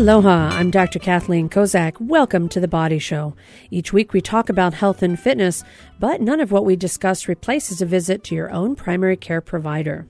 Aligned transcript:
Aloha, 0.00 0.48
I'm 0.48 0.70
Dr. 0.70 0.98
Kathleen 0.98 1.50
Kozak. 1.50 2.00
Welcome 2.00 2.48
to 2.48 2.58
The 2.58 2.66
Body 2.66 2.98
Show. 2.98 3.34
Each 3.70 3.92
week 3.92 4.14
we 4.14 4.22
talk 4.22 4.48
about 4.48 4.72
health 4.72 5.02
and 5.02 5.20
fitness, 5.20 5.62
but 5.98 6.22
none 6.22 6.40
of 6.40 6.50
what 6.50 6.64
we 6.64 6.74
discuss 6.74 7.28
replaces 7.28 7.82
a 7.82 7.86
visit 7.86 8.24
to 8.24 8.34
your 8.34 8.50
own 8.50 8.74
primary 8.76 9.18
care 9.18 9.42
provider. 9.42 10.06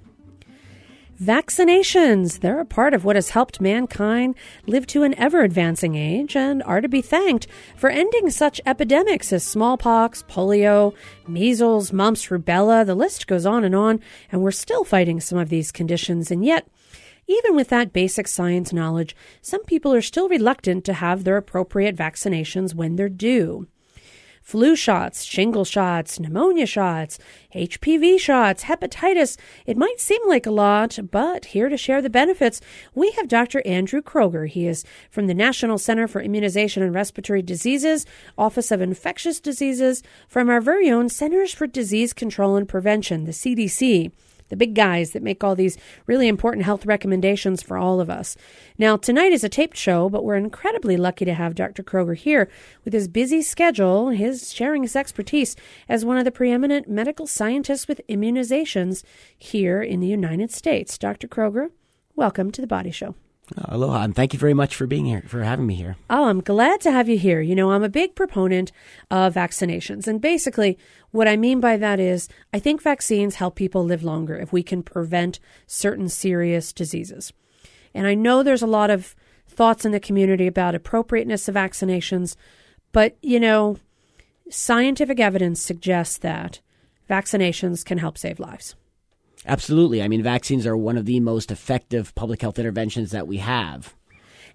Vaccinations, 1.20 2.38
they're 2.38 2.60
a 2.60 2.64
part 2.64 2.94
of 2.94 3.04
what 3.04 3.16
has 3.16 3.30
helped 3.30 3.60
mankind 3.60 4.36
live 4.64 4.86
to 4.86 5.02
an 5.02 5.12
ever 5.18 5.42
advancing 5.42 5.96
age 5.96 6.36
and 6.36 6.62
are 6.62 6.80
to 6.80 6.88
be 6.88 7.02
thanked 7.02 7.48
for 7.74 7.90
ending 7.90 8.30
such 8.30 8.60
epidemics 8.64 9.32
as 9.32 9.42
smallpox, 9.42 10.22
polio, 10.30 10.94
measles, 11.26 11.92
mumps, 11.92 12.28
rubella. 12.28 12.86
The 12.86 12.94
list 12.94 13.26
goes 13.26 13.44
on 13.44 13.64
and 13.64 13.74
on, 13.74 13.98
and 14.30 14.40
we're 14.40 14.52
still 14.52 14.84
fighting 14.84 15.18
some 15.18 15.36
of 15.36 15.48
these 15.48 15.72
conditions, 15.72 16.30
and 16.30 16.44
yet 16.44 16.68
even 17.30 17.54
with 17.54 17.68
that 17.68 17.92
basic 17.92 18.26
science 18.26 18.72
knowledge, 18.72 19.14
some 19.40 19.64
people 19.64 19.94
are 19.94 20.02
still 20.02 20.28
reluctant 20.28 20.84
to 20.84 20.94
have 20.94 21.22
their 21.22 21.36
appropriate 21.36 21.94
vaccinations 21.94 22.74
when 22.74 22.96
they're 22.96 23.08
due. 23.08 23.68
Flu 24.42 24.74
shots, 24.74 25.22
shingle 25.22 25.64
shots, 25.64 26.18
pneumonia 26.18 26.66
shots, 26.66 27.20
HPV 27.54 28.18
shots, 28.18 28.64
hepatitis. 28.64 29.38
It 29.64 29.76
might 29.76 30.00
seem 30.00 30.20
like 30.26 30.44
a 30.44 30.50
lot, 30.50 30.98
but 31.12 31.44
here 31.44 31.68
to 31.68 31.76
share 31.76 32.02
the 32.02 32.10
benefits, 32.10 32.60
we 32.92 33.12
have 33.12 33.28
Dr. 33.28 33.62
Andrew 33.64 34.02
Kroger. 34.02 34.48
He 34.48 34.66
is 34.66 34.84
from 35.08 35.28
the 35.28 35.34
National 35.34 35.78
Center 35.78 36.08
for 36.08 36.20
Immunization 36.20 36.82
and 36.82 36.92
Respiratory 36.92 37.42
Diseases, 37.42 38.06
Office 38.36 38.72
of 38.72 38.80
Infectious 38.80 39.38
Diseases, 39.38 40.02
from 40.26 40.50
our 40.50 40.60
very 40.60 40.90
own 40.90 41.08
Centers 41.08 41.54
for 41.54 41.68
Disease 41.68 42.12
Control 42.12 42.56
and 42.56 42.68
Prevention, 42.68 43.26
the 43.26 43.32
CDC 43.32 44.10
the 44.50 44.56
big 44.56 44.74
guys 44.74 45.12
that 45.12 45.22
make 45.22 45.42
all 45.42 45.56
these 45.56 45.78
really 46.06 46.28
important 46.28 46.66
health 46.66 46.84
recommendations 46.84 47.62
for 47.62 47.78
all 47.78 48.00
of 48.00 48.10
us. 48.10 48.36
Now, 48.76 48.96
tonight 48.96 49.32
is 49.32 49.42
a 49.42 49.48
taped 49.48 49.76
show, 49.76 50.10
but 50.10 50.24
we're 50.24 50.36
incredibly 50.36 50.96
lucky 50.96 51.24
to 51.24 51.34
have 51.34 51.54
Dr. 51.54 51.82
Kroger 51.82 52.16
here 52.16 52.50
with 52.84 52.92
his 52.92 53.08
busy 53.08 53.40
schedule, 53.40 54.10
his 54.10 54.52
sharing 54.52 54.82
his 54.82 54.94
expertise 54.94 55.56
as 55.88 56.04
one 56.04 56.18
of 56.18 56.24
the 56.24 56.30
preeminent 56.30 56.88
medical 56.88 57.26
scientists 57.26 57.88
with 57.88 58.00
immunizations 58.08 59.02
here 59.38 59.80
in 59.82 60.00
the 60.00 60.06
United 60.06 60.50
States. 60.50 60.98
Dr. 60.98 61.26
Kroger, 61.26 61.70
welcome 62.14 62.50
to 62.50 62.60
the 62.60 62.66
Body 62.66 62.90
Show. 62.90 63.14
Oh, 63.58 63.74
aloha, 63.74 64.02
and 64.02 64.14
thank 64.14 64.32
you 64.32 64.38
very 64.38 64.54
much 64.54 64.76
for 64.76 64.86
being 64.86 65.06
here, 65.06 65.24
for 65.26 65.42
having 65.42 65.66
me 65.66 65.74
here. 65.74 65.96
Oh, 66.08 66.28
I'm 66.28 66.40
glad 66.40 66.80
to 66.82 66.92
have 66.92 67.08
you 67.08 67.18
here. 67.18 67.40
You 67.40 67.56
know, 67.56 67.72
I'm 67.72 67.82
a 67.82 67.88
big 67.88 68.14
proponent 68.14 68.70
of 69.10 69.34
vaccinations. 69.34 70.06
And 70.06 70.20
basically, 70.20 70.78
what 71.10 71.28
I 71.28 71.36
mean 71.36 71.60
by 71.60 71.76
that 71.76 71.98
is 72.00 72.28
I 72.52 72.58
think 72.58 72.82
vaccines 72.82 73.36
help 73.36 73.56
people 73.56 73.84
live 73.84 74.02
longer 74.02 74.36
if 74.36 74.52
we 74.52 74.62
can 74.62 74.82
prevent 74.82 75.40
certain 75.66 76.08
serious 76.08 76.72
diseases. 76.72 77.32
And 77.94 78.06
I 78.06 78.14
know 78.14 78.42
there's 78.42 78.62
a 78.62 78.68
lot 78.68 78.90
of 78.90 79.16
thoughts 79.48 79.84
in 79.84 79.92
the 79.92 80.00
community 80.00 80.46
about 80.46 80.74
appropriateness 80.74 81.48
of 81.48 81.56
vaccinations, 81.56 82.36
but, 82.92 83.16
you 83.22 83.40
know, 83.40 83.76
scientific 84.48 85.20
evidence 85.20 85.60
suggests 85.60 86.18
that 86.18 86.60
vaccinations 87.08 87.84
can 87.84 87.98
help 87.98 88.16
save 88.16 88.38
lives. 88.38 88.76
Absolutely. 89.46 90.02
I 90.02 90.08
mean, 90.08 90.22
vaccines 90.22 90.66
are 90.66 90.76
one 90.76 90.96
of 90.96 91.06
the 91.06 91.18
most 91.20 91.50
effective 91.50 92.14
public 92.14 92.42
health 92.42 92.58
interventions 92.58 93.10
that 93.10 93.26
we 93.26 93.38
have. 93.38 93.94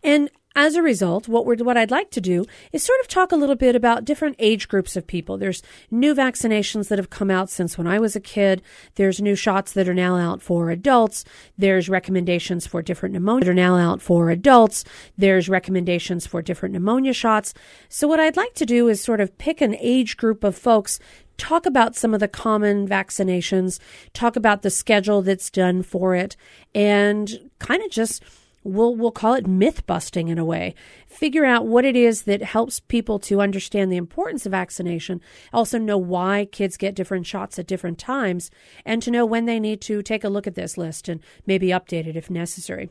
And 0.03 0.29
as 0.55 0.75
a 0.75 0.81
result, 0.81 1.27
what 1.27 1.45
we're 1.45 1.57
what 1.57 1.77
I'd 1.77 1.91
like 1.91 2.11
to 2.11 2.21
do 2.21 2.45
is 2.71 2.83
sort 2.83 2.99
of 3.01 3.07
talk 3.07 3.31
a 3.31 3.35
little 3.35 3.55
bit 3.55 3.75
about 3.75 4.05
different 4.05 4.35
age 4.39 4.67
groups 4.67 4.95
of 4.95 5.05
people. 5.05 5.37
There's 5.37 5.61
new 5.91 6.15
vaccinations 6.15 6.87
that 6.87 6.99
have 6.99 7.09
come 7.09 7.29
out 7.29 7.49
since 7.49 7.77
when 7.77 7.87
I 7.87 7.99
was 7.99 8.15
a 8.15 8.21
kid. 8.21 8.61
There's 8.95 9.21
new 9.21 9.35
shots 9.35 9.73
that 9.73 9.89
are 9.89 9.93
now 9.93 10.15
out 10.15 10.41
for 10.41 10.69
adults. 10.69 11.25
There's 11.57 11.89
recommendations 11.89 12.65
for 12.65 12.81
different 12.81 13.13
pneumonia 13.13 13.45
that 13.45 13.51
are 13.51 13.53
now 13.53 13.75
out 13.75 14.01
for 14.01 14.29
adults. 14.29 14.85
There's 15.17 15.49
recommendations 15.49 16.25
for 16.25 16.41
different 16.41 16.73
pneumonia 16.73 17.13
shots. 17.13 17.53
So 17.89 18.07
what 18.07 18.19
I'd 18.19 18.37
like 18.37 18.53
to 18.55 18.65
do 18.65 18.87
is 18.87 19.03
sort 19.03 19.19
of 19.19 19.37
pick 19.37 19.59
an 19.59 19.75
age 19.79 20.15
group 20.15 20.43
of 20.43 20.57
folks 20.57 20.99
talk 21.37 21.65
about 21.65 21.97
some 21.97 22.13
of 22.13 22.21
the 22.21 22.29
common 22.29 22.87
vaccinations, 22.87 23.77
talk 24.13 24.37
about 24.37 24.61
the 24.61 24.69
schedule 24.69 25.21
that's 25.21 25.49
done 25.49 25.83
for 25.83 26.15
it, 26.15 26.37
and 26.73 27.49
kind 27.59 27.83
of 27.83 27.91
just 27.91 28.23
we'll 28.65 28.95
we'll 28.95 29.11
call 29.11 29.35
it 29.35 29.47
myth 29.47 29.85
busting 29.85 30.27
in 30.27 30.37
a 30.37 30.43
way. 30.43 30.75
Figure 31.07 31.45
out 31.45 31.65
what 31.65 31.85
it 31.85 31.95
is 31.95 32.23
that 32.23 32.41
helps 32.41 32.81
people 32.81 33.19
to 33.19 33.39
understand 33.39 33.91
the 33.91 33.97
importance 33.97 34.45
of 34.45 34.51
vaccination, 34.51 35.21
also 35.53 35.77
know 35.77 35.97
why 35.97 36.45
kids 36.51 36.75
get 36.75 36.95
different 36.95 37.27
shots 37.27 37.57
at 37.57 37.67
different 37.67 37.97
times, 37.97 38.51
and 38.83 39.01
to 39.03 39.11
know 39.11 39.25
when 39.25 39.45
they 39.45 39.59
need 39.59 39.79
to 39.81 40.01
take 40.01 40.23
a 40.23 40.29
look 40.29 40.47
at 40.47 40.55
this 40.55 40.77
list 40.77 41.07
and 41.07 41.21
maybe 41.45 41.67
update 41.67 42.07
it 42.07 42.17
if 42.17 42.29
necessary. 42.29 42.89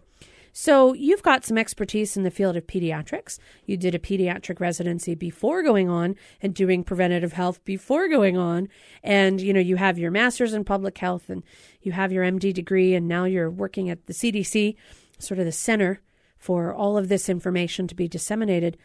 So, 0.57 0.93
you've 0.93 1.25
got 1.25 1.45
some 1.45 1.59
expertise 1.59 2.17
in 2.17 2.23
the 2.23 2.31
field 2.31 2.57
of 2.57 2.69
pediatrics. 2.69 3.41
You 3.67 3.77
did 3.77 3.93
a 3.93 3.99
pediatric 3.99 4.61
residency 4.61 5.17
before 5.17 5.65
going 5.65 5.89
on 5.89 6.15
and 6.41 6.55
doing 6.55 6.85
preventative 6.85 7.33
health 7.33 7.65
before 7.65 8.07
going 8.07 8.37
on. 8.37 8.69
And, 9.03 9.41
you 9.41 9.53
know, 9.53 9.59
you 9.59 9.75
have 9.75 9.99
your 9.99 10.13
master's 10.13 10.55
in 10.55 10.63
public 10.63 10.97
health 10.97 11.29
and 11.29 11.43
you 11.83 11.91
have 11.91 12.13
your 12.13 12.23
MD 12.25 12.55
degree, 12.55 12.95
and 12.95 13.09
now 13.09 13.25
you're 13.25 13.51
working 13.51 13.91
at 13.91 14.07
the 14.07 14.13
CDC 14.13 14.77
sort 15.25 15.41
of 15.41 15.47
the 15.47 15.53
center 15.53 16.01
for 16.39 16.75
all 16.75 16.99
of 16.99 17.09
this 17.09 17.29
information 17.29 17.89
to 17.89 17.95
be 17.95 18.07
disseminated. 18.07 18.77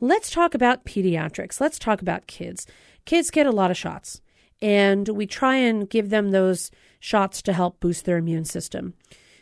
Let's 0.00 0.30
talk 0.30 0.54
about 0.54 0.84
pediatrics. 0.84 1.60
Let's 1.60 1.78
talk 1.78 2.02
about 2.02 2.26
kids. 2.26 2.66
Kids 3.04 3.30
get 3.30 3.46
a 3.46 3.50
lot 3.50 3.70
of 3.70 3.76
shots, 3.76 4.20
and 4.60 5.08
we 5.08 5.26
try 5.26 5.56
and 5.56 5.88
give 5.88 6.10
them 6.10 6.30
those 6.30 6.70
shots 7.00 7.42
to 7.42 7.52
help 7.52 7.80
boost 7.80 8.04
their 8.04 8.18
immune 8.18 8.44
system 8.44 8.94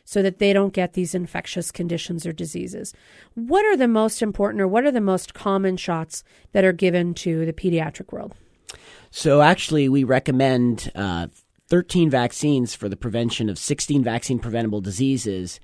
so 0.05 0.23
that 0.23 0.39
they 0.39 0.53
don't 0.53 0.73
get 0.73 0.93
these 0.93 1.15
infectious 1.15 1.73
conditions 1.73 2.25
or 2.25 2.33
diseases. 2.33 2.95
What 3.35 3.65
are 3.65 3.77
the 3.77 3.89
most 3.89 4.23
important 4.23 4.63
or 4.63 4.69
what 4.69 4.85
are 4.85 4.93
the 4.93 5.01
most 5.01 5.35
common 5.35 5.77
shots 5.77 6.23
that 6.53 6.65
are 6.65 6.73
given 6.73 7.13
to 7.15 7.45
the 7.45 7.53
pediatric 7.53 8.13
world? 8.13 8.35
So, 9.11 9.43
actually, 9.43 9.89
we 9.89 10.05
recommend 10.05 10.93
uh, 10.95 11.27
13 11.69 12.09
vaccines 12.09 12.75
for 12.75 12.89
the 12.89 12.97
prevention 12.97 13.49
of 13.49 13.59
16 13.59 14.05
vaccine 14.05 14.39
preventable 14.39 14.81
diseases 14.81 15.59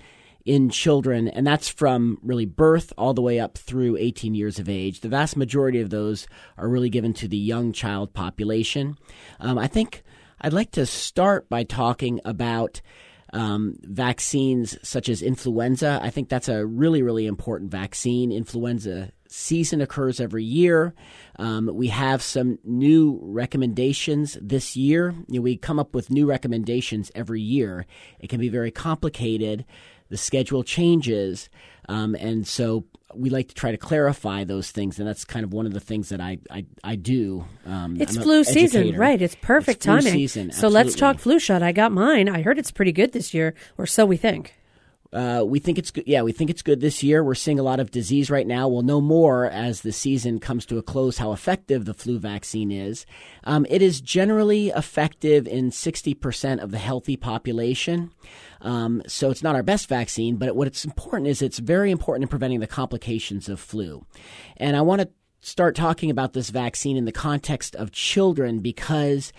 in 0.45 0.71
children, 0.71 1.29
and 1.29 1.47
that's 1.47 1.69
from 1.69 2.19
really 2.23 2.47
birth 2.47 2.93
all 2.99 3.15
the 3.15 3.23
way 3.23 3.39
up 3.39 3.57
through 3.59 3.97
18 3.97 4.35
years 4.35 4.59
of 4.59 4.69
age. 4.69 5.01
The 5.01 5.09
vast 5.09 5.37
majority 5.37 5.81
of 5.81 5.91
those 5.91 6.27
are 6.57 6.69
really 6.69 6.91
given 6.91 7.13
to 7.15 7.29
the 7.29 7.37
young 7.37 7.73
child 7.73 8.13
population. 8.13 8.97
Um, 9.41 9.59
I 9.59 9.67
think 9.67 10.03
I'd 10.41 10.53
like 10.53 10.73
to 10.73 10.87
start 10.87 11.49
by 11.49 11.65
talking 11.65 12.21
about 12.25 12.81
um, 13.33 13.77
vaccines 13.83 14.77
such 14.87 15.09
as 15.09 15.23
influenza. 15.23 16.01
I 16.03 16.11
think 16.11 16.29
that's 16.29 16.49
a 16.49 16.67
really, 16.67 17.03
really 17.03 17.27
important 17.27 17.71
vaccine. 17.71 18.31
Influenza 18.31 19.11
season 19.29 19.81
occurs 19.81 20.21
every 20.21 20.45
year. 20.45 20.95
Um, 21.39 21.71
we 21.73 21.89
have 21.89 22.23
some 22.23 22.59
new 22.65 23.19
recommendations 23.23 24.37
this 24.41 24.77
year. 24.77 25.15
You 25.29 25.41
know, 25.41 25.43
we 25.43 25.57
come 25.57 25.79
up 25.79 25.95
with 25.95 26.11
new 26.11 26.27
recommendations 26.27 27.11
every 27.15 27.41
year. 27.41 27.87
It 28.21 28.29
can 28.29 28.41
be 28.41 28.51
very 28.51 28.71
complicated 28.71 29.65
the 30.13 30.19
schedule 30.19 30.63
changes. 30.63 31.49
Um, 31.89 32.15
and 32.15 32.47
so 32.47 32.85
we 33.15 33.31
like 33.31 33.49
to 33.49 33.55
try 33.55 33.71
to 33.71 33.79
clarify 33.79 34.45
those 34.45 34.71
things, 34.71 34.99
and 34.99 35.09
that's 35.09 35.25
kind 35.25 35.43
of 35.43 35.55
one 35.55 35.65
of 35.65 35.73
the 35.73 35.81
things 35.81 36.11
that 36.11 36.21
I 36.21 36.39
I, 36.51 36.67
I 36.85 36.97
do. 36.97 37.47
Um, 37.67 37.97
it's 37.99 38.17
I'm 38.17 38.23
flu 38.23 38.45
season, 38.45 38.95
right? 38.97 39.21
It's 39.21 39.35
perfect 39.35 39.77
it's 39.79 39.87
timing. 39.87 40.13
Season, 40.13 40.53
so 40.53 40.69
let's 40.69 40.95
talk 40.95 41.19
flu 41.19 41.39
shot. 41.39 41.63
I 41.63 41.73
got 41.73 41.93
mine. 41.93 42.29
I 42.29 42.43
heard 42.43 42.59
it's 42.59 42.71
pretty 42.71 42.93
good 42.93 43.13
this 43.13 43.33
year, 43.33 43.55
or 43.79 43.87
so 43.87 44.05
we 44.05 44.19
think. 44.19 44.55
Uh, 45.13 45.45
we 45.47 45.59
think 45.59 45.77
it's 45.77 45.91
good. 45.91 46.05
Yeah, 46.07 46.23
we 46.23 46.33
think 46.33 46.49
it's 46.49 46.63
good 46.63 46.81
this 46.81 47.03
year. 47.03 47.23
We're 47.23 47.35
seeing 47.35 47.59
a 47.59 47.63
lot 47.63 47.81
of 47.81 47.91
disease 47.91 48.31
right 48.31 48.47
now. 48.47 48.67
We'll 48.69 48.83
know 48.83 49.01
more 49.01 49.45
as 49.45 49.83
the 49.83 49.93
season 49.93 50.41
comes 50.41 50.65
to 50.67 50.79
a 50.79 50.83
close 50.83 51.19
how 51.19 51.33
effective 51.33 51.85
the 51.85 51.93
flu 51.93 52.19
vaccine 52.19 52.73
is. 52.73 53.05
Um, 53.45 53.67
it 53.69 53.83
is 53.83 54.01
generally 54.01 54.69
effective 54.69 55.47
in 55.47 55.71
60% 55.71 56.63
of 56.63 56.71
the 56.71 56.79
healthy 56.79 57.17
population. 57.17 58.11
Um, 58.63 59.03
so 59.07 59.31
it's 59.31 59.43
not 59.43 59.55
our 59.55 59.63
best 59.63 59.89
vaccine, 59.89 60.37
but 60.37 60.57
what's 60.57 60.85
important 60.85 61.29
is 61.29 61.43
it's 61.43 61.59
very 61.59 61.91
important 61.91 62.23
in 62.23 62.29
preventing 62.29 62.61
the 62.61 62.67
complications 62.67 63.51
of 63.51 63.61
flu. 63.61 64.07
And 64.57 64.77
I 64.77 64.81
want 64.81 65.03
to 65.03 65.11
start 65.41 65.75
talking 65.75 66.11
about 66.11 66.33
this 66.33 66.49
vaccine 66.51 66.97
in 66.97 67.05
the 67.05 67.13
context 67.13 67.77
of 67.77 67.91
children 67.91 68.61
because 68.61 69.33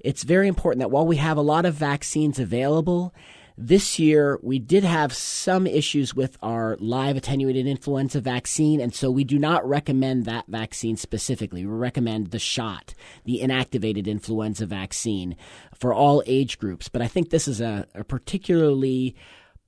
it's 0.00 0.22
very 0.22 0.48
important 0.48 0.80
that 0.80 0.90
while 0.90 1.06
we 1.06 1.16
have 1.16 1.36
a 1.36 1.42
lot 1.42 1.66
of 1.66 1.74
vaccines 1.74 2.38
available, 2.38 3.12
this 3.60 3.98
year, 3.98 4.38
we 4.40 4.60
did 4.60 4.84
have 4.84 5.12
some 5.12 5.66
issues 5.66 6.14
with 6.14 6.38
our 6.42 6.76
live 6.78 7.16
attenuated 7.16 7.66
influenza 7.66 8.20
vaccine, 8.20 8.80
and 8.80 8.94
so 8.94 9.10
we 9.10 9.24
do 9.24 9.36
not 9.36 9.68
recommend 9.68 10.24
that 10.24 10.46
vaccine 10.46 10.96
specifically. 10.96 11.66
We 11.66 11.72
recommend 11.72 12.30
the 12.30 12.38
shot, 12.38 12.94
the 13.24 13.40
inactivated 13.40 14.06
influenza 14.06 14.64
vaccine, 14.64 15.34
for 15.74 15.92
all 15.92 16.22
age 16.24 16.60
groups. 16.60 16.88
But 16.88 17.02
I 17.02 17.08
think 17.08 17.30
this 17.30 17.48
is 17.48 17.60
a, 17.60 17.84
a 17.96 18.04
particularly 18.04 19.16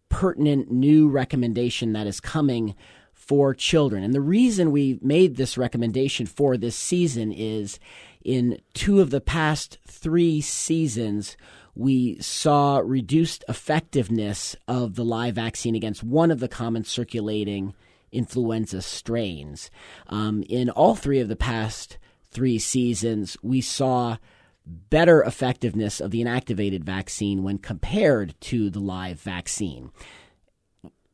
pertinent 0.08 0.70
new 0.70 1.08
recommendation 1.08 1.92
that 1.94 2.06
is 2.06 2.20
coming 2.20 2.76
for 3.12 3.54
children. 3.54 4.04
And 4.04 4.14
the 4.14 4.20
reason 4.20 4.70
we 4.70 5.00
made 5.02 5.36
this 5.36 5.58
recommendation 5.58 6.26
for 6.26 6.56
this 6.56 6.76
season 6.76 7.32
is 7.32 7.80
in 8.24 8.60
two 8.72 9.00
of 9.00 9.10
the 9.10 9.20
past 9.20 9.78
three 9.86 10.40
seasons, 10.40 11.36
we 11.80 12.20
saw 12.20 12.82
reduced 12.84 13.42
effectiveness 13.48 14.54
of 14.68 14.96
the 14.96 15.04
live 15.04 15.36
vaccine 15.36 15.74
against 15.74 16.04
one 16.04 16.30
of 16.30 16.38
the 16.38 16.48
common 16.48 16.84
circulating 16.84 17.74
influenza 18.12 18.82
strains. 18.82 19.70
Um, 20.08 20.44
in 20.46 20.68
all 20.68 20.94
three 20.94 21.20
of 21.20 21.28
the 21.28 21.36
past 21.36 21.96
three 22.30 22.58
seasons, 22.58 23.38
we 23.42 23.62
saw 23.62 24.18
better 24.66 25.22
effectiveness 25.22 26.00
of 26.00 26.10
the 26.10 26.22
inactivated 26.22 26.84
vaccine 26.84 27.42
when 27.42 27.56
compared 27.56 28.38
to 28.42 28.68
the 28.68 28.78
live 28.78 29.18
vaccine. 29.18 29.90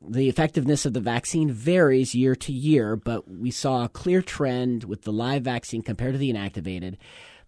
The 0.02 0.28
effectiveness 0.28 0.84
of 0.84 0.94
the 0.94 1.00
vaccine 1.00 1.48
varies 1.48 2.12
year 2.12 2.34
to 2.34 2.52
year, 2.52 2.96
but 2.96 3.30
we 3.30 3.52
saw 3.52 3.84
a 3.84 3.88
clear 3.88 4.20
trend 4.20 4.82
with 4.82 5.02
the 5.02 5.12
live 5.12 5.42
vaccine 5.42 5.82
compared 5.82 6.14
to 6.14 6.18
the 6.18 6.32
inactivated. 6.32 6.96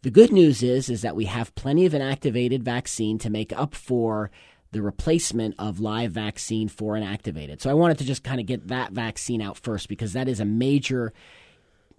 The 0.03 0.11
good 0.11 0.33
news 0.33 0.63
is 0.63 0.89
is 0.89 1.03
that 1.03 1.17
we 1.17 1.25
have 1.25 1.55
plenty 1.55 1.85
of 1.85 1.93
inactivated 1.93 2.63
vaccine 2.63 3.19
to 3.19 3.31
make 3.31 3.53
up 3.53 3.75
for 3.75 4.31
the 4.71 4.83
replacement 4.83 5.55
of 5.59 5.81
live 5.81 6.13
vaccine 6.13 6.69
for 6.69 6.95
inactivated. 6.95 7.61
So 7.61 7.71
I 7.71 7.75
wanted 7.75 7.99
to 7.99 8.05
just 8.05 8.23
kind 8.23 8.39
of 8.41 8.47
get 8.47 8.69
that 8.69 8.93
vaccine 8.93 9.41
out 9.41 9.57
first 9.57 9.89
because 9.89 10.13
that 10.13 10.29
is 10.29 10.41
a 10.41 10.45
major 10.45 11.13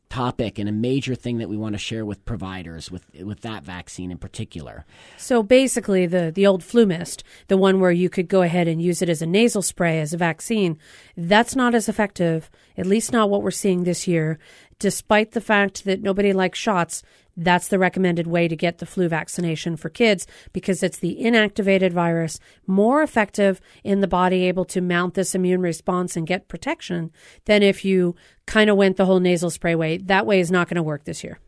topic 0.10 0.58
and 0.58 0.68
a 0.68 0.72
major 0.72 1.14
thing 1.14 1.38
that 1.38 1.50
we 1.50 1.56
want 1.56 1.74
to 1.74 1.80
share 1.80 2.04
with 2.04 2.26
providers 2.26 2.90
with 2.90 3.06
with 3.22 3.42
that 3.42 3.64
vaccine 3.64 4.12
in 4.12 4.18
particular. 4.18 4.86
So 5.18 5.44
basically 5.44 6.08
the 6.08 6.32
the 6.34 6.48
old 6.48 6.64
FluMist, 6.64 7.22
the 7.48 7.58
one 7.58 7.80
where 7.80 7.92
you 7.92 8.10
could 8.10 8.28
go 8.28 8.42
ahead 8.42 8.68
and 8.68 8.82
use 8.82 9.02
it 9.02 9.10
as 9.10 9.22
a 9.22 9.28
nasal 9.28 9.62
spray 9.62 10.00
as 10.00 10.14
a 10.14 10.18
vaccine, 10.18 10.80
that's 11.16 11.56
not 11.56 11.76
as 11.76 11.88
effective, 11.88 12.50
at 12.78 12.88
least 12.88 13.12
not 13.12 13.30
what 13.30 13.44
we're 13.44 13.52
seeing 13.52 13.84
this 13.84 14.08
year, 14.08 14.40
despite 14.80 15.32
the 15.32 15.42
fact 15.42 15.86
that 15.86 16.02
nobody 16.02 16.34
likes 16.34 16.58
shots. 16.58 17.04
That's 17.38 17.70
the 17.70 17.80
recommended 17.80 18.28
way 18.28 18.48
to 18.50 18.56
get 18.56 18.80
the 18.80 18.86
flu 18.86 19.08
vaccination 19.08 19.78
for 19.78 19.90
kids 19.90 20.28
because 20.52 20.84
it's 20.84 21.00
the 21.00 21.18
inactivated 21.22 21.94
virus, 21.94 22.40
more 22.68 23.02
effective 23.02 23.62
in 23.84 24.02
the 24.02 24.08
body, 24.08 24.46
able 24.46 24.66
to 24.66 24.82
mount 24.82 25.14
this 25.14 25.36
immune 25.36 25.62
response 25.62 26.18
and 26.18 26.28
get 26.28 26.50
protection 26.50 27.12
than 27.46 27.64
if 27.64 27.86
you 27.86 28.16
kind 28.46 28.70
of 28.70 28.76
went 28.76 28.98
the 28.98 29.06
whole 29.06 29.20
nasal 29.20 29.50
spray 29.50 29.76
way. 29.76 29.98
That 29.98 30.26
way 30.26 30.42
is 30.42 30.52
not 30.52 30.68
going 30.68 30.76
to 30.76 30.84
work 30.84 31.06
this 31.06 31.24
year. 31.24 31.40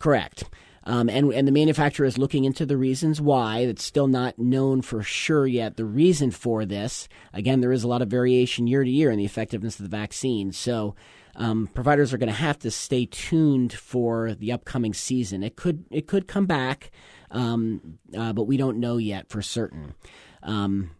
Correct. 0.00 0.44
Um, 0.84 1.08
and, 1.08 1.32
and 1.32 1.46
the 1.46 1.52
manufacturer 1.52 2.06
is 2.06 2.18
looking 2.18 2.44
into 2.44 2.64
the 2.64 2.76
reasons 2.76 3.20
why. 3.20 3.58
It's 3.58 3.84
still 3.84 4.08
not 4.08 4.38
known 4.38 4.82
for 4.82 5.02
sure 5.02 5.46
yet 5.46 5.76
the 5.76 5.84
reason 5.84 6.30
for 6.30 6.64
this. 6.64 7.08
Again, 7.32 7.60
there 7.60 7.72
is 7.72 7.84
a 7.84 7.88
lot 7.88 8.02
of 8.02 8.08
variation 8.08 8.66
year 8.66 8.82
to 8.82 8.90
year 8.90 9.10
in 9.10 9.18
the 9.18 9.24
effectiveness 9.24 9.78
of 9.78 9.84
the 9.84 9.96
vaccine. 9.96 10.52
So 10.52 10.94
um, 11.40 11.68
providers 11.72 12.12
are 12.12 12.18
going 12.18 12.28
to 12.28 12.34
have 12.34 12.58
to 12.58 12.70
stay 12.70 13.06
tuned 13.06 13.72
for 13.72 14.34
the 14.34 14.52
upcoming 14.52 14.92
season. 14.92 15.42
It 15.42 15.56
could 15.56 15.86
it 15.90 16.06
could 16.06 16.28
come 16.28 16.44
back, 16.44 16.90
um, 17.30 17.98
uh, 18.16 18.34
but 18.34 18.44
we 18.44 18.58
don't 18.58 18.78
know 18.78 18.98
yet 18.98 19.30
for 19.30 19.40
certain. 19.40 19.94
Um, 20.42 20.90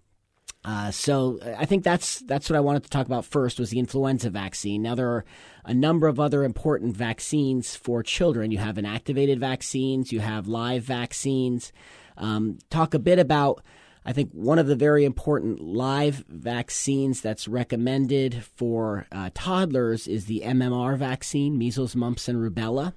uh, 0.65 0.91
so 0.91 1.39
I 1.59 1.67
think 1.67 1.85
that's 1.85 2.21
that's 2.21 2.49
what 2.49 2.57
I 2.57 2.61
wanted 2.61 2.85
to 2.85 2.91
talk 2.91 3.05
about 3.05 3.27
first 3.27 3.61
was 3.61 3.69
the 3.69 3.79
influenza 3.79 4.31
vaccine. 4.31 4.81
Now 4.81 4.95
there 4.95 5.11
are 5.11 5.27
a 5.67 5.75
number 5.75 6.09
of 6.09 6.19
other 6.19 6.43
important 6.43 6.97
vaccines 6.97 7.77
for 7.77 8.03
children. 8.03 8.51
You 8.51 8.59
have 8.59 8.77
inactivated 8.77 9.39
vaccines, 9.39 10.11
you 10.11 10.21
have 10.21 10.49
live 10.49 10.85
vaccines. 10.85 11.71
Um, 12.17 12.59
talk 12.71 12.95
a 12.95 12.99
bit 12.99 13.19
about 13.19 13.63
I 14.05 14.12
think 14.12 14.31
one 14.32 14.58
of 14.58 14.67
the 14.67 14.76
very 14.76 15.05
important 15.05 15.61
live 15.61 16.25
vaccines 16.29 17.20
that's 17.20 17.47
recommended 17.47 18.43
for 18.56 19.06
uh, 19.12 19.31
toddlers 19.35 20.08
is 20.08 20.25
the 20.25 20.43
MMR 20.44 20.97
vaccine, 20.97 21.58
measles, 21.58 21.94
mumps, 21.94 22.29
and 22.29 22.38
rubella. 22.38 22.94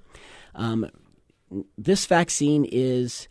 Um, 0.54 0.90
this 1.76 2.06
vaccine 2.06 2.64
is 2.64 3.28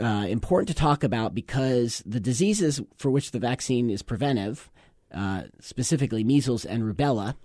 uh, 0.00 0.26
important 0.28 0.68
to 0.68 0.74
talk 0.74 1.04
about 1.04 1.34
because 1.34 2.02
the 2.04 2.20
diseases 2.20 2.80
for 2.96 3.10
which 3.10 3.30
the 3.30 3.38
vaccine 3.38 3.88
is 3.88 4.02
preventive, 4.02 4.68
uh, 5.14 5.42
specifically 5.60 6.24
measles 6.24 6.64
and 6.64 6.82
rubella, 6.82 7.36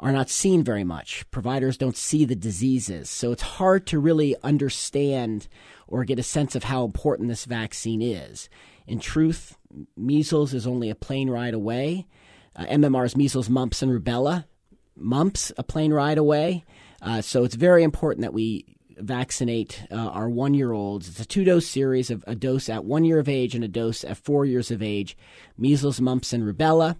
are 0.00 0.12
not 0.12 0.30
seen 0.30 0.64
very 0.64 0.82
much. 0.82 1.30
Providers 1.30 1.76
don't 1.76 1.96
see 1.96 2.24
the 2.24 2.34
diseases. 2.34 3.08
So 3.10 3.32
it's 3.32 3.42
hard 3.42 3.86
to 3.88 3.98
really 3.98 4.34
understand 4.42 5.46
or 5.86 6.04
get 6.04 6.18
a 6.18 6.22
sense 6.22 6.56
of 6.56 6.64
how 6.64 6.84
important 6.84 7.28
this 7.28 7.44
vaccine 7.44 8.00
is. 8.00 8.48
In 8.86 8.98
truth, 8.98 9.56
measles 9.96 10.54
is 10.54 10.66
only 10.66 10.88
a 10.88 10.94
plane 10.94 11.28
ride 11.28 11.54
away. 11.54 12.06
Uh, 12.56 12.64
MMR 12.64 13.04
is 13.04 13.16
measles, 13.16 13.50
mumps, 13.50 13.82
and 13.82 13.92
rubella. 13.92 14.46
Mumps, 14.96 15.52
a 15.58 15.62
plane 15.62 15.92
ride 15.92 16.18
away. 16.18 16.64
Uh, 17.02 17.20
so 17.20 17.44
it's 17.44 17.54
very 17.54 17.82
important 17.82 18.22
that 18.22 18.32
we 18.32 18.76
vaccinate 18.96 19.84
uh, 19.90 19.96
our 19.96 20.28
one 20.28 20.54
year 20.54 20.72
olds. 20.72 21.08
It's 21.08 21.20
a 21.20 21.24
two 21.26 21.44
dose 21.44 21.66
series 21.66 22.10
of 22.10 22.24
a 22.26 22.34
dose 22.34 22.68
at 22.68 22.84
one 22.84 23.04
year 23.04 23.18
of 23.18 23.28
age 23.28 23.54
and 23.54 23.64
a 23.64 23.68
dose 23.68 24.04
at 24.04 24.16
four 24.16 24.44
years 24.44 24.70
of 24.70 24.82
age 24.82 25.16
measles, 25.58 26.00
mumps, 26.00 26.32
and 26.32 26.42
rubella. 26.42 26.96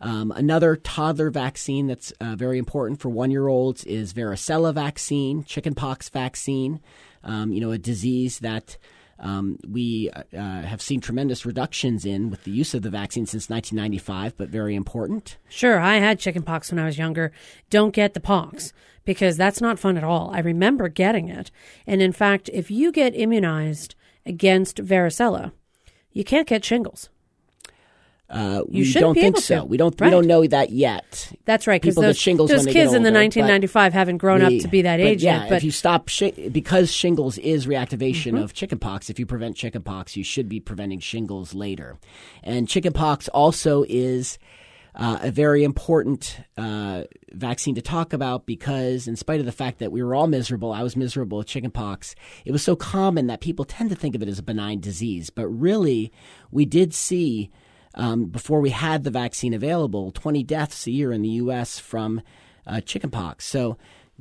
Um, 0.00 0.32
another 0.32 0.76
toddler 0.76 1.30
vaccine 1.30 1.86
that's 1.86 2.12
uh, 2.20 2.36
very 2.36 2.58
important 2.58 3.00
for 3.00 3.08
one 3.08 3.30
year 3.30 3.48
olds 3.48 3.84
is 3.84 4.12
varicella 4.12 4.72
vaccine, 4.72 5.44
chickenpox 5.44 6.08
vaccine, 6.08 6.80
um, 7.24 7.52
you 7.52 7.60
know, 7.60 7.72
a 7.72 7.78
disease 7.78 8.38
that 8.40 8.76
um, 9.18 9.58
we 9.68 10.10
uh, 10.10 10.22
have 10.32 10.80
seen 10.80 11.00
tremendous 11.00 11.44
reductions 11.44 12.04
in 12.04 12.30
with 12.30 12.44
the 12.44 12.52
use 12.52 12.74
of 12.74 12.82
the 12.82 12.90
vaccine 12.90 13.26
since 13.26 13.50
1995, 13.50 14.36
but 14.36 14.48
very 14.48 14.76
important. 14.76 15.38
Sure, 15.48 15.80
I 15.80 15.96
had 15.96 16.20
chickenpox 16.20 16.70
when 16.70 16.78
I 16.78 16.86
was 16.86 16.98
younger. 16.98 17.32
Don't 17.68 17.94
get 17.94 18.14
the 18.14 18.20
pox 18.20 18.72
because 19.04 19.36
that's 19.36 19.60
not 19.60 19.78
fun 19.78 19.96
at 19.96 20.04
all. 20.04 20.30
I 20.32 20.38
remember 20.38 20.88
getting 20.88 21.28
it. 21.28 21.50
And 21.86 22.00
in 22.00 22.12
fact, 22.12 22.48
if 22.52 22.70
you 22.70 22.92
get 22.92 23.18
immunized 23.18 23.96
against 24.24 24.76
varicella, 24.76 25.52
you 26.12 26.24
can't 26.24 26.46
get 26.46 26.64
shingles. 26.64 27.08
Uh, 28.30 28.62
we 28.68 28.92
don't 28.92 29.14
think 29.14 29.38
so. 29.38 29.64
We 29.64 29.78
don't. 29.78 29.98
Right. 29.98 30.08
We 30.08 30.10
don't 30.10 30.26
know 30.26 30.46
that 30.46 30.70
yet. 30.70 31.32
That's 31.46 31.66
right. 31.66 31.80
Because 31.80 31.94
those, 31.94 32.18
shingles 32.18 32.50
those 32.50 32.66
kids 32.66 32.92
in 32.92 33.02
the 33.02 33.12
1995 33.12 33.94
haven't 33.94 34.18
grown 34.18 34.44
we, 34.44 34.56
up 34.58 34.62
to 34.62 34.68
be 34.68 34.82
that 34.82 35.00
age 35.00 35.24
yeah, 35.24 35.40
yet. 35.40 35.48
But 35.48 35.56
if 35.56 35.64
you 35.64 35.70
stop 35.70 36.08
sh- 36.08 36.36
because 36.52 36.92
shingles 36.92 37.38
is 37.38 37.66
reactivation 37.66 38.32
mm-hmm. 38.32 38.42
of 38.42 38.52
chickenpox. 38.52 39.08
If 39.08 39.18
you 39.18 39.24
prevent 39.24 39.56
chickenpox, 39.56 40.14
you 40.14 40.24
should 40.24 40.48
be 40.48 40.60
preventing 40.60 41.00
shingles 41.00 41.54
later. 41.54 41.98
And 42.42 42.68
chickenpox 42.68 43.28
also 43.28 43.84
is 43.88 44.38
uh, 44.94 45.20
a 45.22 45.30
very 45.30 45.64
important 45.64 46.40
uh, 46.58 47.04
vaccine 47.32 47.76
to 47.76 47.82
talk 47.82 48.12
about 48.12 48.44
because, 48.44 49.08
in 49.08 49.16
spite 49.16 49.40
of 49.40 49.46
the 49.46 49.52
fact 49.52 49.78
that 49.78 49.90
we 49.90 50.02
were 50.02 50.14
all 50.14 50.26
miserable, 50.26 50.72
I 50.72 50.82
was 50.82 50.96
miserable 50.96 51.38
with 51.38 51.46
chickenpox. 51.46 52.14
It 52.44 52.52
was 52.52 52.62
so 52.62 52.76
common 52.76 53.28
that 53.28 53.40
people 53.40 53.64
tend 53.64 53.88
to 53.88 53.96
think 53.96 54.14
of 54.14 54.22
it 54.22 54.28
as 54.28 54.38
a 54.38 54.42
benign 54.42 54.80
disease, 54.80 55.30
but 55.30 55.46
really, 55.46 56.12
we 56.50 56.66
did 56.66 56.92
see 56.92 57.50
um, 57.98 58.26
before 58.26 58.60
we 58.60 58.70
had 58.70 59.02
the 59.02 59.10
vaccine 59.10 59.52
available, 59.52 60.12
20 60.12 60.44
deaths 60.44 60.86
a 60.86 60.92
year 60.92 61.12
in 61.12 61.20
the 61.20 61.28
U.S. 61.30 61.78
from 61.80 62.22
uh, 62.66 62.80
chickenpox. 62.80 63.44
So 63.44 63.76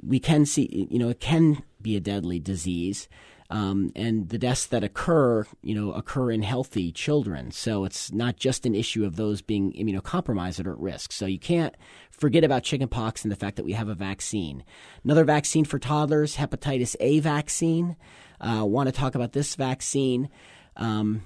we 0.05 0.19
can 0.19 0.46
see, 0.46 0.88
you 0.89 0.98
know, 0.98 1.10
it 1.10 1.19
can 1.19 1.63
be 1.81 1.96
a 1.96 2.01
deadly 2.01 2.39
disease. 2.39 3.07
Um, 3.50 3.93
and 3.96 4.27
the 4.27 4.38
deaths 4.38 4.65
that 4.65 4.84
occur, 4.84 5.46
you 5.62 5.74
know, 5.74 5.93
occur 5.93 6.31
in 6.31 6.41
healthy 6.41 6.91
children. 6.91 7.51
So 7.51 7.86
it's 7.86 8.12
not 8.12 8.36
just 8.36 8.65
an 8.65 8.75
issue 8.75 9.05
of 9.05 9.15
those 9.15 9.41
being 9.41 9.72
immunocompromised 9.72 10.65
or 10.65 10.72
at 10.74 10.79
risk. 10.79 11.13
So 11.13 11.25
you 11.25 11.39
can't 11.39 11.74
forget 12.12 12.43
about 12.43 12.63
chickenpox 12.63 13.24
and 13.24 13.31
the 13.31 13.38
fact 13.38 13.55
that 13.55 13.63
we 13.63 13.72
have 13.72 13.88
a 13.88 13.96
vaccine. 13.96 14.65
Another 15.03 15.24
vaccine 15.24 15.63
for 15.63 15.79
toddlers, 15.79 16.36
hepatitis 16.36 16.96
A 17.00 17.19
vaccine. 17.19 17.96
Uh, 18.41 18.65
Want 18.65 18.89
to 18.89 18.91
talk 18.93 19.15
about 19.15 19.31
this 19.31 19.55
vaccine? 19.55 20.29
Um, 20.75 21.24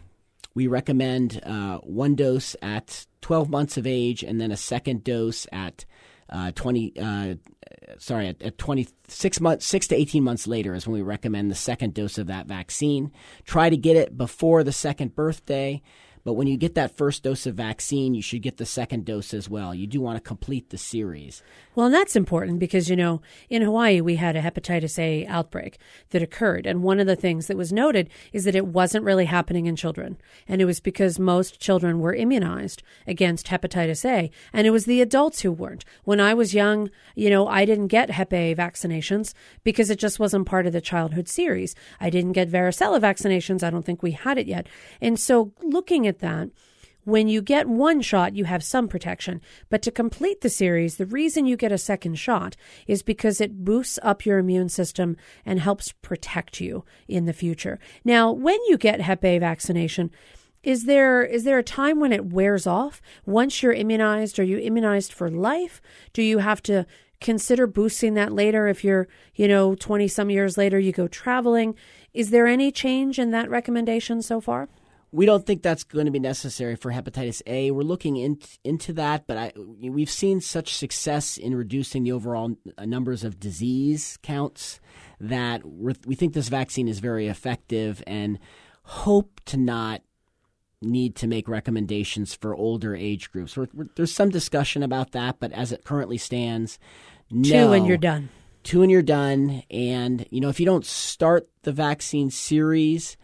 we 0.54 0.68
recommend 0.68 1.42
uh, 1.44 1.78
one 1.80 2.16
dose 2.16 2.56
at 2.62 3.06
12 3.22 3.50
months 3.50 3.78
of 3.78 3.88
age 3.88 4.24
and 4.24 4.40
then 4.40 4.52
a 4.52 4.58
second 4.58 5.04
dose 5.04 5.48
at 5.52 5.86
uh, 6.30 6.52
20 6.52 6.94
uh, 7.00 7.36
sorry 7.98 8.28
at, 8.28 8.42
at 8.42 8.58
26 8.58 9.42
months 9.42 9.66
6 9.66 9.88
to 9.88 9.96
18 9.96 10.24
months 10.24 10.48
later 10.48 10.74
is 10.74 10.88
when 10.88 10.96
we 10.96 11.02
recommend 11.02 11.52
the 11.52 11.56
second 11.56 11.94
dose 11.94 12.18
of 12.18 12.28
that 12.28 12.48
vaccine. 12.48 13.12
Try 13.46 13.70
to 13.70 13.78
get 13.78 13.98
it 13.98 14.18
before 14.18 14.64
the 14.64 14.72
second 14.72 15.16
birthday 15.16 15.82
but 16.24 16.34
when 16.34 16.48
you 16.48 16.58
get 16.58 16.76
that 16.76 16.96
first 16.98 17.24
dose 17.24 17.46
of 17.46 17.56
vaccine, 17.56 18.14
you 18.14 18.22
should 18.22 18.42
get 18.42 18.58
the 18.58 18.66
second 18.66 19.06
dose 19.06 19.34
as 19.34 19.50
well. 19.50 19.74
You 19.74 19.88
do 19.88 20.02
want 20.02 20.18
to 20.18 20.22
complete 20.22 20.70
the 20.70 20.78
series. 20.78 21.42
Well, 21.74 21.86
and 21.86 21.96
that's 21.96 22.16
important 22.16 22.60
because, 22.60 22.90
you 22.90 22.96
know, 22.96 23.22
in 23.50 23.62
Hawaii, 23.62 24.02
we 24.02 24.18
had 24.18 24.36
a 24.36 24.42
hepatitis 24.42 25.00
A 25.00 25.26
outbreak 25.28 25.78
that 26.10 26.22
occurred. 26.22 26.66
And 26.66 26.84
one 26.84 27.00
of 27.00 27.08
the 27.08 27.16
things 27.16 27.48
that 27.48 27.58
was 27.58 27.72
noted 27.72 28.10
is 28.34 28.44
that 28.44 28.56
it 28.56 28.68
wasn't 28.68 29.06
really 29.06 29.26
happening 29.26 29.66
in 29.66 29.76
children. 29.76 30.18
And 30.48 30.62
it 30.62 30.66
was 30.66 30.80
because 30.80 31.18
most 31.18 31.60
children 31.60 32.00
were 32.00 32.14
immunized 32.14 32.84
against 33.08 33.48
hepatitis 33.48 34.06
A. 34.06 34.30
And 34.52 34.68
it 34.68 34.72
was 34.72 34.86
the 34.86 35.02
adults 35.02 35.42
who 35.42 35.52
weren't. 35.52 35.86
When 36.04 36.20
I 36.20 36.34
was 36.34 36.54
young, 36.54 36.90
you 37.16 37.30
know, 37.30 37.48
I 37.48 37.66
didn't 37.66 37.88
get 37.88 38.12
Hep 38.12 38.34
A 38.34 38.54
vaccinations 38.54 39.34
because 39.64 39.90
it 39.90 40.00
just 40.00 40.20
wasn't 40.20 40.48
part 40.48 40.68
of 40.68 40.74
the 40.74 40.82
childhood 40.82 41.30
series. 41.30 41.76
I 42.00 42.10
didn't 42.10 42.34
get 42.34 42.52
varicella 42.52 43.00
vaccinations. 43.00 43.64
I 43.64 43.70
don't 43.70 43.86
think 43.86 44.04
we 44.04 44.12
had 44.12 44.38
it 44.38 44.48
yet. 44.48 44.68
And 45.00 45.20
so 45.20 45.54
looking 45.62 46.06
at 46.08 46.11
at 46.12 46.20
that. 46.20 46.50
When 47.04 47.28
you 47.28 47.42
get 47.42 47.68
one 47.68 48.02
shot, 48.02 48.36
you 48.36 48.46
have 48.46 48.64
some 48.64 48.88
protection. 48.88 49.42
But 49.70 49.82
to 49.84 49.92
complete 49.92 50.42
the 50.42 50.50
series, 50.50 50.98
the 50.98 51.08
reason 51.08 51.48
you 51.48 51.58
get 51.58 51.72
a 51.72 51.78
second 51.80 52.20
shot 52.20 52.56
is 52.86 53.02
because 53.02 53.42
it 53.42 53.66
boosts 53.66 53.98
up 54.04 54.24
your 54.24 54.38
immune 54.38 54.70
system 54.70 55.18
and 55.44 55.60
helps 55.60 55.94
protect 56.04 56.62
you 56.62 56.86
in 57.08 57.26
the 57.26 57.34
future. 57.34 57.80
Now, 58.06 58.32
when 58.32 58.60
you 58.68 58.78
get 58.78 59.02
Hep 59.02 59.26
A 59.26 59.40
vaccination, 59.40 60.12
is 60.62 60.86
there 60.86 61.24
is 61.24 61.44
there 61.44 61.58
a 61.58 61.64
time 61.64 62.00
when 62.00 62.12
it 62.12 62.26
wears 62.26 62.68
off? 62.68 63.02
Once 63.26 63.64
you're 63.64 63.74
immunized, 63.74 64.38
are 64.38 64.44
you 64.44 64.60
immunized 64.60 65.12
for 65.12 65.28
life? 65.28 65.82
Do 66.14 66.22
you 66.22 66.38
have 66.38 66.62
to 66.64 66.86
consider 67.20 67.66
boosting 67.66 68.14
that 68.16 68.32
later 68.32 68.68
if 68.68 68.84
you're, 68.84 69.08
you 69.34 69.48
know, 69.48 69.74
20 69.74 70.08
some 70.08 70.30
years 70.30 70.58
later 70.58 70.78
you 70.78 70.92
go 70.92 71.08
traveling? 71.08 71.74
Is 72.14 72.30
there 72.30 72.46
any 72.46 72.72
change 72.72 73.18
in 73.18 73.32
that 73.32 73.50
recommendation 73.50 74.22
so 74.22 74.40
far? 74.40 74.70
We 75.14 75.26
don't 75.26 75.46
think 75.46 75.62
that's 75.62 75.84
going 75.84 76.06
to 76.06 76.12
be 76.12 76.20
necessary 76.20 76.78
for 76.78 76.92
hepatitis 76.92 77.42
A. 77.46 77.72
We're 77.72 77.82
looking 77.82 78.16
in, 78.16 78.40
into 78.64 78.94
that, 78.94 79.28
but 79.28 79.38
I, 79.38 79.52
we've 79.58 80.10
seen 80.10 80.40
such 80.40 80.74
success 80.74 81.38
in 81.38 81.54
reducing 81.54 82.04
the 82.04 82.14
overall 82.14 82.56
uh, 82.78 82.86
numbers 82.86 83.26
of 83.26 83.40
disease 83.40 84.18
counts 84.24 84.80
that 85.20 85.64
we 85.66 86.16
think 86.16 86.34
this 86.34 86.48
vaccine 86.48 86.88
is 86.88 87.00
very 87.00 87.28
effective 87.28 88.02
and 88.08 88.40
hope 88.84 89.42
to 89.46 89.58
not 89.58 90.02
need 90.82 91.16
to 91.18 91.28
make 91.28 91.48
recommendations 91.48 92.34
for 92.34 92.56
older 92.56 92.96
age 92.96 93.32
groups. 93.32 93.56
We're, 93.56 93.68
we're, 93.74 93.90
there's 93.96 94.14
some 94.14 94.30
discussion 94.30 94.82
about 94.82 95.12
that, 95.12 95.40
but 95.40 95.52
as 95.52 95.72
it 95.72 95.84
currently 95.84 96.18
stands, 96.18 96.80
no. 97.30 97.68
Two 97.68 97.74
and 97.74 97.86
you're 97.86 97.98
done. 97.98 98.30
Two 98.64 98.82
and 98.82 98.92
you're 98.92 99.02
done. 99.02 99.64
And, 99.70 100.26
you 100.32 100.40
know, 100.40 100.50
if 100.50 100.60
you 100.60 100.66
don't 100.66 100.86
start 100.86 101.50
the 101.64 101.72
vaccine 101.72 102.30
series 102.30 103.18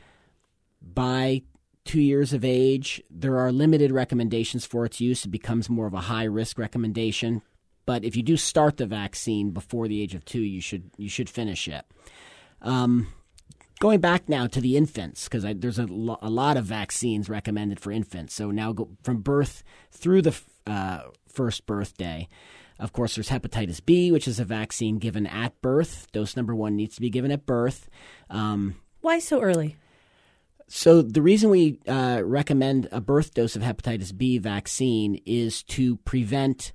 by 0.81 1.43
two 1.87 2.01
years 2.01 2.33
of 2.33 2.45
age, 2.45 3.01
there 3.09 3.37
are 3.37 3.51
limited 3.51 3.91
recommendations 3.91 4.65
for 4.65 4.85
its 4.85 5.01
use. 5.01 5.25
It 5.25 5.29
becomes 5.29 5.69
more 5.69 5.87
of 5.87 5.93
a 5.93 6.01
high 6.01 6.25
risk 6.25 6.59
recommendation. 6.59 7.41
But 7.85 8.03
if 8.03 8.15
you 8.15 8.21
do 8.21 8.37
start 8.37 8.77
the 8.77 8.85
vaccine 8.85 9.51
before 9.51 9.87
the 9.87 10.01
age 10.01 10.13
of 10.13 10.25
two, 10.25 10.41
you 10.41 10.61
should 10.61 10.91
you 10.97 11.09
should 11.09 11.29
finish 11.29 11.67
it. 11.67 11.85
Um, 12.61 13.07
going 13.79 14.01
back 14.01 14.27
now 14.27 14.47
to 14.47 14.59
the 14.59 14.75
infants 14.75 15.25
because 15.25 15.45
there's 15.55 15.79
a, 15.79 15.85
lo- 15.85 16.19
a, 16.21 16.29
lot 16.29 16.57
of 16.57 16.65
vaccines 16.65 17.29
recommended 17.29 17.79
for 17.79 17.91
infants. 17.91 18.33
So 18.33 18.51
now 18.51 18.73
go 18.73 18.89
from 19.03 19.21
birth 19.21 19.63
through 19.91 20.23
the 20.23 20.39
uh, 20.65 21.03
first 21.27 21.65
birthday. 21.65 22.27
Of 22.79 22.93
course, 22.93 23.15
there's 23.15 23.29
hepatitis 23.29 23.83
B, 23.83 24.11
which 24.11 24.27
is 24.27 24.39
a 24.39 24.45
vaccine 24.45 24.97
given 24.97 25.25
at 25.25 25.59
birth. 25.61 26.07
Dose 26.11 26.35
number 26.35 26.53
one 26.53 26.75
needs 26.75 26.95
to 26.95 27.01
be 27.01 27.09
given 27.09 27.31
at 27.31 27.45
birth. 27.45 27.89
Um, 28.29 28.75
Why 29.01 29.19
so 29.19 29.41
early? 29.41 29.77
So 30.67 31.01
the 31.01 31.21
reason 31.21 31.49
we 31.49 31.79
uh, 31.87 32.21
recommend 32.25 32.89
a 32.91 32.99
birth 32.99 33.33
dose 33.33 33.55
of 33.55 33.61
hepatitis 33.61 34.15
B 34.15 34.37
vaccine 34.37 35.21
is 35.25 35.63
to 35.63 35.95
prevent 35.97 36.73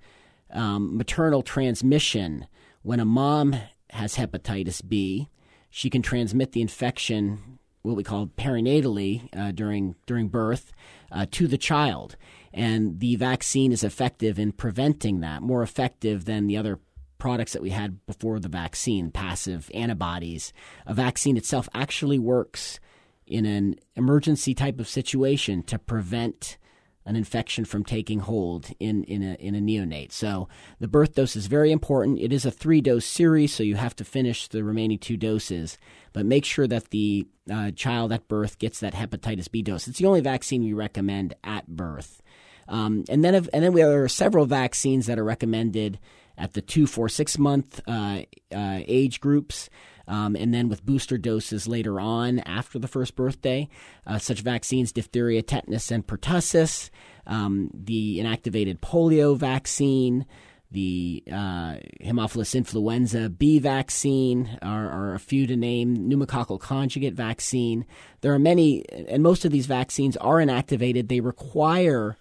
um, 0.51 0.97
maternal 0.97 1.43
transmission 1.43 2.47
when 2.83 3.01
a 3.01 3.05
mom 3.05 3.55
has 3.91 4.17
hepatitis 4.17 4.87
B 4.87 5.29
she 5.75 5.89
can 5.89 6.03
transmit 6.03 6.53
the 6.53 6.61
infection, 6.61 7.59
what 7.81 7.97
we 7.97 8.05
call 8.05 8.27
perinatally 8.27 9.27
uh, 9.35 9.53
during 9.53 9.97
during 10.07 10.29
birth, 10.29 10.71
uh, 11.11 11.25
to 11.31 11.49
the 11.49 11.57
child, 11.57 12.17
and 12.53 13.01
the 13.01 13.17
vaccine 13.17 13.73
is 13.73 13.83
effective 13.83 14.39
in 14.39 14.53
preventing 14.53 15.21
that, 15.21 15.41
more 15.41 15.63
effective 15.63 16.27
than 16.27 16.47
the 16.47 16.59
other 16.59 16.79
products 17.17 17.55
that 17.55 17.63
we 17.63 17.71
had 17.71 18.05
before 18.05 18.39
the 18.39 18.51
vaccine, 18.51 19.11
passive 19.11 19.71
antibodies. 19.73 20.53
A 20.85 20.93
vaccine 20.93 21.39
itself 21.39 21.71
actually 21.73 22.19
works 22.19 22.79
in 23.27 23.47
an 23.47 23.77
emergency 23.97 24.55
type 24.55 24.81
of 24.81 24.89
situation 24.89 25.63
to 25.65 25.79
prevent 25.79 26.59
an 27.05 27.17
infection 27.17 27.65
from 27.65 27.85
taking 27.85 28.21
hold 28.21 28.71
in, 28.79 29.03
in, 29.05 29.23
a, 29.23 29.35
in 29.35 29.55
a 29.55 29.59
neonate. 29.59 30.13
So 30.13 30.49
the 30.79 30.89
birth 30.89 31.15
dose 31.15 31.35
is 31.35 31.47
very 31.47 31.73
important. 31.73 32.21
It 32.21 32.33
is 32.33 32.47
a 32.47 32.51
three 32.51 32.81
dose 32.81 33.05
series, 33.05 33.53
so 33.53 33.63
you 33.63 33.77
have 33.77 33.97
to 33.97 34.05
finish 34.05 34.49
the 34.49 34.63
remaining 34.63 34.99
two 34.99 35.17
doses. 35.17 35.79
But 36.13 36.27
make 36.27 36.45
sure 36.45 36.69
that 36.69 36.91
the 36.91 37.27
uh, 37.53 37.73
child 37.73 38.13
at 38.13 38.29
birth 38.29 38.59
gets 38.59 38.81
that 38.81 38.95
hepatitis 38.95 39.51
B 39.51 39.63
dose. 39.63 39.89
It's 39.89 39.99
the 39.99 40.07
only 40.07 40.21
vaccine 40.21 40.63
we 40.63 40.73
recommend 40.73 41.35
at 41.43 41.67
birth. 41.67 42.23
Um, 42.69 43.05
and 43.09 43.25
then, 43.25 43.35
if, 43.35 43.49
and 43.53 43.65
then 43.65 43.75
there 43.75 44.05
are 44.05 44.09
several 44.09 44.47
vaccines 44.47 45.07
that 45.07 45.19
are 45.19 45.25
recommended 45.25 45.99
at 46.39 46.53
the 46.53 46.63
two, 46.63 46.87
four, 46.87 47.09
six 47.09 47.37
month 47.37 47.81
uh, 47.89 48.23
uh, 48.55 48.81
age 48.87 49.21
groups 49.21 49.69
um, 50.13 50.37
and 50.37 50.53
then 50.53 50.69
with 50.69 50.85
booster 50.85 51.17
doses 51.17 51.67
later 51.67 51.99
on 51.99 52.41
after 52.41 52.79
the 52.79 52.87
first 52.87 53.17
birthday. 53.17 53.67
Uh, 54.07 54.19
such 54.19 54.43
vaccines, 54.43 54.93
diphtheria, 54.93 55.43
tetanus, 55.43 55.91
and 55.91 56.07
pertussis, 56.07 56.91
um, 57.27 57.71
the 57.73 58.19
inactivated 58.19 58.79
polio 58.81 59.35
vaccine, 59.35 60.27
the 60.71 61.23
uh, 61.29 61.77
Haemophilus 62.03 62.55
influenza 62.55 63.31
B 63.31 63.59
vaccine 63.59 64.59
are, 64.61 64.91
are, 64.91 65.15
a 65.15 65.19
few 65.19 65.47
to 65.47 65.57
name, 65.57 65.97
pneumococcal 65.97 66.61
conjugate 66.61 67.15
vaccine. 67.15 67.87
There 68.21 68.35
are 68.35 68.39
many, 68.39 68.85
and 68.91 69.23
most 69.23 69.47
of 69.47 69.51
these 69.51 69.67
vaccines 69.67 70.19
are 70.19 70.37
inactivated. 70.37 71.09
They 71.09 71.21
require 71.21 72.19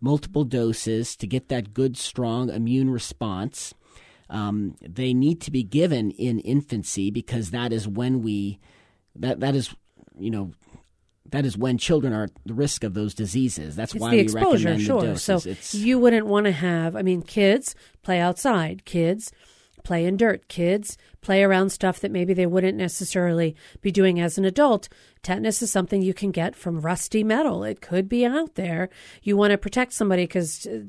multiple 0.00 0.44
doses 0.44 1.16
to 1.16 1.26
get 1.26 1.48
that 1.48 1.74
good, 1.74 1.96
strong 1.96 2.50
immune 2.50 2.90
response. 2.90 3.74
Um, 4.30 4.76
they 4.80 5.12
need 5.12 5.40
to 5.42 5.50
be 5.50 5.62
given 5.62 6.12
in 6.12 6.38
infancy 6.40 7.10
because 7.10 7.50
that 7.50 7.72
is 7.72 7.86
when 7.86 8.22
we 8.22 8.60
that 9.16 9.40
that 9.40 9.54
is 9.56 9.74
you 10.18 10.30
know 10.30 10.52
that 11.30 11.44
is 11.44 11.56
when 11.56 11.78
children 11.78 12.12
are 12.12 12.24
at 12.24 12.32
the 12.44 12.54
risk 12.54 12.84
of 12.84 12.94
those 12.94 13.14
diseases. 13.14 13.76
That's 13.76 13.94
it's 13.94 14.00
why 14.00 14.10
the 14.10 14.16
we 14.16 14.22
exposure, 14.22 14.68
recommend 14.68 14.82
sure. 14.82 15.00
the 15.00 15.06
doses. 15.08 15.44
So 15.44 15.50
it's, 15.50 15.74
you 15.74 15.98
wouldn't 15.98 16.26
want 16.26 16.46
to 16.46 16.52
have. 16.52 16.96
I 16.96 17.02
mean, 17.02 17.22
kids 17.22 17.74
play 18.02 18.18
outside. 18.20 18.84
Kids 18.84 19.32
play 19.84 20.04
in 20.04 20.16
dirt. 20.16 20.48
Kids 20.48 20.98
play 21.20 21.42
around 21.42 21.70
stuff 21.70 22.00
that 22.00 22.10
maybe 22.10 22.34
they 22.34 22.46
wouldn't 22.46 22.76
necessarily 22.76 23.54
be 23.80 23.90
doing 23.90 24.20
as 24.20 24.38
an 24.38 24.44
adult. 24.44 24.88
Tetanus 25.22 25.62
is 25.62 25.70
something 25.70 26.02
you 26.02 26.14
can 26.14 26.30
get 26.30 26.56
from 26.56 26.80
rusty 26.80 27.22
metal. 27.22 27.64
It 27.64 27.80
could 27.80 28.08
be 28.08 28.24
out 28.24 28.54
there. 28.54 28.88
You 29.22 29.36
want 29.36 29.52
to 29.52 29.58
protect 29.58 29.92
somebody 29.92 30.24
because 30.24 30.66
uh, 30.66 30.80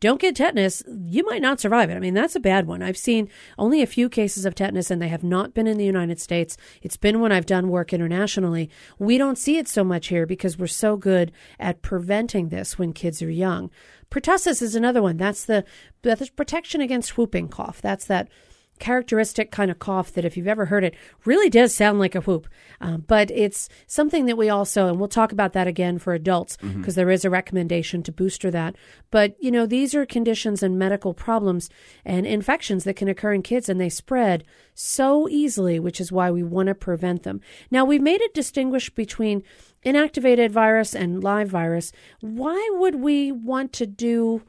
don't 0.00 0.20
get 0.20 0.36
tetanus, 0.36 0.82
you 0.88 1.24
might 1.24 1.42
not 1.42 1.60
survive 1.60 1.90
it. 1.90 1.96
I 1.96 2.00
mean, 2.00 2.14
that's 2.14 2.36
a 2.36 2.40
bad 2.40 2.66
one. 2.66 2.82
I've 2.82 2.96
seen 2.96 3.28
only 3.58 3.82
a 3.82 3.86
few 3.86 4.08
cases 4.08 4.44
of 4.44 4.54
tetanus, 4.54 4.90
and 4.90 5.00
they 5.00 5.08
have 5.08 5.24
not 5.24 5.54
been 5.54 5.66
in 5.66 5.78
the 5.78 5.84
United 5.84 6.20
States. 6.20 6.56
It's 6.82 6.96
been 6.96 7.20
when 7.20 7.32
I've 7.32 7.46
done 7.46 7.68
work 7.68 7.92
internationally. 7.92 8.70
We 8.98 9.18
don't 9.18 9.38
see 9.38 9.58
it 9.58 9.68
so 9.68 9.84
much 9.84 10.08
here 10.08 10.26
because 10.26 10.58
we're 10.58 10.66
so 10.66 10.96
good 10.96 11.32
at 11.58 11.82
preventing 11.82 12.48
this 12.48 12.78
when 12.78 12.92
kids 12.92 13.22
are 13.22 13.30
young. 13.30 13.70
Pertussis 14.10 14.62
is 14.62 14.74
another 14.74 15.02
one. 15.02 15.16
That's 15.16 15.44
the 15.44 15.64
that's 16.02 16.28
protection 16.30 16.80
against 16.80 17.18
whooping 17.18 17.48
cough. 17.48 17.82
That's 17.82 18.04
that 18.06 18.28
characteristic 18.78 19.50
kind 19.50 19.70
of 19.70 19.78
cough 19.78 20.12
that, 20.12 20.24
if 20.24 20.36
you've 20.36 20.48
ever 20.48 20.66
heard 20.66 20.84
it, 20.84 20.94
really 21.24 21.50
does 21.50 21.74
sound 21.74 21.98
like 21.98 22.14
a 22.14 22.20
whoop. 22.20 22.46
Um, 22.80 23.04
but 23.06 23.30
it's 23.30 23.68
something 23.86 24.26
that 24.26 24.36
we 24.36 24.48
also, 24.48 24.88
and 24.88 24.98
we'll 24.98 25.08
talk 25.08 25.32
about 25.32 25.52
that 25.54 25.66
again 25.66 25.98
for 25.98 26.14
adults 26.14 26.56
because 26.58 26.96
mm-hmm. 26.96 27.10
is 27.10 27.24
a 27.24 27.30
recommendation 27.30 28.02
to 28.02 28.12
booster 28.12 28.50
that. 28.50 28.76
But, 29.10 29.36
you 29.40 29.50
know, 29.50 29.66
these 29.66 29.94
are 29.94 30.06
conditions 30.06 30.62
and 30.62 30.78
medical 30.78 31.14
problems 31.14 31.70
and 32.04 32.26
infections 32.26 32.84
that 32.84 32.96
can 32.96 33.08
occur 33.08 33.32
in 33.32 33.42
kids 33.42 33.68
and 33.68 33.80
they 33.80 33.88
spread 33.88 34.44
so 34.74 35.28
easily, 35.28 35.78
which 35.78 36.00
is 36.00 36.12
why 36.12 36.30
we 36.30 36.42
want 36.42 36.68
to 36.68 36.74
prevent 36.74 37.22
them. 37.22 37.40
Now, 37.70 37.84
we've 37.84 38.02
made 38.02 38.20
it 38.20 38.34
distinguish 38.34 38.90
between 38.90 39.42
inactivated 39.84 40.50
virus 40.50 40.94
and 40.94 41.22
live 41.22 41.48
virus. 41.48 41.92
Why 42.20 42.68
would 42.74 42.96
we 42.96 43.32
want 43.32 43.72
to 43.74 43.86
do? 43.86 44.42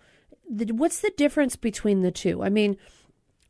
The, 0.49 0.73
what's 0.73 1.01
the 1.01 1.11
difference 1.15 1.55
between 1.55 2.01
the 2.01 2.11
two? 2.11 2.43
I 2.43 2.49
mean, 2.49 2.77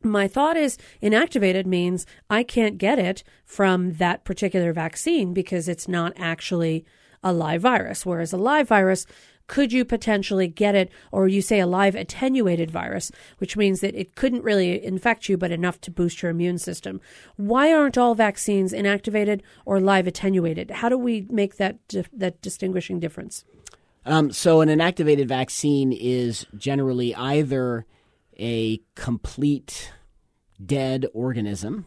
my 0.02 0.28
thought 0.28 0.56
is 0.56 0.78
inactivated 1.02 1.66
means 1.66 2.06
I 2.30 2.42
can't 2.42 2.78
get 2.78 2.98
it 2.98 3.24
from 3.44 3.94
that 3.94 4.24
particular 4.24 4.72
vaccine 4.72 5.34
because 5.34 5.68
it's 5.68 5.88
not 5.88 6.12
actually 6.16 6.84
a 7.22 7.32
live 7.32 7.62
virus. 7.62 8.06
Whereas 8.06 8.32
a 8.32 8.36
live 8.36 8.68
virus, 8.68 9.06
could 9.48 9.72
you 9.72 9.84
potentially 9.84 10.46
get 10.46 10.74
it, 10.74 10.90
or 11.10 11.26
you 11.26 11.40
say 11.42 11.58
a 11.58 11.66
live 11.66 11.94
attenuated 11.94 12.70
virus, 12.70 13.10
which 13.38 13.56
means 13.56 13.80
that 13.80 13.94
it 13.94 14.14
couldn't 14.14 14.44
really 14.44 14.84
infect 14.84 15.28
you, 15.28 15.36
but 15.36 15.50
enough 15.50 15.80
to 15.80 15.90
boost 15.90 16.22
your 16.22 16.30
immune 16.30 16.58
system? 16.58 17.00
Why 17.36 17.72
aren't 17.72 17.98
all 17.98 18.14
vaccines 18.14 18.72
inactivated 18.72 19.40
or 19.64 19.80
live 19.80 20.06
attenuated? 20.06 20.70
How 20.70 20.88
do 20.88 20.98
we 20.98 21.26
make 21.30 21.56
that 21.56 21.78
that 22.12 22.40
distinguishing 22.42 23.00
difference? 23.00 23.44
Um, 24.04 24.30
so, 24.32 24.60
an 24.60 24.68
inactivated 24.68 25.26
vaccine 25.26 25.92
is 25.92 26.46
generally 26.56 27.14
either 27.14 27.86
a 28.38 28.80
complete 28.94 29.92
dead 30.64 31.06
organism, 31.12 31.86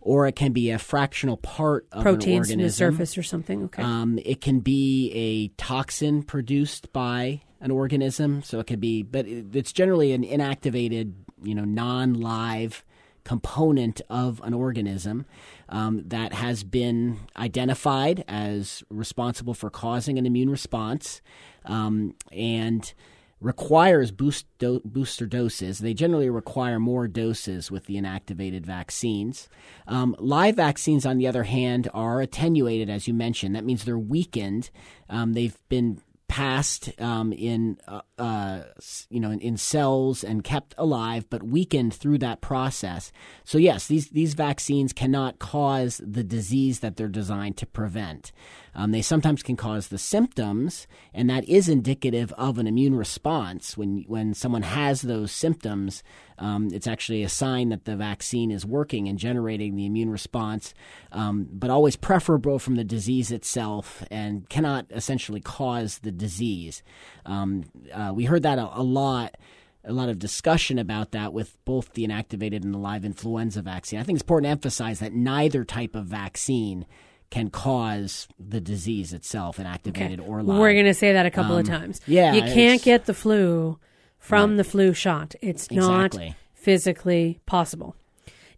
or 0.00 0.26
it 0.26 0.36
can 0.36 0.52
be 0.52 0.70
a 0.70 0.78
fractional 0.78 1.36
part 1.36 1.86
of 1.92 2.02
proteins 2.02 2.50
an 2.50 2.60
organism. 2.60 2.60
in 2.60 2.66
the 2.66 2.72
surface 2.72 3.18
or 3.18 3.22
something. 3.22 3.64
Okay. 3.64 3.82
Um, 3.82 4.18
it 4.24 4.40
can 4.40 4.60
be 4.60 5.10
a 5.12 5.48
toxin 5.60 6.22
produced 6.22 6.92
by 6.92 7.42
an 7.60 7.70
organism, 7.70 8.42
so 8.42 8.60
it 8.60 8.66
could 8.66 8.80
be, 8.80 9.02
but 9.02 9.26
it's 9.26 9.72
generally 9.72 10.12
an 10.12 10.22
inactivated, 10.22 11.12
you 11.42 11.54
know, 11.54 11.64
non-live 11.64 12.84
component 13.24 14.00
of 14.08 14.40
an 14.44 14.54
organism 14.54 15.26
um, 15.68 16.02
that 16.06 16.32
has 16.32 16.62
been 16.62 17.18
identified 17.36 18.22
as 18.28 18.84
responsible 18.88 19.52
for 19.52 19.68
causing 19.68 20.16
an 20.16 20.26
immune 20.26 20.48
response, 20.48 21.20
um, 21.64 22.14
and 22.30 22.94
requires 23.40 24.10
boost 24.10 24.46
do- 24.58 24.80
booster 24.84 25.26
doses. 25.26 25.78
They 25.78 25.94
generally 25.94 26.30
require 26.30 26.78
more 26.80 27.06
doses 27.06 27.70
with 27.70 27.84
the 27.84 27.96
inactivated 27.96 28.64
vaccines. 28.64 29.48
Um, 29.86 30.16
live 30.18 30.56
vaccines, 30.56 31.04
on 31.04 31.18
the 31.18 31.26
other 31.26 31.44
hand, 31.44 31.88
are 31.92 32.20
attenuated, 32.20 32.88
as 32.88 33.06
you 33.06 33.14
mentioned. 33.14 33.54
That 33.54 33.64
means 33.64 33.84
they're 33.84 33.98
weakened. 33.98 34.70
Um, 35.08 35.34
they've 35.34 35.56
been 35.68 36.00
passed 36.28 36.90
um, 37.00 37.32
in 37.32 37.78
uh, 37.86 38.00
uh, 38.18 38.62
you 39.10 39.20
know 39.20 39.30
in, 39.30 39.40
in, 39.40 39.56
cells 39.56 40.24
and 40.24 40.42
kept 40.42 40.74
alive, 40.76 41.28
but 41.30 41.42
weakened 41.42 41.94
through 41.94 42.18
that 42.18 42.40
process. 42.40 43.12
So 43.44 43.58
yes, 43.58 43.86
these 43.86 44.10
these 44.10 44.34
vaccines 44.34 44.92
cannot 44.92 45.38
cause 45.38 46.00
the 46.04 46.24
disease 46.24 46.80
that 46.80 46.96
they're 46.96 47.08
designed 47.08 47.56
to 47.58 47.66
prevent. 47.66 48.32
Um, 48.76 48.92
they 48.92 49.00
sometimes 49.00 49.42
can 49.42 49.56
cause 49.56 49.88
the 49.88 49.98
symptoms, 49.98 50.86
and 51.14 51.30
that 51.30 51.48
is 51.48 51.66
indicative 51.66 52.30
of 52.34 52.58
an 52.58 52.66
immune 52.66 52.94
response. 52.94 53.76
When 53.76 54.04
when 54.06 54.34
someone 54.34 54.62
has 54.62 55.00
those 55.00 55.32
symptoms, 55.32 56.04
um, 56.38 56.68
it's 56.70 56.86
actually 56.86 57.22
a 57.22 57.28
sign 57.30 57.70
that 57.70 57.86
the 57.86 57.96
vaccine 57.96 58.50
is 58.50 58.66
working 58.66 59.08
and 59.08 59.18
generating 59.18 59.76
the 59.76 59.86
immune 59.86 60.10
response, 60.10 60.74
um, 61.10 61.48
but 61.50 61.70
always 61.70 61.96
preferable 61.96 62.58
from 62.58 62.76
the 62.76 62.84
disease 62.84 63.32
itself, 63.32 64.04
and 64.10 64.46
cannot 64.50 64.84
essentially 64.90 65.40
cause 65.40 65.98
the 66.00 66.12
disease. 66.12 66.82
Um, 67.24 67.64
uh, 67.94 68.12
we 68.14 68.26
heard 68.26 68.42
that 68.42 68.58
a, 68.58 68.68
a 68.78 68.82
lot 68.82 69.36
a 69.84 69.92
lot 69.92 70.10
of 70.10 70.18
discussion 70.18 70.78
about 70.78 71.12
that 71.12 71.32
with 71.32 71.56
both 71.64 71.94
the 71.94 72.06
inactivated 72.06 72.62
and 72.62 72.74
the 72.74 72.78
live 72.78 73.04
influenza 73.06 73.62
vaccine. 73.62 74.00
I 74.00 74.02
think 74.02 74.16
it's 74.16 74.24
important 74.24 74.48
to 74.48 74.50
emphasize 74.50 74.98
that 74.98 75.14
neither 75.14 75.64
type 75.64 75.94
of 75.94 76.06
vaccine 76.06 76.84
can 77.30 77.50
cause 77.50 78.28
the 78.38 78.60
disease 78.60 79.12
itself, 79.12 79.58
inactivated 79.58 80.20
okay. 80.20 80.28
or 80.28 80.42
live. 80.42 80.58
We're 80.58 80.72
going 80.72 80.86
to 80.86 80.94
say 80.94 81.12
that 81.12 81.26
a 81.26 81.30
couple 81.30 81.54
um, 81.54 81.60
of 81.60 81.66
times. 81.66 82.00
Yeah, 82.06 82.34
you 82.34 82.42
can't 82.42 82.82
get 82.82 83.06
the 83.06 83.14
flu 83.14 83.78
from 84.18 84.50
right. 84.50 84.56
the 84.58 84.64
flu 84.64 84.92
shot. 84.92 85.34
It's 85.40 85.66
exactly. 85.66 86.28
not 86.28 86.36
physically 86.54 87.40
possible. 87.46 87.96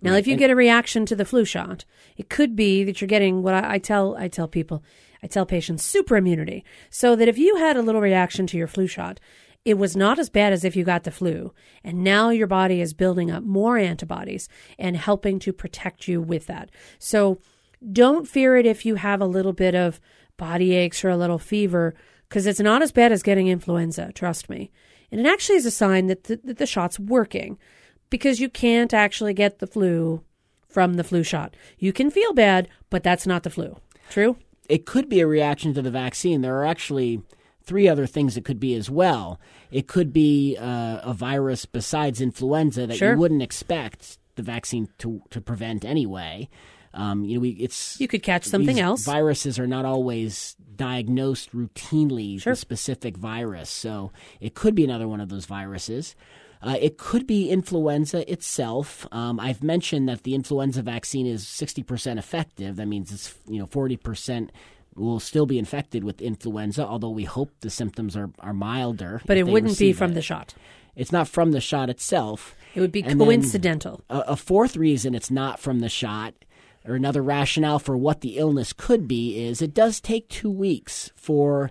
Now, 0.00 0.12
right. 0.12 0.18
if 0.18 0.26
you 0.26 0.34
and, 0.34 0.38
get 0.38 0.50
a 0.50 0.56
reaction 0.56 1.06
to 1.06 1.16
the 1.16 1.25
flu 1.25 1.44
shot, 1.44 1.84
it 2.16 2.28
could 2.28 2.54
be 2.54 2.84
that 2.84 3.00
you're 3.00 3.08
getting 3.08 3.42
what 3.42 3.54
I, 3.54 3.75
I 3.75 3.78
tell 3.78 4.16
I 4.16 4.28
tell 4.28 4.48
people, 4.48 4.82
I 5.22 5.26
tell 5.26 5.46
patients 5.46 5.84
super 5.84 6.16
immunity. 6.16 6.64
So 6.90 7.16
that 7.16 7.28
if 7.28 7.38
you 7.38 7.56
had 7.56 7.76
a 7.76 7.82
little 7.82 8.00
reaction 8.00 8.46
to 8.48 8.56
your 8.56 8.68
flu 8.68 8.87
shot, 8.87 9.18
it 9.64 9.76
was 9.76 9.96
not 9.96 10.18
as 10.18 10.30
bad 10.30 10.52
as 10.52 10.64
if 10.64 10.76
you 10.76 10.84
got 10.84 11.04
the 11.04 11.10
flu. 11.10 11.52
And 11.84 12.04
now 12.04 12.30
your 12.30 12.46
body 12.46 12.80
is 12.80 12.94
building 12.94 13.30
up 13.30 13.42
more 13.42 13.76
antibodies 13.76 14.48
and 14.78 14.96
helping 14.96 15.38
to 15.40 15.52
protect 15.52 16.08
you 16.08 16.22
with 16.22 16.46
that. 16.46 16.70
So 16.98 17.38
don't 17.92 18.28
fear 18.28 18.56
it 18.56 18.66
if 18.66 18.85
you 18.85 18.97
have 18.97 19.20
a 19.20 19.26
little 19.26 19.52
bit 19.52 19.75
of 19.75 20.00
body 20.37 20.75
aches 20.75 21.04
or 21.04 21.11
a 21.11 21.16
little 21.16 21.38
fever, 21.38 21.94
because 22.28 22.47
it's 22.47 22.61
not 22.61 22.82
as 22.82 22.92
bad 22.92 23.12
as 23.12 23.23
getting 23.23 23.49
influenza, 23.49 24.12
trust 24.12 24.49
me. 24.49 24.70
And 25.11 25.20
it 25.20 25.26
actually 25.26 25.56
is 25.56 25.66
a 25.66 25.70
sign 25.70 26.06
that 26.06 26.25
the, 26.25 26.40
that 26.44 26.58
the 26.58 26.66
shot's 26.66 26.99
working 26.99 27.58
because 28.11 28.40
you 28.40 28.49
can't 28.49 28.92
actually 28.92 29.35
get 29.35 29.58
the 29.58 29.66
flu 29.66 30.23
from 30.68 30.94
the 30.94 31.04
flu 31.04 31.23
shot. 31.23 31.56
You 31.78 31.92
can 31.92 32.11
feel 32.11 32.32
bad, 32.32 32.68
but 32.90 33.02
that's 33.02 33.26
not 33.26 33.42
the 33.42 33.50
flu. 33.50 33.76
True? 34.11 34.37
It 34.68 34.85
could 34.85 35.08
be 35.08 35.20
a 35.20 35.26
reaction 35.26 35.73
to 35.75 35.82
the 35.82 35.90
vaccine. 35.90 36.42
There 36.42 36.56
are 36.56 36.66
actually 36.66 37.23
three 37.62 37.88
other 37.88 38.06
things 38.06 38.37
it 38.37 38.44
could 38.44 38.61
be 38.61 38.75
as 38.75 38.90
well. 38.90 39.40
It 39.70 39.87
could 39.87 40.12
be 40.12 40.56
uh, 40.58 41.00
a 41.02 41.14
virus 41.14 41.64
besides 41.64 42.20
influenza 42.20 42.87
that 42.87 42.97
sure. 42.97 43.12
you 43.12 43.18
wouldn't 43.18 43.42
expect 43.42 44.18
the 44.37 44.42
vaccine 44.42 44.88
to, 44.99 45.23
to 45.30 45.40
prevent 45.40 45.85
anyway. 45.85 46.49
Um, 46.99 47.25
you 47.25 47.35
know, 47.35 47.40
we, 47.40 47.50
it's 47.50 48.00
you 48.00 48.09
could 48.09 48.25
catch 48.25 48.45
something 48.45 48.81
else. 48.81 49.05
Viruses 49.05 49.59
are 49.59 49.69
not 49.69 49.85
always 49.85 50.57
diagnosed 50.75 51.55
routinely 51.55 52.40
sure. 52.40 52.52
the 52.52 52.57
specific 52.57 53.17
virus, 53.17 53.71
so 53.71 54.11
it 54.40 54.55
could 54.55 54.75
be 54.75 54.83
another 54.83 55.07
one 55.07 55.21
of 55.21 55.28
those 55.28 55.47
viruses. 55.47 56.17
Uh, 56.61 56.76
it 56.81 56.99
could 56.99 57.25
be 57.25 57.50
influenza 57.50 58.31
itself. 58.31 59.07
Um, 59.12 59.38
I've 59.38 59.62
mentioned 59.62 60.09
that 60.09 60.25
the 60.25 60.35
influenza 60.35 60.83
vaccine 60.83 61.25
is 61.25 61.45
60% 61.45 62.19
effective. 62.19 62.75
That 62.75 62.87
means 62.87 63.12
it's 63.12 63.33
you 63.47 63.61
know 63.61 63.69
40% 63.69 64.50
will 64.97 65.21
still 65.21 65.47
be 65.47 65.61
infected 65.61 66.02
with 66.02 66.21
influenza, 66.21 66.85
although 66.85 67.11
we 67.11 67.25
hope 67.25 67.52
the 67.61 67.71
symptoms 67.71 68.17
are, 68.17 68.30
are 68.41 68.52
milder. 68.52 69.23
But 69.25 69.37
it 69.37 69.47
wouldn't 69.47 69.78
be 69.78 69.93
from 69.93 70.11
it. 70.11 70.15
the 70.15 70.23
shot. 70.23 70.54
It's 70.97 71.13
not 71.13 71.28
from 71.28 71.52
the 71.52 71.61
shot 71.61 71.89
itself. 71.89 72.56
It 72.75 72.80
would 72.80 72.91
be 72.91 73.04
and 73.04 73.21
coincidental. 73.21 74.02
A, 74.11 74.19
a, 74.28 74.37
fourth 74.37 74.76
reason 74.76 75.15
it's 75.15 75.30
not 75.30 75.61
from 75.61 75.78
the 75.78 75.89
shot, 75.89 76.34
or 76.84 76.95
another 76.95 77.23
rationale 77.23 77.78
for 77.78 77.97
what 77.97 78.21
the 78.21 78.38
illness 78.38 78.73
could 78.73 79.06
be, 79.06 79.45
is 79.45 79.60
it 79.60 79.75
does 79.75 80.00
take 80.00 80.28
two 80.28 80.50
weeks 80.50 81.10
for 81.17 81.71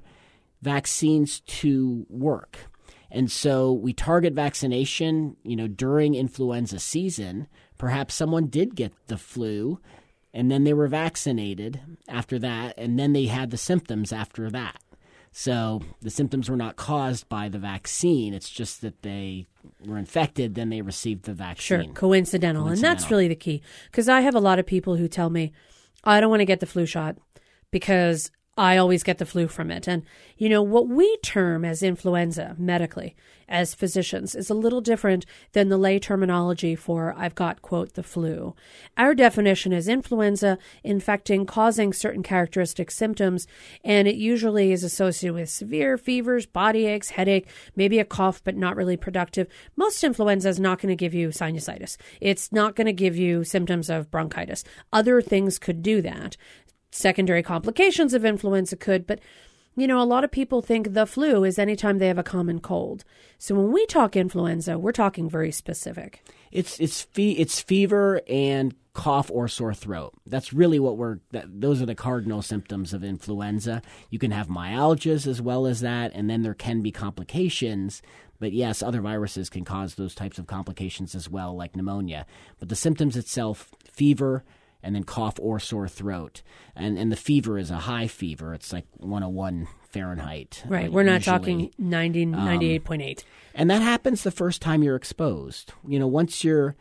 vaccines 0.62 1.42
to 1.42 2.06
work. 2.10 2.58
And 3.10 3.32
so 3.32 3.72
we 3.72 3.94
target 3.94 4.34
vaccination, 4.34 5.38
you 5.44 5.56
know, 5.56 5.68
during 5.68 6.16
influenza 6.16 6.80
season. 6.80 7.48
Perhaps 7.78 8.16
someone 8.16 8.48
did 8.48 8.76
get 8.76 8.92
the 9.08 9.18
flu 9.18 9.80
and 10.34 10.52
then 10.52 10.66
they 10.66 10.74
were 10.74 10.88
vaccinated 10.88 11.82
after 12.08 12.38
that, 12.38 12.76
and 12.78 13.00
then 13.00 13.14
they 13.14 13.26
had 13.26 13.50
the 13.50 13.58
symptoms 13.58 14.14
after 14.14 14.52
that. 14.52 14.80
So 15.40 15.84
the 16.02 16.10
symptoms 16.10 16.50
were 16.50 16.58
not 16.58 16.78
caused 16.78 17.30
by 17.30 17.48
the 17.48 17.60
vaccine. 17.60 18.34
It's 18.34 18.50
just 18.50 18.82
that 18.82 19.04
they 19.04 19.46
were 19.86 20.00
infected, 20.00 20.56
then 20.56 20.70
they 20.70 20.82
received 20.82 21.26
the 21.26 21.34
vaccine. 21.36 21.64
Sure, 21.64 21.94
coincidental. 21.94 22.64
coincidental. 22.64 22.68
And 22.70 22.82
that's 22.82 23.12
really 23.12 23.28
the 23.28 23.36
key. 23.36 23.62
Because 23.92 24.10
I 24.10 24.22
have 24.22 24.34
a 24.34 24.40
lot 24.40 24.58
of 24.58 24.66
people 24.66 24.96
who 24.96 25.08
tell 25.08 25.30
me, 25.30 25.54
I 26.04 26.20
don't 26.20 26.32
want 26.32 26.40
to 26.40 26.46
get 26.46 26.60
the 26.60 26.66
flu 26.66 26.88
shot 26.88 27.18
because 27.70 28.32
I 28.58 28.78
always 28.78 29.04
get 29.04 29.20
the 29.20 29.28
flu 29.28 29.48
from 29.48 29.70
it. 29.70 29.88
And, 29.88 30.02
you 30.40 30.50
know, 30.50 30.64
what 30.64 30.88
we 30.88 31.18
term 31.18 31.64
as 31.64 31.84
influenza 31.84 32.56
medically 32.58 33.16
as 33.48 33.74
physicians 33.74 34.36
is 34.36 34.50
a 34.50 34.54
little 34.54 34.82
different 34.82 35.26
than 35.54 35.70
the 35.70 35.78
lay 35.78 36.00
terminology 36.00 36.76
for 36.76 37.14
I've 37.18 37.36
got, 37.36 37.62
quote, 37.62 37.94
the 37.94 38.04
flu. 38.04 38.56
Our 38.98 39.16
definition 39.16 39.74
is 39.74 39.88
influenza 39.88 40.58
infecting, 40.84 41.46
causing 41.46 41.94
certain 41.94 42.24
characteristic 42.24 42.92
symptoms, 42.92 43.48
and 43.84 44.08
it 44.08 44.16
usually 44.16 44.72
is 44.72 44.84
associated 44.84 45.36
with 45.36 45.50
severe 45.50 45.98
fevers, 45.98 46.46
body 46.46 46.86
aches, 46.86 47.12
headache, 47.12 47.48
maybe 47.76 48.00
a 48.00 48.06
cough, 48.06 48.44
but 48.44 48.56
not 48.56 48.76
really 48.76 48.98
productive. 48.98 49.48
Most 49.76 50.04
influenza 50.04 50.50
is 50.50 50.60
not 50.60 50.80
going 50.80 50.90
to 50.90 50.96
give 50.96 51.14
you 51.14 51.30
sinusitis. 51.30 51.98
It's 52.20 52.52
not 52.52 52.76
going 52.76 52.88
to 52.88 52.94
give 52.94 53.16
you 53.16 53.44
symptoms 53.44 53.90
of 53.90 54.12
bronchitis. 54.12 54.64
Other 54.92 55.22
things 55.22 55.60
could 55.60 55.82
do 55.82 56.02
that 56.02 56.38
secondary 56.92 57.44
complications 57.44 58.14
of 58.14 58.26
influenza 58.26 58.76
could, 58.76 59.06
but 59.06 59.20
you 59.78 59.86
know, 59.86 60.02
a 60.02 60.04
lot 60.04 60.24
of 60.24 60.32
people 60.32 60.64
think 60.64 60.94
the 60.94 61.06
flu 61.06 61.44
is 61.44 61.60
anytime 61.60 62.00
they 62.00 62.08
have 62.08 62.18
a 62.18 62.24
common 62.24 62.60
cold. 62.60 63.06
So 63.38 63.54
when 63.54 63.72
we 63.72 63.86
talk 63.86 64.16
influenza, 64.16 64.80
we're 64.80 64.92
talking 64.92 65.30
very 65.30 65.52
specific. 65.52 66.24
It's 66.52 66.80
it's 66.80 67.04
fe- 67.04 67.32
it's 67.32 67.62
fever 67.62 68.22
and 68.28 68.74
cough 68.94 69.30
or 69.32 69.48
sore 69.48 69.76
throat. 69.76 70.16
That's 70.26 70.52
really 70.52 70.80
what 70.80 70.98
we're 70.98 71.20
that, 71.30 71.62
those 71.62 71.80
are 71.80 71.86
the 71.86 71.94
cardinal 71.94 72.42
symptoms 72.42 72.92
of 72.92 73.04
influenza. 73.04 73.84
You 74.10 74.18
can 74.18 74.32
have 74.32 74.48
myalgias 74.48 75.28
as 75.28 75.44
well 75.44 75.68
as 75.68 75.82
that 75.82 76.12
and 76.16 76.28
then 76.28 76.42
there 76.42 76.56
can 76.56 76.82
be 76.82 76.92
complications. 76.92 78.02
But 78.40 78.54
yes, 78.54 78.82
other 78.82 79.02
viruses 79.02 79.48
can 79.48 79.64
cause 79.64 79.94
those 79.94 80.16
types 80.16 80.40
of 80.40 80.48
complications 80.48 81.14
as 81.14 81.30
well 81.30 81.56
like 81.56 81.76
pneumonia. 81.76 82.26
But 82.60 82.70
the 82.70 82.76
symptoms 82.76 83.16
itself, 83.16 83.70
fever, 83.86 84.44
and 84.84 84.96
then 84.96 85.04
cough 85.04 85.36
or 85.40 85.60
sore 85.60 85.88
throat. 85.88 86.42
And 86.76 86.98
and 86.98 87.12
the 87.12 87.16
fever 87.16 87.58
is 87.58 87.72
a 87.72 87.78
high 87.78 88.08
fever. 88.08 88.54
It's 88.54 88.72
like 88.72 88.86
101 88.98 89.68
Fahrenheit. 89.90 90.64
Right. 90.68 90.92
We're 90.92 91.04
not 91.04 91.26
usually. 91.26 91.38
talking 91.40 91.72
90, 91.78 92.28
98.8. 92.28 93.20
Um, 93.20 93.26
and 93.56 93.70
that 93.70 93.82
happens 93.82 94.24
the 94.24 94.32
first 94.32 94.62
time 94.62 94.84
you're 94.84 94.96
exposed. 94.96 95.74
You 95.88 96.00
know, 96.00 96.08
once 96.08 96.44
you're, 96.44 96.76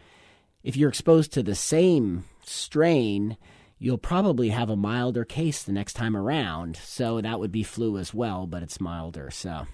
if 0.62 0.76
you're 0.76 0.88
exposed 0.88 1.32
to 1.32 1.42
the 1.42 1.54
same 1.54 2.24
strain, 2.44 3.36
you'll 3.78 3.98
probably 3.98 4.50
have 4.50 4.68
a 4.68 4.76
milder 4.76 5.24
case 5.24 5.62
the 5.62 5.72
next 5.72 5.94
time 5.94 6.16
around. 6.16 6.76
So 6.76 7.20
that 7.20 7.40
would 7.40 7.52
be 7.52 7.62
flu 7.62 7.96
as 7.96 8.12
well, 8.12 8.46
but 8.46 8.62
it's 8.62 8.80
milder. 8.80 9.30
So. 9.30 9.66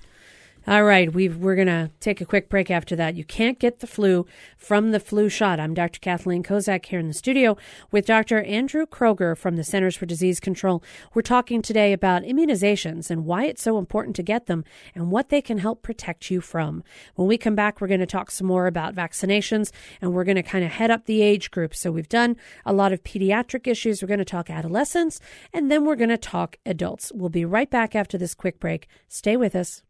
All 0.64 0.84
right, 0.84 1.12
we 1.12 1.28
are 1.28 1.56
going 1.56 1.66
to 1.66 1.90
take 1.98 2.20
a 2.20 2.24
quick 2.24 2.48
break 2.48 2.70
after 2.70 2.94
that. 2.94 3.16
You 3.16 3.24
can't 3.24 3.58
get 3.58 3.80
the 3.80 3.86
flu 3.88 4.26
from 4.56 4.92
the 4.92 5.00
flu 5.00 5.28
shot. 5.28 5.58
I'm 5.58 5.74
Dr. 5.74 5.98
Kathleen 5.98 6.44
Kozak 6.44 6.86
here 6.86 7.00
in 7.00 7.08
the 7.08 7.14
studio 7.14 7.56
with 7.90 8.06
Dr. 8.06 8.42
Andrew 8.42 8.86
Kroger 8.86 9.36
from 9.36 9.56
the 9.56 9.64
Centers 9.64 9.96
for 9.96 10.06
Disease 10.06 10.38
Control. 10.38 10.80
We're 11.14 11.22
talking 11.22 11.62
today 11.62 11.92
about 11.92 12.22
immunizations 12.22 13.10
and 13.10 13.24
why 13.24 13.46
it's 13.46 13.60
so 13.60 13.76
important 13.76 14.14
to 14.16 14.22
get 14.22 14.46
them 14.46 14.62
and 14.94 15.10
what 15.10 15.30
they 15.30 15.42
can 15.42 15.58
help 15.58 15.82
protect 15.82 16.30
you 16.30 16.40
from. 16.40 16.84
When 17.16 17.26
we 17.26 17.38
come 17.38 17.56
back, 17.56 17.80
we're 17.80 17.88
going 17.88 17.98
to 17.98 18.06
talk 18.06 18.30
some 18.30 18.46
more 18.46 18.68
about 18.68 18.94
vaccinations 18.94 19.72
and 20.00 20.12
we're 20.12 20.22
going 20.22 20.36
to 20.36 20.44
kind 20.44 20.64
of 20.64 20.70
head 20.70 20.92
up 20.92 21.06
the 21.06 21.22
age 21.22 21.50
group. 21.50 21.74
So 21.74 21.90
we've 21.90 22.08
done 22.08 22.36
a 22.64 22.72
lot 22.72 22.92
of 22.92 23.02
pediatric 23.02 23.66
issues. 23.66 24.00
We're 24.00 24.06
going 24.06 24.18
to 24.18 24.24
talk 24.24 24.48
adolescents 24.48 25.18
and 25.52 25.72
then 25.72 25.84
we're 25.84 25.96
going 25.96 26.10
to 26.10 26.16
talk 26.16 26.58
adults. 26.64 27.10
We'll 27.12 27.30
be 27.30 27.44
right 27.44 27.68
back 27.68 27.96
after 27.96 28.16
this 28.16 28.36
quick 28.36 28.60
break. 28.60 28.86
Stay 29.08 29.36
with 29.36 29.56
us. 29.56 29.82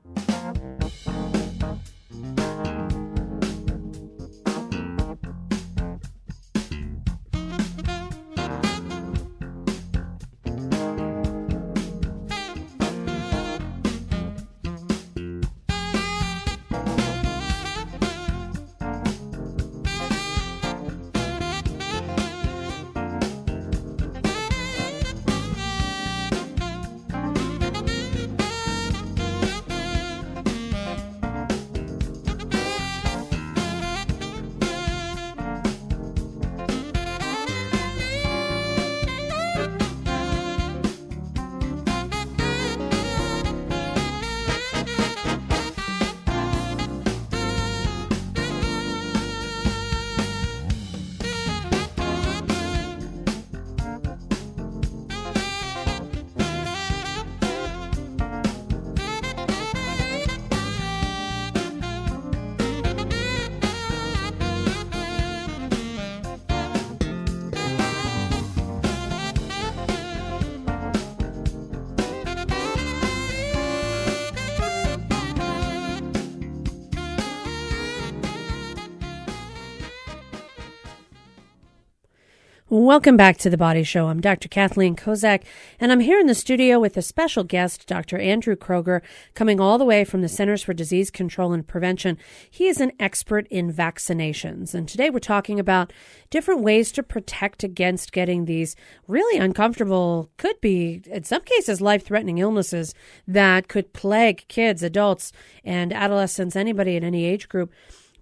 Welcome 82.83 83.17
back 83.17 83.37
to 83.39 83.49
the 83.49 83.57
Body 83.57 83.85
Show. 83.85 84.09
I'm 84.09 84.21
Dr. 84.21 84.49
Kathleen 84.49 84.97
Kozak, 84.97 85.45
and 85.79 85.93
I'm 85.93 86.01
here 86.01 86.19
in 86.19 86.27
the 86.27 86.35
studio 86.35 86.81
with 86.81 86.97
a 86.97 87.01
special 87.01 87.45
guest, 87.45 87.87
Dr. 87.87 88.19
Andrew 88.19 88.57
Kroger, 88.57 89.03
coming 89.35 89.61
all 89.61 89.79
the 89.79 89.85
way 89.85 90.03
from 90.03 90.21
the 90.21 90.29
Centers 90.29 90.65
for 90.65 90.75
Disease 90.75 91.09
Control 91.09 91.53
and 91.53 91.65
Prevention. 91.65 92.19
He 92.51 92.67
is 92.67 92.81
an 92.81 92.91
expert 92.99 93.47
in 93.51 93.73
vaccinations, 93.73 94.75
and 94.75 94.89
today 94.89 95.11
we're 95.11 95.21
talking 95.21 95.61
about 95.61 95.93
different 96.29 96.63
ways 96.63 96.91
to 96.93 97.05
protect 97.05 97.63
against 97.63 98.11
getting 98.11 98.47
these 98.47 98.75
really 99.07 99.39
uncomfortable, 99.39 100.33
could 100.37 100.61
be, 100.61 101.03
in 101.07 101.23
some 101.23 101.43
cases, 101.43 101.81
life 101.81 102.05
threatening 102.05 102.39
illnesses 102.39 102.97
that 103.29 103.69
could 103.69 103.93
plague 103.93 104.45
kids, 104.49 104.83
adults, 104.83 105.31
and 105.65 105.93
adolescents, 105.93 106.57
anybody 106.57 106.97
in 106.97 107.05
any 107.05 107.27
age 107.27 107.49
group. 107.49 107.71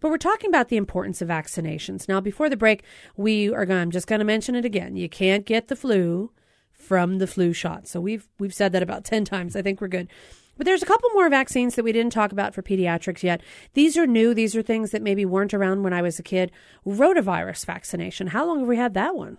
But 0.01 0.11
we're 0.11 0.19
talking 0.19 0.51
about 0.51 0.69
the 0.69 0.77
importance 0.77 1.21
of 1.23 1.29
vaccinations. 1.29 2.09
Now, 2.09 2.21
before 2.21 2.49
the 2.49 2.57
break, 2.57 2.83
we 3.17 3.53
are 3.53 3.67
going, 3.67 3.81
I'm 3.81 3.91
just 3.91 4.07
going 4.07 4.19
to 4.19 4.25
mention 4.25 4.55
it 4.55 4.65
again. 4.65 4.97
You 4.97 5.09
can't 5.09 5.45
get 5.45 5.69
the 5.69 5.77
flu 5.77 6.33
from 6.73 7.19
the 7.19 7.27
flu 7.27 7.53
shot. 7.53 7.87
So 7.87 8.01
we've 8.01 8.27
we've 8.39 8.55
said 8.55 8.73
that 8.73 8.83
about 8.83 9.05
10 9.05 9.25
times. 9.25 9.55
I 9.55 9.63
think 9.63 9.81
we're 9.81 9.89
good. 9.89 10.09
But 10.57 10.67
there's 10.67 10.83
a 10.83 10.87
couple 10.87 11.09
more 11.15 11.31
vaccines 11.31 11.75
that 11.77 11.85
we 11.85 11.93
didn't 11.93 12.13
talk 12.13 12.33
about 12.33 12.55
for 12.55 12.61
pediatrics 12.61 13.23
yet. 13.23 13.41
These 13.73 13.97
are 13.97 14.07
new. 14.07 14.35
These 14.35 14.55
are 14.55 14.63
things 14.63 14.91
that 14.91 15.01
maybe 15.01 15.25
weren't 15.25 15.55
around 15.55 15.85
when 15.85 15.95
I 15.95 16.03
was 16.03 16.19
a 16.19 16.23
kid. 16.23 16.53
Rotavirus 16.87 17.65
vaccination. 17.65 18.27
How 18.27 18.47
long 18.47 18.59
have 18.61 18.69
we 18.69 18.77
had 18.77 18.93
that 18.93 19.17
one? 19.17 19.39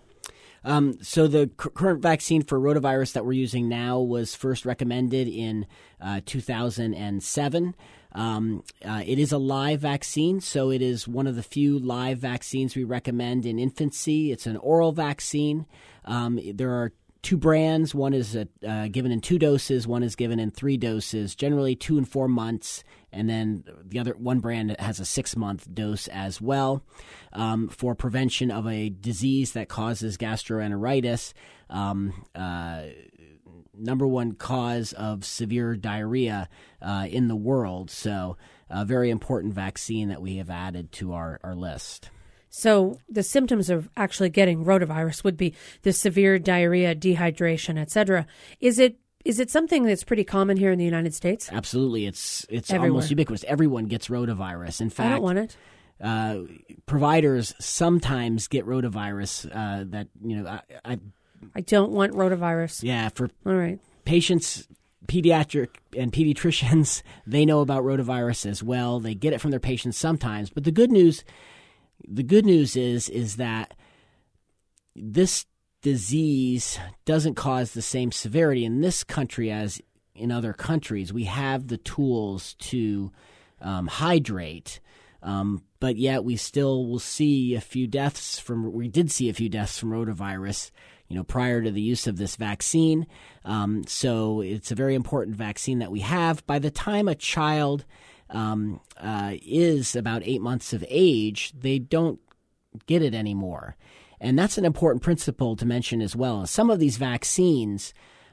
Um, 0.64 0.98
so 1.02 1.26
the 1.26 1.48
current 1.56 2.02
vaccine 2.02 2.42
for 2.42 2.58
rotavirus 2.58 3.12
that 3.12 3.24
we're 3.24 3.32
using 3.32 3.68
now 3.68 4.00
was 4.00 4.34
first 4.34 4.64
recommended 4.64 5.28
in 5.28 5.66
uh, 6.00 6.20
2007. 6.24 7.74
Um, 8.14 8.62
uh, 8.84 9.02
it 9.06 9.18
is 9.18 9.32
a 9.32 9.38
live 9.38 9.80
vaccine, 9.80 10.40
so 10.40 10.70
it 10.70 10.82
is 10.82 11.08
one 11.08 11.26
of 11.26 11.36
the 11.36 11.42
few 11.42 11.78
live 11.78 12.18
vaccines 12.18 12.76
we 12.76 12.84
recommend 12.84 13.46
in 13.46 13.58
infancy. 13.58 14.32
It's 14.32 14.46
an 14.46 14.56
oral 14.58 14.92
vaccine. 14.92 15.66
Um, 16.04 16.38
there 16.54 16.70
are 16.70 16.92
two 17.22 17.36
brands. 17.36 17.94
One 17.94 18.12
is 18.12 18.36
uh, 18.36 18.88
given 18.90 19.12
in 19.12 19.20
two 19.20 19.38
doses. 19.38 19.86
One 19.86 20.02
is 20.02 20.16
given 20.16 20.38
in 20.40 20.50
three 20.50 20.76
doses. 20.76 21.34
Generally, 21.34 21.76
two 21.76 21.96
and 21.96 22.08
four 22.08 22.28
months, 22.28 22.84
and 23.12 23.30
then 23.30 23.64
the 23.84 23.98
other 23.98 24.12
one 24.12 24.40
brand 24.40 24.76
has 24.78 25.00
a 25.00 25.04
six 25.04 25.36
month 25.36 25.72
dose 25.72 26.08
as 26.08 26.40
well 26.40 26.82
um, 27.32 27.68
for 27.68 27.94
prevention 27.94 28.50
of 28.50 28.66
a 28.66 28.90
disease 28.90 29.52
that 29.52 29.68
causes 29.68 30.16
gastroenteritis. 30.16 31.32
Um, 31.70 32.26
uh, 32.34 32.82
number 33.76 34.06
one 34.06 34.32
cause 34.32 34.92
of 34.92 35.24
severe 35.24 35.76
diarrhea 35.76 36.48
uh, 36.80 37.06
in 37.10 37.28
the 37.28 37.36
world. 37.36 37.90
So, 37.90 38.36
a 38.68 38.84
very 38.84 39.10
important 39.10 39.54
vaccine 39.54 40.08
that 40.08 40.22
we 40.22 40.36
have 40.36 40.50
added 40.50 40.92
to 40.92 41.12
our, 41.12 41.38
our 41.42 41.54
list. 41.54 42.10
So, 42.48 42.98
the 43.08 43.22
symptoms 43.22 43.70
of 43.70 43.88
actually 43.96 44.30
getting 44.30 44.64
rotavirus 44.64 45.24
would 45.24 45.36
be 45.36 45.54
the 45.82 45.92
severe 45.92 46.38
diarrhea, 46.38 46.94
dehydration, 46.94 47.78
etc. 47.78 48.26
Is 48.60 48.78
it 48.78 48.98
is 49.24 49.38
it 49.38 49.50
something 49.50 49.84
that's 49.84 50.02
pretty 50.04 50.24
common 50.24 50.56
here 50.56 50.72
in 50.72 50.78
the 50.78 50.84
United 50.84 51.14
States? 51.14 51.48
Absolutely, 51.52 52.06
it's 52.06 52.44
it's 52.50 52.70
Everywhere. 52.70 52.90
almost 52.90 53.10
ubiquitous. 53.10 53.44
Everyone 53.44 53.86
gets 53.86 54.08
rotavirus. 54.08 54.80
In 54.80 54.90
fact, 54.90 55.06
I 55.06 55.10
don't 55.12 55.22
want 55.22 55.38
it. 55.38 55.56
Uh, 56.00 56.40
providers 56.86 57.54
sometimes 57.60 58.48
get 58.48 58.66
rotavirus. 58.66 59.46
Uh, 59.46 59.84
that 59.90 60.08
you 60.22 60.36
know, 60.36 60.50
I, 60.50 60.60
I 60.84 60.98
I 61.54 61.60
don't 61.60 61.92
want 61.92 62.12
rotavirus. 62.12 62.82
yeah 62.82 63.08
for 63.08 63.28
All 63.46 63.54
right. 63.54 63.78
patients 64.04 64.66
pediatric 65.06 65.68
and 65.96 66.12
pediatricians 66.12 67.02
they 67.26 67.44
know 67.44 67.60
about 67.60 67.82
rotavirus 67.84 68.46
as 68.46 68.62
well 68.62 69.00
they 69.00 69.14
get 69.14 69.32
it 69.32 69.40
from 69.40 69.50
their 69.50 69.60
patients 69.60 69.96
sometimes 69.98 70.48
but 70.50 70.64
the 70.64 70.70
good 70.70 70.90
news 70.92 71.24
the 72.08 72.22
good 72.22 72.46
news 72.46 72.76
is 72.76 73.08
is 73.08 73.36
that 73.36 73.74
this 74.94 75.46
disease 75.82 76.78
doesn't 77.04 77.34
cause 77.34 77.72
the 77.72 77.82
same 77.82 78.12
severity 78.12 78.64
in 78.64 78.80
this 78.80 79.02
country 79.02 79.50
as 79.50 79.80
in 80.14 80.30
other 80.30 80.52
countries 80.52 81.12
we 81.12 81.24
have 81.24 81.66
the 81.68 81.78
tools 81.78 82.54
to 82.58 83.10
um, 83.60 83.86
hydrate 83.88 84.78
um, 85.24 85.62
but 85.80 85.96
yet 85.96 86.24
we 86.24 86.36
still 86.36 86.86
will 86.86 86.98
see 86.98 87.54
a 87.54 87.60
few 87.60 87.86
deaths 87.86 88.38
from 88.38 88.72
we 88.72 88.88
did 88.88 89.10
see 89.10 89.28
a 89.28 89.34
few 89.34 89.48
deaths 89.48 89.78
from 89.78 89.90
rotavirus 89.90 90.70
you 91.08 91.16
know, 91.16 91.24
prior 91.24 91.62
to 91.62 91.70
the 91.70 91.80
use 91.80 92.06
of 92.06 92.16
this 92.16 92.36
vaccine. 92.36 93.06
Um, 93.44 93.84
so 93.86 94.40
it's 94.40 94.70
a 94.70 94.76
very 94.76 94.94
important 94.94 95.36
vaccine 95.36 95.78
that 95.80 95.92
we 95.92 96.00
have. 96.00 96.46
By 96.46 96.58
the 96.58 96.70
time 96.70 97.08
a 97.08 97.14
child 97.14 97.84
um, 98.30 98.80
uh, 98.96 99.34
is 99.42 99.94
about 99.94 100.22
eight 100.24 100.40
months 100.40 100.72
of 100.72 100.84
age, 100.88 101.52
they 101.58 101.78
don't 101.78 102.18
get 102.86 103.02
it 103.02 103.14
anymore. 103.14 103.76
And 104.20 104.38
that's 104.38 104.56
an 104.56 104.64
important 104.64 105.02
principle 105.02 105.56
to 105.56 105.66
mention 105.66 106.00
as 106.00 106.14
well. 106.14 106.46
Some 106.46 106.70
of 106.70 106.78
these 106.78 106.96
vaccines 106.96 107.92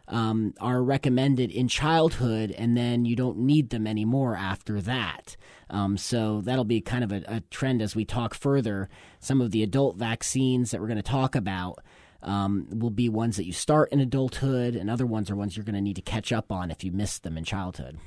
um, 0.09 0.53
are 0.59 0.81
recommended 0.81 1.51
in 1.51 1.67
childhood, 1.67 2.51
and 2.51 2.75
then 2.75 3.05
you 3.05 3.15
don't 3.15 3.39
need 3.39 3.69
them 3.69 3.85
anymore 3.85 4.35
after 4.35 4.81
that. 4.81 5.35
Um, 5.69 5.97
so 5.97 6.41
that'll 6.41 6.63
be 6.63 6.81
kind 6.81 7.03
of 7.03 7.11
a, 7.11 7.23
a, 7.27 7.39
trend 7.51 7.81
as 7.81 7.95
we 7.95 8.05
talk 8.05 8.33
further. 8.33 8.89
Some 9.19 9.39
of 9.39 9.51
the 9.51 9.61
adult 9.61 9.97
vaccines 9.97 10.71
that 10.71 10.81
we're 10.81 10.87
going 10.87 10.97
to 10.97 11.03
talk 11.03 11.35
about 11.35 11.79
um, 12.21 12.67
will 12.71 12.89
be 12.89 13.09
ones 13.09 13.37
that 13.37 13.45
you 13.45 13.53
start 13.53 13.91
in 13.91 13.99
adulthood, 13.99 14.75
and 14.75 14.89
other 14.89 15.05
ones 15.05 15.29
are 15.29 15.35
ones 15.35 15.55
you're 15.55 15.65
going 15.65 15.75
to 15.75 15.81
need 15.81 15.95
to 15.95 16.01
catch 16.01 16.31
up 16.31 16.51
on 16.51 16.71
if 16.71 16.83
you 16.83 16.91
missed 16.91 17.23
them 17.23 17.37
in 17.37 17.43
childhood. 17.43 17.97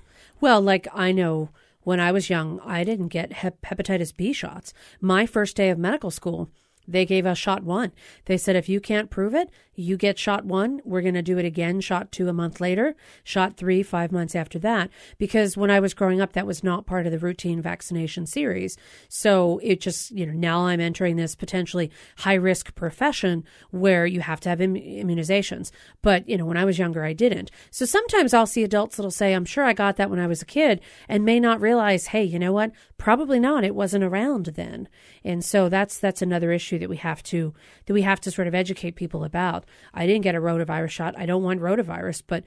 Well, 0.41 0.61
like 0.61 0.87
I 0.93 1.13
know 1.13 1.51
when 1.83 2.01
I 2.01 2.13
was 2.13 2.31
young, 2.31 2.61
I 2.65 2.85
didn't 2.85 3.09
get 3.09 3.33
hep- 3.33 3.63
hepatitis 3.63 4.15
B 4.17 4.33
shots. 4.33 4.73
My 5.01 5.27
first 5.27 5.57
day 5.57 5.71
of 5.71 5.79
medical 5.79 6.11
school, 6.11 6.51
they 6.87 7.07
gave 7.07 7.27
us 7.27 7.39
shot 7.39 7.63
one. 7.63 7.93
They 8.25 8.37
said, 8.37 8.57
if 8.57 8.69
you 8.69 8.81
can't 8.81 9.11
prove 9.11 9.35
it, 9.35 9.51
you 9.75 9.97
get 9.97 10.19
shot 10.19 10.45
one. 10.45 10.83
We're 10.85 11.01
going 11.01 11.15
to 11.15 11.23
do 11.23 11.39
it 11.39 11.45
again, 11.45 11.81
shot 11.81 12.13
two 12.13 12.29
a 12.29 12.33
month 12.33 12.61
later, 12.61 12.95
shot 13.25 13.57
three, 13.57 13.83
five 13.83 14.13
months 14.13 14.35
after 14.35 14.59
that. 14.59 14.91
Because 15.17 15.57
when 15.57 15.71
I 15.71 15.81
was 15.81 15.95
growing 15.95 16.21
up, 16.21 16.35
that 16.35 16.47
was 16.47 16.63
not 16.63 16.85
part 16.85 17.07
of 17.07 17.13
the 17.13 17.19
routine 17.19 17.63
vaccination 17.63 18.27
series. 18.27 18.77
So 19.09 19.61
it 19.63 19.81
just, 19.81 20.11
you 20.11 20.27
know, 20.27 20.35
now 20.35 20.67
I'm 20.67 20.81
entering 20.81 21.17
this 21.17 21.35
potentially 21.35 21.91
high 22.19 22.35
risk 22.35 22.75
profession 22.75 23.45
where 23.71 24.05
you 24.05 24.21
have 24.21 24.41
to 24.41 24.49
have 24.51 24.61
Im- 24.61 24.75
immunizations. 24.75 25.71
But, 26.03 26.29
you 26.29 26.37
know, 26.37 26.45
when 26.45 26.59
I 26.59 26.67
was 26.67 26.79
younger, 26.79 27.05
I 27.05 27.15
didn't. 27.15 27.51
So 27.71 27.87
sometimes 27.87 28.35
I'll 28.35 28.47
see 28.47 28.65
adults 28.65 28.97
that'll 28.97 29.11
say, 29.11 29.33
I'm 29.33 29.47
sure 29.47 29.65
I 29.65 29.73
got 29.73 29.97
that 29.97 30.11
when 30.11 30.21
I 30.21 30.27
was 30.27 30.43
a 30.43 30.47
kid 30.47 30.81
and 31.09 31.25
may 31.25 31.41
not 31.41 31.61
realize, 31.61 32.09
hey, 32.09 32.25
you 32.25 32.39
know 32.39 32.53
what? 32.53 32.73
Probably 32.99 33.41
not. 33.41 33.65
It 33.65 33.75
wasn't 33.75 34.05
around 34.05 34.47
then. 34.47 34.89
And 35.25 35.45
so 35.45 35.69
that's, 35.69 35.99
that's 35.99 36.23
another 36.23 36.53
issue 36.53 36.72
that 36.79 36.89
we 36.89 36.97
have 36.97 37.23
to, 37.25 37.55
that 37.87 37.95
we 37.95 38.03
have 38.03 38.21
to 38.23 38.31
sort 38.31 38.49
of 38.49 38.55
educate 38.55 38.97
people 38.97 39.25
about. 39.25 39.65
I 39.95 40.07
didn't 40.07 40.23
get 40.23 40.35
a 40.35 40.41
rotavirus 40.41 40.91
shot. 40.91 41.15
I 41.19 41.27
don't 41.27 41.43
want 41.43 41.61
rotavirus, 41.61 42.23
but 42.27 42.45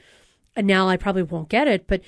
now 0.57 0.87
I 0.87 0.97
probably 0.97 1.23
won't 1.23 1.49
get 1.49 1.67
it. 1.67 1.87
But 1.87 2.01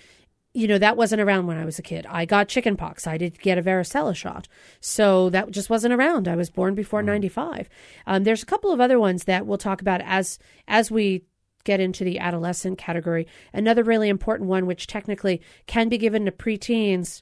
you 0.54 0.68
know, 0.68 0.80
that 0.80 0.98
wasn't 0.98 1.22
around 1.22 1.46
when 1.46 1.58
I 1.58 1.66
was 1.66 1.78
a 1.78 1.84
kid. 1.84 2.08
I 2.10 2.26
got 2.26 2.48
chickenpox. 2.48 3.06
I 3.06 3.18
did 3.18 3.40
get 3.40 3.60
a 3.60 3.62
varicella 3.62 4.16
shot. 4.16 4.48
So 4.80 5.30
that 5.30 5.52
just 5.52 5.70
wasn't 5.70 5.94
around. 5.94 6.28
I 6.28 6.36
was 6.36 6.50
born 6.50 6.74
before 6.74 7.04
95. 7.04 7.70
Um, 8.08 8.24
there's 8.24 8.42
a 8.42 8.48
couple 8.48 8.72
of 8.72 8.82
other 8.82 9.00
ones 9.00 9.26
that 9.26 9.46
we'll 9.46 9.60
talk 9.60 9.82
about 9.82 10.02
as, 10.04 10.40
as 10.68 10.90
we 10.90 11.26
get 11.64 11.80
into 11.80 12.04
the 12.04 12.18
adolescent 12.18 12.80
category. 12.80 13.28
Another 13.54 13.84
really 13.84 14.10
important 14.10 14.50
one, 14.50 14.66
which 14.66 14.88
technically 14.88 15.42
can 15.68 15.90
be 15.90 15.98
given 16.00 16.26
to 16.26 16.32
preteens. 16.32 17.22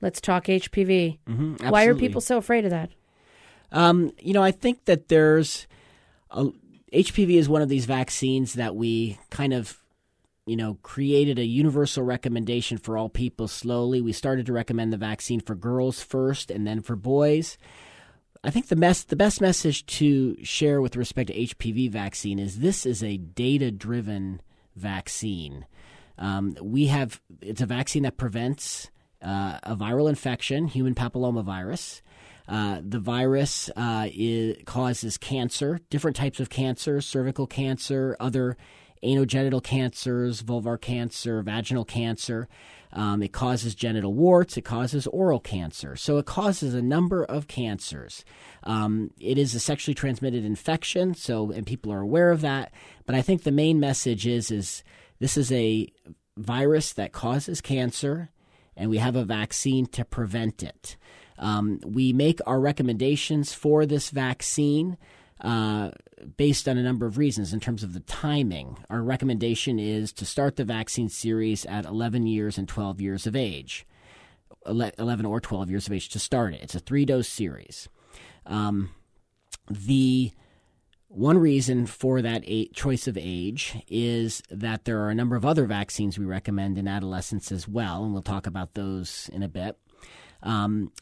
Let's 0.00 0.20
talk 0.20 0.46
HPV. 0.46 1.20
Mm-hmm, 1.28 1.68
Why 1.68 1.84
are 1.84 1.94
people 1.94 2.20
so 2.20 2.36
afraid 2.36 2.64
of 2.64 2.72
that? 2.72 2.90
Um, 3.72 4.12
you 4.20 4.32
know, 4.32 4.42
I 4.42 4.52
think 4.52 4.84
that 4.84 5.08
there's 5.08 5.66
a, 6.30 6.46
HPV 6.92 7.36
is 7.36 7.48
one 7.48 7.62
of 7.62 7.68
these 7.68 7.86
vaccines 7.86 8.54
that 8.54 8.76
we 8.76 9.18
kind 9.30 9.52
of 9.52 9.82
you 10.46 10.56
know, 10.56 10.76
created 10.82 11.38
a 11.38 11.44
universal 11.44 12.02
recommendation 12.02 12.76
for 12.76 12.96
all 12.96 13.08
people 13.08 13.46
slowly. 13.46 14.00
We 14.00 14.12
started 14.12 14.46
to 14.46 14.52
recommend 14.52 14.92
the 14.92 14.96
vaccine 14.96 15.40
for 15.40 15.54
girls 15.54 16.02
first 16.02 16.50
and 16.50 16.66
then 16.66 16.80
for 16.82 16.96
boys. 16.96 17.56
I 18.44 18.50
think 18.50 18.66
the 18.66 18.76
best 18.76 19.08
the 19.08 19.16
best 19.16 19.40
message 19.40 19.86
to 19.86 20.36
share 20.44 20.80
with 20.80 20.96
respect 20.96 21.28
to 21.28 21.34
HPV 21.34 21.90
vaccine 21.90 22.40
is 22.40 22.58
this 22.58 22.84
is 22.84 23.02
a 23.02 23.16
data 23.16 23.70
driven 23.70 24.40
vaccine. 24.74 25.64
Um, 26.18 26.56
we 26.60 26.86
have 26.86 27.20
it's 27.40 27.60
a 27.60 27.66
vaccine 27.66 28.02
that 28.02 28.16
prevents 28.16 28.90
uh, 29.22 29.58
a 29.62 29.76
viral 29.76 30.08
infection, 30.08 30.66
human 30.66 30.96
papillomavirus. 30.96 32.02
Uh, 32.48 32.80
the 32.82 32.98
virus 32.98 33.70
uh, 33.76 34.08
is, 34.12 34.56
causes 34.64 35.16
cancer, 35.16 35.80
different 35.90 36.16
types 36.16 36.40
of 36.40 36.50
cancer, 36.50 37.00
cervical 37.00 37.46
cancer, 37.46 38.16
other 38.18 38.56
anogenital 39.02 39.62
cancers, 39.62 40.42
vulvar 40.42 40.80
cancer, 40.80 41.42
vaginal 41.42 41.84
cancer. 41.84 42.48
Um, 42.92 43.22
it 43.22 43.32
causes 43.32 43.74
genital 43.74 44.12
warts. 44.12 44.56
It 44.56 44.62
causes 44.62 45.06
oral 45.06 45.40
cancer. 45.40 45.96
So 45.96 46.18
it 46.18 46.26
causes 46.26 46.74
a 46.74 46.82
number 46.82 47.24
of 47.24 47.48
cancers. 47.48 48.24
Um, 48.64 49.10
it 49.18 49.38
is 49.38 49.54
a 49.54 49.60
sexually 49.60 49.94
transmitted 49.94 50.44
infection. 50.44 51.14
So 51.14 51.50
and 51.50 51.66
people 51.66 51.92
are 51.92 52.00
aware 52.00 52.30
of 52.30 52.42
that. 52.42 52.72
But 53.06 53.14
I 53.14 53.22
think 53.22 53.42
the 53.42 53.50
main 53.50 53.80
message 53.80 54.26
is 54.26 54.50
is 54.50 54.84
this 55.20 55.36
is 55.36 55.50
a 55.52 55.88
virus 56.36 56.92
that 56.94 57.12
causes 57.12 57.60
cancer, 57.60 58.30
and 58.76 58.90
we 58.90 58.98
have 58.98 59.16
a 59.16 59.24
vaccine 59.24 59.86
to 59.86 60.04
prevent 60.04 60.62
it. 60.62 60.96
Um, 61.42 61.80
we 61.84 62.12
make 62.12 62.40
our 62.46 62.60
recommendations 62.60 63.52
for 63.52 63.84
this 63.84 64.10
vaccine 64.10 64.96
uh, 65.40 65.90
based 66.36 66.68
on 66.68 66.78
a 66.78 66.82
number 66.82 67.04
of 67.04 67.18
reasons 67.18 67.52
in 67.52 67.58
terms 67.58 67.82
of 67.82 67.94
the 67.94 68.00
timing. 68.00 68.78
Our 68.88 69.02
recommendation 69.02 69.80
is 69.80 70.12
to 70.14 70.24
start 70.24 70.54
the 70.54 70.64
vaccine 70.64 71.08
series 71.08 71.66
at 71.66 71.84
11 71.84 72.28
years 72.28 72.58
and 72.58 72.68
12 72.68 73.00
years 73.00 73.26
of 73.26 73.34
age. 73.34 73.84
11 74.64 75.26
or 75.26 75.40
12 75.40 75.70
years 75.70 75.88
of 75.88 75.92
age 75.92 76.08
to 76.10 76.20
start 76.20 76.54
it. 76.54 76.62
It's 76.62 76.76
a 76.76 76.78
three 76.78 77.04
dose 77.04 77.28
series. 77.28 77.88
Um, 78.46 78.90
the 79.68 80.30
one 81.08 81.38
reason 81.38 81.86
for 81.86 82.22
that 82.22 82.44
choice 82.72 83.08
of 83.08 83.18
age 83.20 83.82
is 83.88 84.44
that 84.48 84.84
there 84.84 85.00
are 85.02 85.10
a 85.10 85.14
number 85.14 85.34
of 85.34 85.44
other 85.44 85.66
vaccines 85.66 86.16
we 86.16 86.24
recommend 86.24 86.78
in 86.78 86.86
adolescents 86.86 87.50
as 87.50 87.66
well, 87.66 88.04
and 88.04 88.12
we'll 88.12 88.22
talk 88.22 88.46
about 88.46 88.74
those 88.74 89.28
in 89.32 89.42
a 89.42 89.48
bit. 89.48 89.76
Um, 90.44 90.92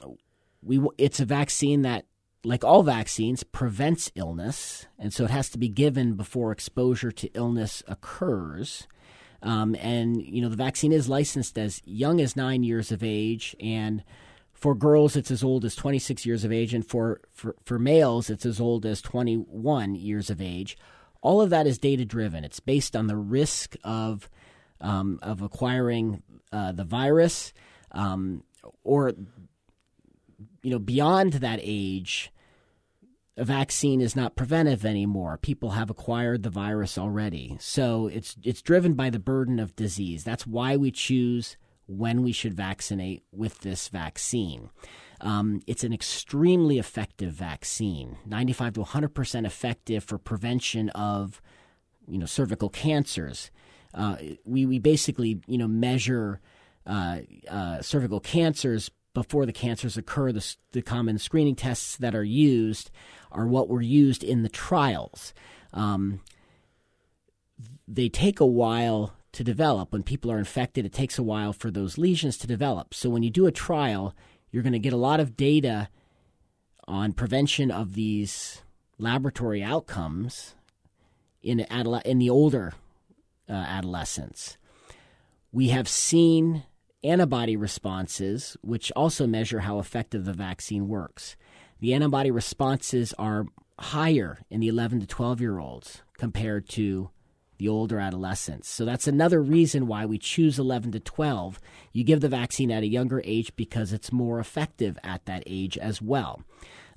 we 0.62 0.80
it's 0.98 1.20
a 1.20 1.24
vaccine 1.24 1.82
that, 1.82 2.06
like 2.44 2.64
all 2.64 2.82
vaccines, 2.82 3.42
prevents 3.42 4.10
illness, 4.14 4.86
and 4.98 5.12
so 5.12 5.24
it 5.24 5.30
has 5.30 5.48
to 5.50 5.58
be 5.58 5.68
given 5.68 6.14
before 6.14 6.52
exposure 6.52 7.12
to 7.12 7.28
illness 7.34 7.82
occurs. 7.86 8.86
Um, 9.42 9.74
and 9.76 10.20
you 10.20 10.42
know 10.42 10.48
the 10.48 10.56
vaccine 10.56 10.92
is 10.92 11.08
licensed 11.08 11.58
as 11.58 11.80
young 11.84 12.20
as 12.20 12.36
nine 12.36 12.62
years 12.62 12.92
of 12.92 13.02
age, 13.02 13.56
and 13.58 14.02
for 14.60 14.74
girls, 14.74 15.16
it's 15.16 15.30
as 15.30 15.42
old 15.42 15.64
as 15.64 15.74
26 15.74 16.26
years 16.26 16.44
of 16.44 16.52
age, 16.52 16.74
and 16.74 16.86
for, 16.86 17.22
for, 17.32 17.56
for 17.64 17.78
males, 17.78 18.28
it's 18.28 18.44
as 18.44 18.60
old 18.60 18.84
as 18.84 19.00
21 19.00 19.94
years 19.94 20.28
of 20.28 20.42
age. 20.42 20.76
All 21.22 21.40
of 21.40 21.48
that 21.48 21.66
is 21.66 21.78
data 21.78 22.04
driven. 22.04 22.44
It's 22.44 22.60
based 22.60 22.94
on 22.94 23.06
the 23.06 23.16
risk 23.16 23.74
of 23.82 24.28
um, 24.82 25.18
of 25.22 25.40
acquiring 25.40 26.22
uh, 26.52 26.72
the 26.72 26.84
virus, 26.84 27.54
um, 27.92 28.44
or 28.84 29.12
you 30.62 30.70
know, 30.70 30.78
beyond 30.78 31.34
that 31.34 31.60
age, 31.62 32.32
a 33.36 33.44
vaccine 33.44 34.00
is 34.00 34.14
not 34.14 34.36
preventive 34.36 34.84
anymore. 34.84 35.38
People 35.38 35.70
have 35.70 35.90
acquired 35.90 36.42
the 36.42 36.50
virus 36.50 36.98
already, 36.98 37.56
so 37.60 38.06
it's 38.08 38.36
it's 38.42 38.62
driven 38.62 38.94
by 38.94 39.10
the 39.10 39.18
burden 39.18 39.58
of 39.58 39.76
disease. 39.76 40.24
That's 40.24 40.46
why 40.46 40.76
we 40.76 40.90
choose 40.90 41.56
when 41.86 42.22
we 42.22 42.32
should 42.32 42.54
vaccinate 42.54 43.24
with 43.32 43.60
this 43.60 43.88
vaccine. 43.88 44.70
Um, 45.20 45.60
it's 45.66 45.84
an 45.84 45.92
extremely 45.92 46.78
effective 46.78 47.32
vaccine, 47.32 48.16
95 48.26 48.74
to 48.74 48.80
100% 48.80 49.44
effective 49.44 50.04
for 50.04 50.16
prevention 50.16 50.88
of, 50.90 51.42
you 52.08 52.18
know, 52.18 52.26
cervical 52.26 52.68
cancers. 52.70 53.50
Uh, 53.92 54.16
we, 54.44 54.64
we 54.66 54.78
basically, 54.78 55.40
you 55.46 55.58
know, 55.58 55.68
measure 55.68 56.40
uh, 56.86 57.18
uh, 57.50 57.82
cervical 57.82 58.20
cancers 58.20 58.90
before 59.14 59.46
the 59.46 59.52
cancers 59.52 59.96
occur. 59.96 60.32
The, 60.32 60.56
the, 60.72 60.82
common 60.82 61.18
screening 61.18 61.56
tests 61.56 61.96
that 61.96 62.14
are 62.14 62.24
used 62.24 62.90
are 63.32 63.46
what 63.46 63.68
were 63.68 63.82
used 63.82 64.22
in 64.22 64.42
the 64.42 64.48
trials. 64.48 65.34
Um, 65.72 66.20
they 67.86 68.08
take 68.08 68.40
a 68.40 68.46
while 68.46 69.14
to 69.32 69.44
develop. 69.44 69.92
When 69.92 70.02
people 70.02 70.30
are 70.30 70.38
infected, 70.38 70.84
it 70.84 70.92
takes 70.92 71.18
a 71.18 71.22
while 71.22 71.52
for 71.52 71.70
those 71.70 71.98
lesions 71.98 72.36
to 72.38 72.46
develop. 72.46 72.94
So 72.94 73.10
when 73.10 73.22
you 73.22 73.30
do 73.30 73.46
a 73.46 73.52
trial, 73.52 74.14
you're 74.50 74.62
going 74.62 74.72
to 74.72 74.78
get 74.78 74.92
a 74.92 74.98
lot 74.98 75.20
of 75.20 75.36
data 75.36 75.88
on 76.86 77.12
prevention 77.12 77.70
of 77.70 77.94
these 77.94 78.62
laboratory 78.98 79.62
outcomes 79.62 80.54
in 81.42 81.58
adole- 81.70 82.02
in 82.04 82.18
the 82.18 82.30
older 82.30 82.74
uh, 83.48 83.52
adolescents. 83.52 84.56
We 85.52 85.68
have 85.68 85.88
seen 85.88 86.64
antibody 87.02 87.56
responses, 87.56 88.56
which 88.62 88.92
also 88.94 89.26
measure 89.26 89.60
how 89.60 89.78
effective 89.78 90.24
the 90.24 90.32
vaccine 90.32 90.88
works. 90.88 91.36
The 91.80 91.94
antibody 91.94 92.30
responses 92.30 93.14
are 93.18 93.46
higher 93.78 94.38
in 94.50 94.60
the 94.60 94.68
11 94.68 95.00
to 95.00 95.06
12 95.06 95.40
year 95.40 95.58
olds 95.58 96.02
compared 96.18 96.68
to 96.70 97.10
the 97.56 97.68
older 97.68 97.98
adolescents. 97.98 98.68
So 98.68 98.84
that's 98.84 99.06
another 99.06 99.42
reason 99.42 99.86
why 99.86 100.06
we 100.06 100.18
choose 100.18 100.58
11 100.58 100.92
to 100.92 101.00
12. 101.00 101.60
You 101.92 102.04
give 102.04 102.20
the 102.20 102.28
vaccine 102.28 102.70
at 102.70 102.82
a 102.82 102.88
younger 102.88 103.20
age 103.24 103.54
because 103.54 103.92
it's 103.92 104.12
more 104.12 104.40
effective 104.40 104.98
at 105.04 105.26
that 105.26 105.42
age 105.46 105.76
as 105.76 106.00
well. 106.00 106.42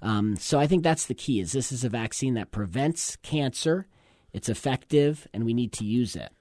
Um, 0.01 0.35
so 0.37 0.59
I 0.59 0.67
think 0.67 0.83
that's 0.83 1.05
the 1.05 1.13
key 1.15 1.39
is 1.39 1.51
this 1.51 1.71
is 1.71 1.83
a 1.83 1.89
vaccine 1.89 2.33
that 2.35 2.51
prevents 2.51 3.17
cancer. 3.17 3.87
It's 4.31 4.49
effective 4.49 5.27
and 5.33 5.45
we 5.45 5.53
need 5.53 5.73
to 5.73 5.85
use 5.85 6.15
it. 6.15 6.31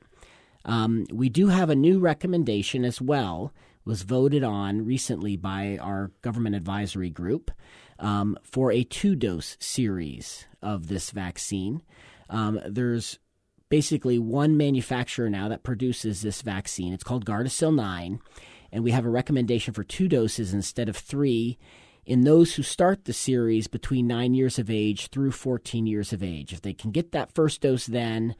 Um, 0.64 1.06
we 1.12 1.28
do 1.28 1.48
have 1.48 1.70
a 1.70 1.76
new 1.76 1.98
recommendation 1.98 2.84
as 2.84 3.00
well 3.00 3.52
was 3.84 4.02
voted 4.02 4.44
on 4.44 4.84
recently 4.84 5.36
by 5.36 5.78
our 5.80 6.12
government 6.22 6.54
advisory 6.54 7.10
group 7.10 7.50
um, 7.98 8.38
for 8.42 8.70
a 8.70 8.84
two 8.84 9.16
dose 9.16 9.56
series 9.58 10.46
of 10.62 10.88
this 10.88 11.10
vaccine. 11.10 11.82
Um, 12.30 12.60
there's 12.66 13.18
basically 13.68 14.18
one 14.18 14.56
manufacturer 14.56 15.30
now 15.30 15.48
that 15.48 15.62
produces 15.62 16.22
this 16.22 16.42
vaccine. 16.42 16.92
It's 16.92 17.04
called 17.04 17.24
Gardasil 17.24 17.74
9, 17.74 18.20
and 18.70 18.84
we 18.84 18.90
have 18.90 19.04
a 19.04 19.10
recommendation 19.10 19.74
for 19.74 19.82
two 19.82 20.08
doses 20.08 20.52
instead 20.52 20.88
of 20.88 20.96
three 20.96 21.58
in 22.04 22.22
those 22.22 22.54
who 22.54 22.62
start 22.62 23.04
the 23.04 23.12
series 23.12 23.68
between 23.68 24.06
9 24.06 24.34
years 24.34 24.58
of 24.58 24.68
age 24.68 25.08
through 25.08 25.30
14 25.30 25.86
years 25.86 26.12
of 26.12 26.22
age. 26.22 26.52
If 26.52 26.60
they 26.62 26.72
can 26.72 26.90
get 26.90 27.12
that 27.12 27.32
first 27.32 27.60
dose 27.60 27.86
then, 27.86 28.34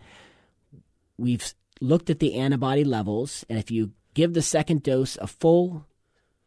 we've 1.17 1.55
looked 1.83 2.11
at 2.11 2.19
the 2.19 2.35
antibody 2.35 2.85
levels, 2.85 3.45
and 3.49 3.59
if 3.59 3.71
you 3.71 3.93
give 4.15 4.35
the 4.35 4.43
second 4.43 4.83
dose 4.83 5.17
a 5.17 5.27
full 5.27 5.87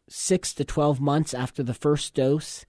6 0.08 0.54
to 0.54 0.64
12 0.64 1.00
months 1.00 1.34
after 1.34 1.62
the 1.62 1.74
first 1.74 2.14
dose, 2.14 2.64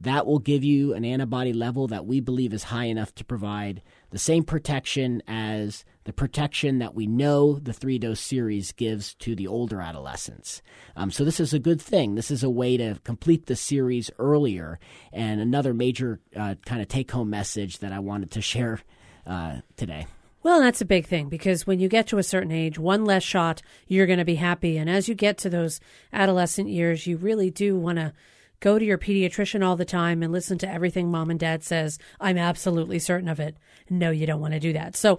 that 0.00 0.26
will 0.26 0.38
give 0.38 0.64
you 0.64 0.94
an 0.94 1.04
antibody 1.04 1.52
level 1.52 1.86
that 1.88 2.06
we 2.06 2.20
believe 2.20 2.54
is 2.54 2.64
high 2.64 2.86
enough 2.86 3.14
to 3.14 3.24
provide 3.24 3.82
the 4.10 4.18
same 4.18 4.42
protection 4.42 5.22
as 5.28 5.84
the 6.04 6.12
protection 6.12 6.78
that 6.78 6.94
we 6.94 7.06
know 7.06 7.58
the 7.58 7.74
three 7.74 7.98
dose 7.98 8.20
series 8.20 8.72
gives 8.72 9.14
to 9.14 9.36
the 9.36 9.46
older 9.46 9.80
adolescents. 9.80 10.62
Um, 10.96 11.10
so, 11.10 11.22
this 11.24 11.38
is 11.38 11.52
a 11.52 11.58
good 11.58 11.82
thing. 11.82 12.14
This 12.14 12.30
is 12.30 12.42
a 12.42 12.50
way 12.50 12.78
to 12.78 12.98
complete 13.04 13.46
the 13.46 13.56
series 13.56 14.10
earlier. 14.18 14.78
And 15.12 15.40
another 15.40 15.74
major 15.74 16.18
uh, 16.34 16.54
kind 16.64 16.80
of 16.80 16.88
take 16.88 17.10
home 17.10 17.28
message 17.28 17.78
that 17.80 17.92
I 17.92 17.98
wanted 17.98 18.30
to 18.32 18.40
share 18.40 18.80
uh, 19.26 19.60
today. 19.76 20.06
Well, 20.42 20.60
that's 20.60 20.80
a 20.80 20.86
big 20.86 21.06
thing 21.06 21.28
because 21.28 21.66
when 21.66 21.80
you 21.80 21.88
get 21.88 22.06
to 22.08 22.18
a 22.18 22.22
certain 22.22 22.50
age, 22.52 22.78
one 22.78 23.04
less 23.04 23.22
shot, 23.22 23.60
you're 23.86 24.06
going 24.06 24.18
to 24.18 24.24
be 24.24 24.36
happy. 24.36 24.78
And 24.78 24.88
as 24.88 25.08
you 25.08 25.14
get 25.14 25.36
to 25.38 25.50
those 25.50 25.80
adolescent 26.12 26.68
years, 26.68 27.06
you 27.06 27.18
really 27.18 27.50
do 27.50 27.78
want 27.78 27.98
to 27.98 28.14
go 28.60 28.78
to 28.78 28.84
your 28.84 28.98
pediatrician 28.98 29.64
all 29.64 29.76
the 29.76 29.84
time 29.84 30.22
and 30.22 30.32
listen 30.32 30.56
to 30.58 30.70
everything 30.70 31.10
mom 31.10 31.30
and 31.30 31.40
dad 31.40 31.62
says. 31.62 31.98
I'm 32.20 32.38
absolutely 32.38 32.98
certain 32.98 33.28
of 33.28 33.40
it. 33.40 33.56
No, 33.90 34.10
you 34.10 34.26
don't 34.26 34.40
want 34.40 34.54
to 34.54 34.60
do 34.60 34.72
that. 34.72 34.96
So, 34.96 35.18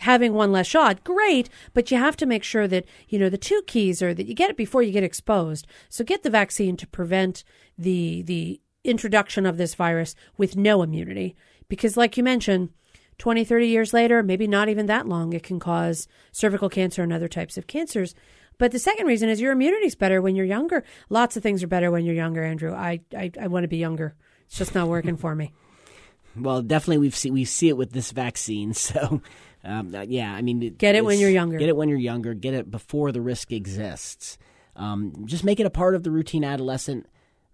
having 0.00 0.32
one 0.32 0.52
less 0.52 0.66
shot, 0.66 1.04
great, 1.04 1.48
but 1.72 1.90
you 1.90 1.98
have 1.98 2.16
to 2.16 2.26
make 2.26 2.42
sure 2.42 2.66
that, 2.68 2.84
you 3.08 3.18
know, 3.18 3.28
the 3.28 3.38
two 3.38 3.62
keys 3.66 4.02
are 4.02 4.12
that 4.14 4.26
you 4.26 4.34
get 4.34 4.50
it 4.50 4.56
before 4.56 4.82
you 4.82 4.92
get 4.92 5.04
exposed. 5.04 5.66
So 5.88 6.04
get 6.04 6.22
the 6.22 6.30
vaccine 6.30 6.76
to 6.78 6.86
prevent 6.86 7.44
the 7.78 8.22
the 8.22 8.60
introduction 8.82 9.46
of 9.46 9.56
this 9.56 9.74
virus 9.74 10.14
with 10.36 10.56
no 10.56 10.82
immunity 10.82 11.34
because 11.68 11.96
like 11.96 12.16
you 12.16 12.22
mentioned, 12.22 12.70
20, 13.18 13.44
30 13.44 13.66
years 13.66 13.92
later, 13.92 14.22
maybe 14.22 14.46
not 14.46 14.68
even 14.68 14.86
that 14.86 15.06
long, 15.06 15.32
it 15.32 15.42
can 15.42 15.58
cause 15.58 16.08
cervical 16.32 16.68
cancer 16.68 17.02
and 17.02 17.12
other 17.12 17.28
types 17.28 17.56
of 17.56 17.66
cancers. 17.66 18.14
But 18.58 18.72
the 18.72 18.78
second 18.78 19.06
reason 19.06 19.28
is 19.28 19.40
your 19.40 19.52
immunity's 19.52 19.94
better 19.94 20.22
when 20.22 20.36
you're 20.36 20.46
younger. 20.46 20.84
Lots 21.08 21.36
of 21.36 21.42
things 21.42 21.62
are 21.62 21.68
better 21.68 21.90
when 21.90 22.04
you're 22.04 22.14
younger, 22.14 22.44
Andrew. 22.44 22.72
I 22.72 23.00
I, 23.16 23.30
I 23.40 23.46
want 23.48 23.64
to 23.64 23.68
be 23.68 23.78
younger. 23.78 24.14
It's 24.46 24.56
just 24.56 24.74
not 24.74 24.88
working 24.88 25.16
for 25.16 25.34
me. 25.34 25.52
Well, 26.36 26.62
definitely 26.62 26.98
we've 26.98 27.14
see 27.14 27.30
we 27.30 27.44
see 27.44 27.68
it 27.68 27.76
with 27.76 27.92
this 27.92 28.10
vaccine. 28.10 28.74
So, 28.84 29.22
um, 29.62 29.94
uh, 29.94 30.02
yeah, 30.02 30.34
I 30.34 30.42
mean, 30.42 30.74
get 30.76 30.96
it 30.96 31.04
when 31.04 31.20
you're 31.20 31.30
younger. 31.30 31.58
Get 31.58 31.68
it 31.68 31.76
when 31.76 31.88
you're 31.88 31.96
younger. 31.96 32.34
Get 32.34 32.54
it 32.54 32.70
before 32.70 33.12
the 33.12 33.20
risk 33.20 33.52
exists. 33.52 34.36
Um, 34.76 35.24
just 35.26 35.44
make 35.44 35.60
it 35.60 35.66
a 35.66 35.70
part 35.70 35.94
of 35.94 36.02
the 36.02 36.10
routine 36.10 36.42
adolescent 36.42 37.06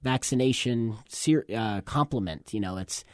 vaccination 0.02 0.96
ser- 1.08 1.44
uh, 1.54 1.82
complement. 1.82 2.54
You 2.54 2.60
know, 2.60 2.78
it's 2.78 3.04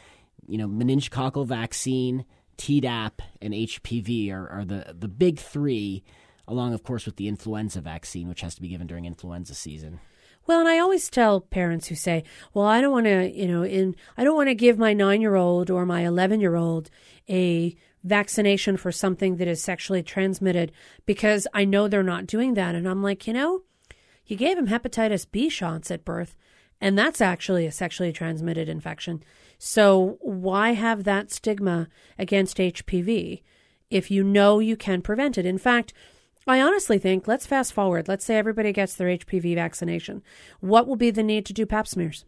you 0.46 0.56
know 0.56 0.68
meningococcal 0.68 1.46
vaccine, 1.46 2.24
Tdap, 2.58 3.20
and 3.40 3.52
HPV 3.54 4.32
are, 4.32 4.48
are 4.48 4.64
the 4.64 4.94
the 4.98 5.08
big 5.08 5.38
three 5.38 6.04
along, 6.48 6.74
of 6.74 6.82
course, 6.82 7.06
with 7.06 7.16
the 7.16 7.28
influenza 7.28 7.80
vaccine, 7.80 8.28
which 8.28 8.40
has 8.40 8.54
to 8.54 8.62
be 8.62 8.68
given 8.68 8.86
during 8.86 9.04
influenza 9.04 9.54
season. 9.54 10.00
Well, 10.46 10.60
and 10.60 10.68
I 10.68 10.78
always 10.78 11.10
tell 11.10 11.40
parents 11.40 11.88
who 11.88 11.96
say, 11.96 12.22
"Well, 12.54 12.66
I 12.66 12.80
don't 12.80 12.92
want 12.92 13.06
to, 13.06 13.30
you 13.30 13.48
know, 13.48 13.64
in 13.64 13.96
I 14.16 14.24
don't 14.24 14.36
want 14.36 14.48
to 14.48 14.54
give 14.54 14.78
my 14.78 14.94
9-year-old 14.94 15.70
or 15.70 15.84
my 15.84 16.02
11-year-old 16.02 16.88
a 17.28 17.76
vaccination 18.04 18.76
for 18.76 18.92
something 18.92 19.36
that 19.36 19.48
is 19.48 19.60
sexually 19.60 20.04
transmitted 20.04 20.70
because 21.04 21.48
I 21.52 21.64
know 21.64 21.88
they're 21.88 22.02
not 22.04 22.26
doing 22.26 22.54
that." 22.54 22.74
And 22.76 22.88
I'm 22.88 23.02
like, 23.02 23.26
"You 23.26 23.32
know, 23.32 23.62
you 24.24 24.36
gave 24.36 24.56
him 24.56 24.68
hepatitis 24.68 25.26
B 25.30 25.48
shots 25.48 25.90
at 25.90 26.04
birth, 26.04 26.36
and 26.80 26.96
that's 26.96 27.20
actually 27.20 27.66
a 27.66 27.72
sexually 27.72 28.12
transmitted 28.12 28.68
infection. 28.68 29.24
So, 29.58 30.18
why 30.20 30.72
have 30.72 31.04
that 31.04 31.30
stigma 31.30 31.88
against 32.18 32.58
HPV 32.58 33.42
if 33.90 34.10
you 34.10 34.22
know 34.22 34.58
you 34.58 34.76
can 34.76 35.02
prevent 35.02 35.38
it? 35.38 35.46
In 35.46 35.58
fact, 35.58 35.92
I 36.46 36.60
honestly 36.60 36.98
think, 36.98 37.26
let's 37.26 37.46
fast 37.46 37.72
forward. 37.72 38.06
Let's 38.06 38.24
say 38.24 38.36
everybody 38.36 38.72
gets 38.72 38.94
their 38.94 39.08
HPV 39.08 39.56
vaccination. 39.56 40.22
What 40.60 40.86
will 40.86 40.96
be 40.96 41.10
the 41.10 41.22
need 41.22 41.44
to 41.46 41.52
do 41.52 41.66
pap 41.66 41.88
smears? 41.88 42.24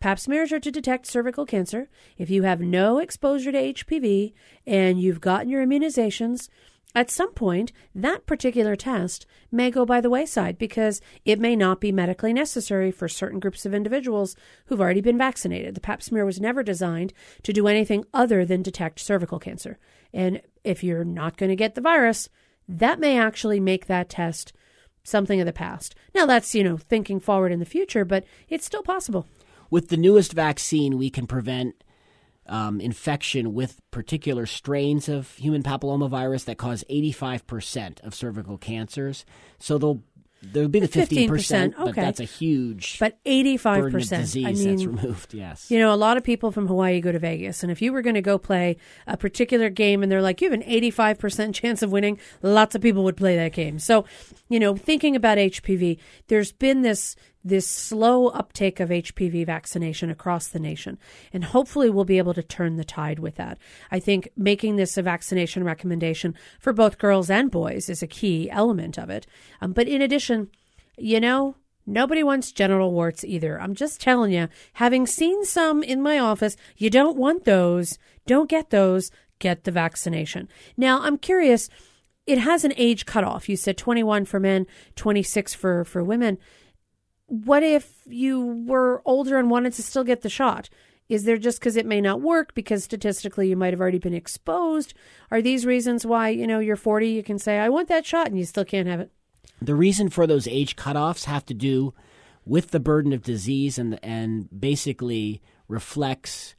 Pap 0.00 0.18
smears 0.18 0.52
are 0.52 0.60
to 0.60 0.70
detect 0.70 1.06
cervical 1.06 1.44
cancer. 1.44 1.88
If 2.16 2.30
you 2.30 2.44
have 2.44 2.60
no 2.60 2.98
exposure 2.98 3.52
to 3.52 3.72
HPV 3.74 4.32
and 4.66 5.00
you've 5.00 5.20
gotten 5.20 5.50
your 5.50 5.66
immunizations, 5.66 6.48
at 6.94 7.10
some 7.10 7.32
point, 7.34 7.72
that 7.94 8.24
particular 8.24 8.74
test 8.74 9.26
may 9.52 9.70
go 9.70 9.84
by 9.84 10.00
the 10.00 10.08
wayside 10.08 10.56
because 10.56 11.02
it 11.26 11.38
may 11.38 11.54
not 11.54 11.78
be 11.78 11.92
medically 11.92 12.32
necessary 12.32 12.90
for 12.90 13.06
certain 13.06 13.38
groups 13.38 13.66
of 13.66 13.74
individuals 13.74 14.34
who've 14.66 14.80
already 14.80 15.02
been 15.02 15.18
vaccinated. 15.18 15.74
The 15.74 15.80
pap 15.82 16.02
smear 16.02 16.24
was 16.24 16.40
never 16.40 16.62
designed 16.62 17.12
to 17.42 17.52
do 17.52 17.66
anything 17.66 18.04
other 18.14 18.46
than 18.46 18.62
detect 18.62 19.00
cervical 19.00 19.38
cancer. 19.38 19.78
And 20.14 20.40
if 20.64 20.82
you're 20.82 21.04
not 21.04 21.36
going 21.36 21.50
to 21.50 21.56
get 21.56 21.74
the 21.74 21.82
virus, 21.82 22.30
that 22.66 22.98
may 22.98 23.18
actually 23.18 23.60
make 23.60 23.86
that 23.86 24.08
test 24.08 24.54
something 25.02 25.38
of 25.38 25.46
the 25.46 25.52
past. 25.52 25.94
Now, 26.14 26.24
that's, 26.24 26.54
you 26.54 26.64
know, 26.64 26.78
thinking 26.78 27.20
forward 27.20 27.52
in 27.52 27.60
the 27.60 27.66
future, 27.66 28.04
but 28.04 28.24
it's 28.48 28.64
still 28.64 28.82
possible. 28.82 29.26
With 29.70 29.88
the 29.88 29.96
newest 29.96 30.32
vaccine, 30.32 30.96
we 30.96 31.10
can 31.10 31.26
prevent 31.26 31.84
um, 32.48 32.80
infection 32.80 33.54
with 33.54 33.80
particular 33.90 34.46
strains 34.46 35.08
of 35.08 35.34
human 35.36 35.62
papillomavirus 35.62 36.44
that 36.46 36.58
cause 36.58 36.84
85% 36.90 38.02
of 38.04 38.14
cervical 38.14 38.58
cancers. 38.58 39.24
So 39.58 39.78
they'll 39.78 40.02
there'll 40.42 40.68
be 40.68 40.80
the 40.80 40.88
15%, 40.88 41.28
15%, 41.28 41.74
but 41.76 41.94
that's 41.94 42.20
a 42.20 42.24
huge 42.24 42.98
But 42.98 43.22
85%. 43.24 43.62
burden 43.62 43.96
of 43.96 44.08
disease 44.08 44.46
I 44.66 44.70
that's 44.70 44.84
removed, 44.84 45.34
yes. 45.34 45.70
You 45.70 45.78
know, 45.78 45.92
a 45.92 45.96
lot 45.96 46.16
of 46.16 46.24
people 46.24 46.52
from 46.52 46.68
Hawaii 46.68 47.00
go 47.00 47.10
to 47.10 47.18
Vegas, 47.18 47.62
and 47.62 47.72
if 47.72 47.82
you 47.82 47.92
were 47.92 48.02
going 48.02 48.14
to 48.14 48.22
go 48.22 48.38
play 48.38 48.76
a 49.06 49.16
particular 49.16 49.70
game 49.70 50.02
and 50.02 50.12
they're 50.12 50.22
like, 50.22 50.40
you 50.40 50.50
have 50.50 50.60
an 50.60 50.68
85% 50.68 51.54
chance 51.54 51.82
of 51.82 51.90
winning, 51.90 52.18
lots 52.42 52.74
of 52.74 52.82
people 52.82 53.02
would 53.04 53.16
play 53.16 53.36
that 53.36 53.52
game. 53.52 53.78
So, 53.78 54.04
you 54.48 54.60
know, 54.60 54.76
thinking 54.76 55.16
about 55.16 55.38
HPV, 55.38 55.98
there's 56.28 56.52
been 56.52 56.82
this 56.82 57.16
this 57.46 57.66
slow 57.66 58.28
uptake 58.28 58.80
of 58.80 58.90
HPV 58.90 59.46
vaccination 59.46 60.10
across 60.10 60.48
the 60.48 60.58
nation, 60.58 60.98
and 61.32 61.44
hopefully 61.44 61.88
we'll 61.88 62.04
be 62.04 62.18
able 62.18 62.34
to 62.34 62.42
turn 62.42 62.76
the 62.76 62.84
tide 62.84 63.18
with 63.18 63.36
that. 63.36 63.58
I 63.90 64.00
think 64.00 64.28
making 64.36 64.76
this 64.76 64.96
a 64.96 65.02
vaccination 65.02 65.64
recommendation 65.64 66.34
for 66.58 66.72
both 66.72 66.98
girls 66.98 67.30
and 67.30 67.50
boys 67.50 67.88
is 67.88 68.02
a 68.02 68.08
key 68.08 68.50
element 68.50 68.98
of 68.98 69.10
it. 69.10 69.26
Um, 69.60 69.72
but 69.72 69.88
in 69.88 70.02
addition, 70.02 70.50
you 70.98 71.20
know, 71.20 71.56
Nobody 71.88 72.24
wants 72.24 72.50
genital 72.50 72.90
warts 72.92 73.22
either. 73.22 73.60
I'm 73.60 73.76
just 73.76 74.00
telling 74.00 74.32
you, 74.32 74.48
having 74.72 75.06
seen 75.06 75.44
some 75.44 75.84
in 75.84 76.02
my 76.02 76.18
office, 76.18 76.56
you 76.76 76.90
don't 76.90 77.16
want 77.16 77.44
those. 77.44 77.96
Don't 78.26 78.50
get 78.50 78.70
those. 78.70 79.12
Get 79.38 79.62
the 79.62 79.70
vaccination. 79.70 80.48
Now, 80.76 81.00
I'm 81.02 81.16
curious. 81.16 81.68
It 82.26 82.38
has 82.38 82.64
an 82.64 82.72
age 82.76 83.06
cutoff. 83.06 83.48
You 83.48 83.56
said 83.56 83.78
21 83.78 84.24
for 84.24 84.40
men, 84.40 84.66
26 84.96 85.54
for, 85.54 85.84
for 85.84 86.02
women. 86.02 86.38
What 87.26 87.62
if 87.62 87.92
you 88.06 88.64
were 88.66 89.02
older 89.04 89.38
and 89.38 89.50
wanted 89.50 89.72
to 89.74 89.82
still 89.82 90.04
get 90.04 90.22
the 90.22 90.28
shot? 90.28 90.68
Is 91.08 91.24
there 91.24 91.36
just 91.36 91.60
because 91.60 91.76
it 91.76 91.86
may 91.86 92.00
not 92.00 92.20
work 92.20 92.54
because 92.54 92.84
statistically 92.84 93.48
you 93.48 93.56
might 93.56 93.72
have 93.72 93.80
already 93.80 93.98
been 93.98 94.14
exposed? 94.14 94.94
Are 95.30 95.40
these 95.40 95.66
reasons 95.66 96.04
why, 96.04 96.30
you 96.30 96.46
know, 96.46 96.58
you're 96.58 96.76
40, 96.76 97.08
you 97.08 97.22
can 97.22 97.38
say, 97.38 97.58
I 97.58 97.68
want 97.68 97.88
that 97.88 98.06
shot 98.06 98.26
and 98.26 98.38
you 98.38 98.44
still 98.44 98.64
can't 98.64 98.88
have 98.88 99.00
it? 99.00 99.10
The 99.62 99.74
reason 99.74 100.08
for 100.08 100.26
those 100.26 100.48
age 100.48 100.76
cutoffs 100.76 101.24
have 101.24 101.46
to 101.46 101.54
do 101.54 101.94
with 102.44 102.70
the 102.70 102.80
burden 102.80 103.12
of 103.12 103.22
disease 103.22 103.78
and 103.78 103.98
and 104.02 104.48
basically 104.58 105.42
reflects 105.68 106.54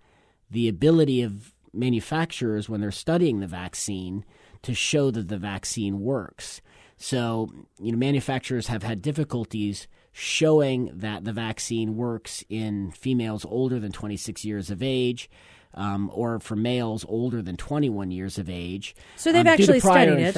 the 0.49 0.67
ability 0.67 1.21
of 1.21 1.53
manufacturers 1.73 2.67
when 2.69 2.81
they're 2.81 2.91
studying 2.91 3.39
the 3.39 3.47
vaccine 3.47 4.25
to 4.63 4.73
show 4.73 5.11
that 5.11 5.27
the 5.27 5.37
vaccine 5.37 5.99
works. 5.99 6.61
So, 6.97 7.49
you 7.79 7.91
know, 7.91 7.97
manufacturers 7.97 8.67
have 8.67 8.83
had 8.83 9.01
difficulties 9.01 9.87
showing 10.19 10.89
that 10.95 11.23
the 11.25 11.31
vaccine 11.31 11.95
works 11.95 12.43
in 12.49 12.89
females 12.89 13.45
older 13.45 13.79
than 13.79 13.91
26 13.91 14.43
years 14.43 14.71
of 14.71 14.81
age 14.81 15.29
um, 15.75 16.09
or 16.11 16.39
for 16.39 16.55
males 16.55 17.05
older 17.07 17.39
than 17.43 17.55
21 17.55 18.09
years 18.09 18.39
of 18.39 18.49
age. 18.49 18.95
So 19.15 19.31
they've 19.31 19.45
um, 19.45 19.55
due 19.57 19.65
to 19.67 19.73
actually 19.73 19.81
prior 19.81 20.07
studied 20.07 20.23
it. 20.23 20.33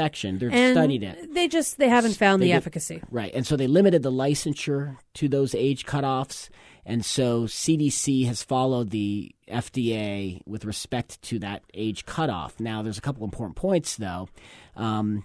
They've 0.51 0.73
studied 0.73 1.03
it. 1.03 1.33
They 1.33 1.47
just 1.47 1.77
they 1.77 1.87
haven't 1.87 2.17
found 2.17 2.41
They 2.41 2.47
the 2.47 2.51
did- 2.51 2.57
efficacy. 2.57 3.01
Right. 3.09 3.33
And 3.33 3.47
so 3.47 3.55
they 3.55 3.67
limited 3.67 4.03
the 4.03 4.11
licensure 4.11 4.97
to 5.13 5.29
those 5.29 5.55
age 5.55 5.85
cutoffs. 5.85 6.49
And 6.85 7.05
so 7.05 7.43
CDC 7.43 8.25
has 8.25 8.43
followed 8.43 8.89
the 8.89 9.33
FDA 9.47 10.41
with 10.45 10.65
respect 10.65 11.21
to 11.21 11.39
that 11.39 11.63
age 11.73 12.05
cutoff. 12.05 12.59
Now, 12.59 12.81
there's 12.81 12.97
a 12.97 13.01
couple 13.01 13.23
important 13.23 13.55
points, 13.55 13.95
though. 13.95 14.27
Um, 14.75 15.23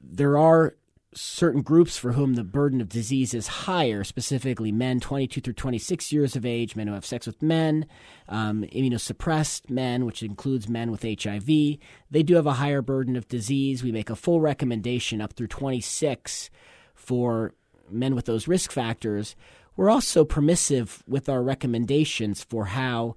there 0.00 0.38
are 0.38 0.76
certain 1.16 1.62
groups 1.62 1.96
for 1.96 2.12
whom 2.12 2.34
the 2.34 2.44
burden 2.44 2.80
of 2.80 2.88
disease 2.88 3.32
is 3.32 3.46
higher, 3.46 4.04
specifically 4.04 4.70
men 4.70 5.00
22 5.00 5.40
through 5.40 5.52
26 5.54 6.12
years 6.12 6.36
of 6.36 6.44
age, 6.44 6.76
men 6.76 6.86
who 6.86 6.94
have 6.94 7.06
sex 7.06 7.26
with 7.26 7.42
men, 7.42 7.86
um, 8.28 8.62
immunosuppressed 8.64 9.70
men, 9.70 10.04
which 10.04 10.22
includes 10.22 10.68
men 10.68 10.90
with 10.90 11.02
HIV. 11.02 11.46
They 11.46 12.22
do 12.22 12.34
have 12.34 12.46
a 12.46 12.54
higher 12.54 12.82
burden 12.82 13.16
of 13.16 13.28
disease. 13.28 13.82
We 13.82 13.92
make 13.92 14.10
a 14.10 14.16
full 14.16 14.40
recommendation 14.40 15.20
up 15.20 15.32
through 15.32 15.48
26 15.48 16.50
for 16.94 17.54
men 17.90 18.14
with 18.14 18.26
those 18.26 18.48
risk 18.48 18.70
factors. 18.70 19.34
We're 19.76 19.90
also 19.90 20.24
permissive 20.24 21.02
with 21.06 21.28
our 21.28 21.42
recommendations 21.42 22.44
for 22.44 22.66
how 22.66 23.16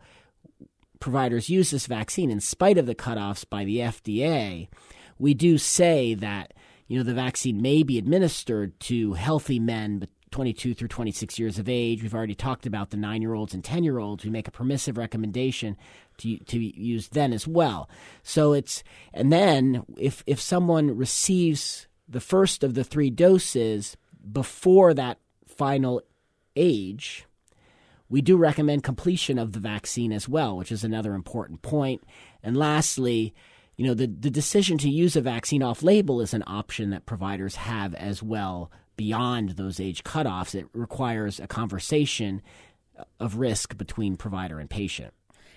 providers 0.99 1.49
use 1.49 1.71
this 1.71 1.87
vaccine 1.87 2.29
in 2.29 2.39
spite 2.39 2.77
of 2.77 2.85
the 2.85 2.95
cutoffs 2.95 3.45
by 3.49 3.63
the 3.63 3.77
FDA. 3.77 4.67
We 5.17 5.33
do 5.33 5.57
say 5.57 6.13
that 6.15 6.53
you 6.89 6.97
know 6.97 7.03
the 7.03 7.13
vaccine 7.13 7.61
may 7.61 7.83
be 7.83 7.97
administered 7.97 8.77
to 8.81 9.13
healthy 9.13 9.59
men 9.59 9.99
but 9.99 10.09
22 10.31 10.73
through 10.73 10.87
26 10.87 11.39
years 11.39 11.57
of 11.57 11.67
age. 11.67 12.03
We've 12.03 12.13
already 12.13 12.35
talked 12.35 12.67
about 12.67 12.91
the 12.91 12.97
9-year-olds 12.97 13.53
and 13.53 13.63
10-year-olds. 13.63 14.23
We 14.23 14.29
make 14.29 14.47
a 14.47 14.51
permissive 14.51 14.97
recommendation 14.97 15.77
to 16.17 16.37
to 16.37 16.59
use 16.59 17.07
then 17.07 17.31
as 17.31 17.47
well. 17.47 17.89
So 18.21 18.53
it's 18.53 18.83
and 19.13 19.31
then 19.31 19.85
if 19.97 20.23
if 20.27 20.41
someone 20.41 20.97
receives 20.97 21.87
the 22.07 22.19
first 22.19 22.63
of 22.63 22.73
the 22.73 22.83
3 22.83 23.09
doses 23.11 23.95
before 24.31 24.93
that 24.95 25.19
final 25.47 26.01
age, 26.55 27.25
we 28.09 28.21
do 28.21 28.35
recommend 28.35 28.83
completion 28.83 29.37
of 29.37 29.53
the 29.53 29.59
vaccine 29.59 30.11
as 30.11 30.27
well, 30.27 30.57
which 30.57 30.71
is 30.71 30.83
another 30.83 31.13
important 31.13 31.61
point. 31.61 32.03
And 32.41 32.57
lastly, 32.57 33.33
you 33.79 33.87
know, 33.87 33.93
the, 33.93 34.07
the 34.07 34.29
decision 34.29 34.77
to 34.79 34.89
use 34.89 35.15
a 35.15 35.21
vaccine 35.21 35.63
off 35.63 35.81
label 35.81 36.19
is 36.19 36.33
an 36.33 36.43
option 36.45 36.89
that 36.89 37.05
providers 37.05 37.55
have 37.55 37.95
as 37.95 38.21
well 38.21 38.69
beyond 38.97 39.51
those 39.51 39.79
age 39.79 40.03
cutoffs. 40.03 40.53
It 40.53 40.67
requires 40.73 41.39
a 41.39 41.47
conversation 41.47 42.41
of 43.21 43.37
risk 43.37 43.77
between 43.77 44.17
provider 44.17 44.59
and 44.59 44.69
patient. 44.69 45.13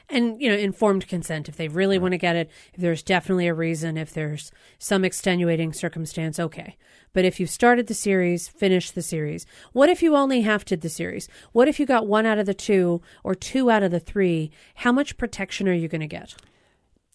and 0.08 0.40
you 0.40 0.48
know 0.48 0.56
informed 0.56 1.08
consent 1.08 1.48
if 1.48 1.56
they 1.56 1.66
really 1.66 1.98
want 1.98 2.12
to 2.12 2.18
get 2.18 2.36
it 2.36 2.48
if 2.72 2.80
there's 2.80 3.02
definitely 3.02 3.48
a 3.48 3.54
reason 3.54 3.96
if 3.96 4.12
there's 4.12 4.52
some 4.78 5.04
extenuating 5.04 5.72
circumstance 5.72 6.38
okay. 6.38 6.76
But 7.12 7.24
if 7.24 7.40
you 7.40 7.46
started 7.48 7.88
the 7.88 7.94
series 7.94 8.46
finish 8.46 8.92
the 8.92 9.02
series 9.02 9.46
what 9.72 9.88
if 9.88 10.00
you 10.00 10.14
only 10.14 10.42
half 10.42 10.64
did 10.64 10.82
the 10.82 10.88
series? 10.88 11.28
What 11.50 11.66
if 11.66 11.80
you 11.80 11.86
got 11.86 12.06
one 12.06 12.26
out 12.26 12.38
of 12.38 12.46
the 12.46 12.54
two 12.54 13.02
or 13.24 13.34
two 13.34 13.68
out 13.68 13.82
of 13.82 13.90
the 13.90 13.98
three? 13.98 14.52
How 14.76 14.92
much 14.92 15.16
protection 15.16 15.68
are 15.68 15.72
you 15.72 15.88
going 15.88 16.02
to 16.02 16.06
get 16.06 16.36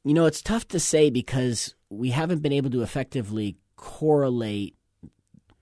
You 0.07 0.13
know, 0.13 0.25
it's 0.25 0.41
tough 0.41 0.65
to 0.69 0.79
say 0.79 1.09
because 1.09 1.75
we 1.89 2.11
haven't 2.11 2.41
been 2.41 2.53
able 2.53 2.69
to 2.69 2.81
effectively 2.81 3.57
correlate 3.75 4.77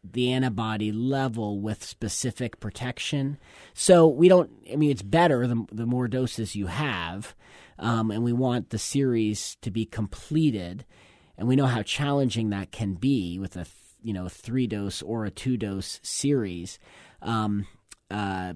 the 0.03 0.31
antibody 0.33 0.91
level 0.91 1.59
with 1.59 1.83
specific 1.83 2.59
protection. 2.59 3.39
So 3.73 4.07
we 4.07 4.29
don't, 4.29 4.51
I 4.71 4.75
mean, 4.75 4.91
it's 4.91 5.01
better 5.01 5.47
the, 5.47 5.65
the 5.71 5.87
more 5.87 6.07
doses 6.07 6.55
you 6.55 6.67
have, 6.67 7.33
um, 7.79 8.11
and 8.11 8.23
we 8.23 8.33
want 8.33 8.69
the 8.69 8.77
series 8.77 9.57
to 9.63 9.71
be 9.71 9.83
completed. 9.83 10.85
And 11.39 11.47
we 11.47 11.55
know 11.55 11.65
how 11.65 11.81
challenging 11.81 12.51
that 12.51 12.71
can 12.71 12.93
be 12.93 13.39
with 13.39 13.57
a, 13.57 13.65
you 14.03 14.13
know, 14.13 14.29
three 14.29 14.67
dose 14.67 15.01
or 15.01 15.25
a 15.25 15.31
two 15.31 15.57
dose 15.57 15.99
series. 16.03 16.77
Um, 17.23 17.65
uh, 18.11 18.53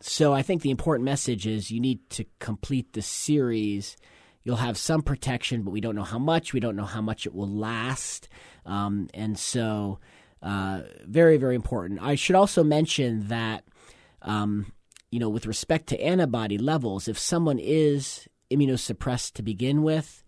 so 0.00 0.34
I 0.34 0.42
think 0.42 0.62
the 0.62 0.72
important 0.72 1.04
message 1.04 1.46
is 1.46 1.70
you 1.70 1.78
need 1.78 2.10
to 2.10 2.24
complete 2.40 2.92
the 2.92 3.02
series. 3.02 3.96
You'll 4.44 4.56
have 4.56 4.76
some 4.76 5.02
protection, 5.02 5.62
but 5.62 5.70
we 5.70 5.80
don't 5.80 5.96
know 5.96 6.02
how 6.02 6.18
much. 6.18 6.52
We 6.52 6.60
don't 6.60 6.76
know 6.76 6.84
how 6.84 7.00
much 7.00 7.26
it 7.26 7.34
will 7.34 7.48
last. 7.48 8.28
Um, 8.66 9.08
and 9.14 9.38
so, 9.38 9.98
uh, 10.42 10.82
very, 11.06 11.38
very 11.38 11.54
important. 11.54 12.02
I 12.02 12.14
should 12.14 12.36
also 12.36 12.62
mention 12.62 13.28
that, 13.28 13.64
um, 14.20 14.72
you 15.10 15.18
know, 15.18 15.30
with 15.30 15.46
respect 15.46 15.86
to 15.88 16.00
antibody 16.00 16.58
levels, 16.58 17.08
if 17.08 17.18
someone 17.18 17.58
is 17.58 18.28
immunosuppressed 18.50 19.32
to 19.32 19.42
begin 19.42 19.82
with, 19.82 20.22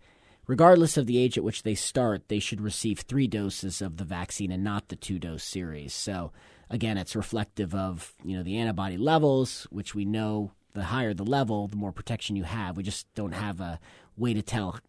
regardless 0.47 0.97
of 0.97 1.05
the 1.05 1.19
age 1.19 1.37
at 1.37 1.43
which 1.43 1.61
they 1.61 1.75
start, 1.75 2.27
they 2.27 2.39
should 2.39 2.61
receive 2.61 2.99
three 2.99 3.27
doses 3.27 3.81
of 3.81 3.97
the 3.97 4.03
vaccine 4.03 4.51
and 4.51 4.63
not 4.63 4.87
the 4.87 4.95
two 4.95 5.19
dose 5.19 5.43
series. 5.43 5.93
So, 5.93 6.31
again, 6.71 6.97
it's 6.97 7.15
reflective 7.15 7.75
of 7.75 8.13
you 8.23 8.35
know 8.35 8.43
the 8.43 8.57
antibody 8.57 8.97
levels, 8.97 9.67
which 9.69 9.93
we 9.93 10.05
know 10.05 10.51
the 10.73 10.85
higher 10.85 11.13
the 11.13 11.23
level, 11.23 11.67
the 11.67 11.75
more 11.75 11.91
protection 11.91 12.35
you 12.35 12.43
have. 12.43 12.77
We 12.77 12.83
just 12.83 13.13
don't 13.13 13.33
have 13.33 13.59
a 13.59 13.79
way 14.17 14.33
to 14.33 14.41
tell 14.41 14.79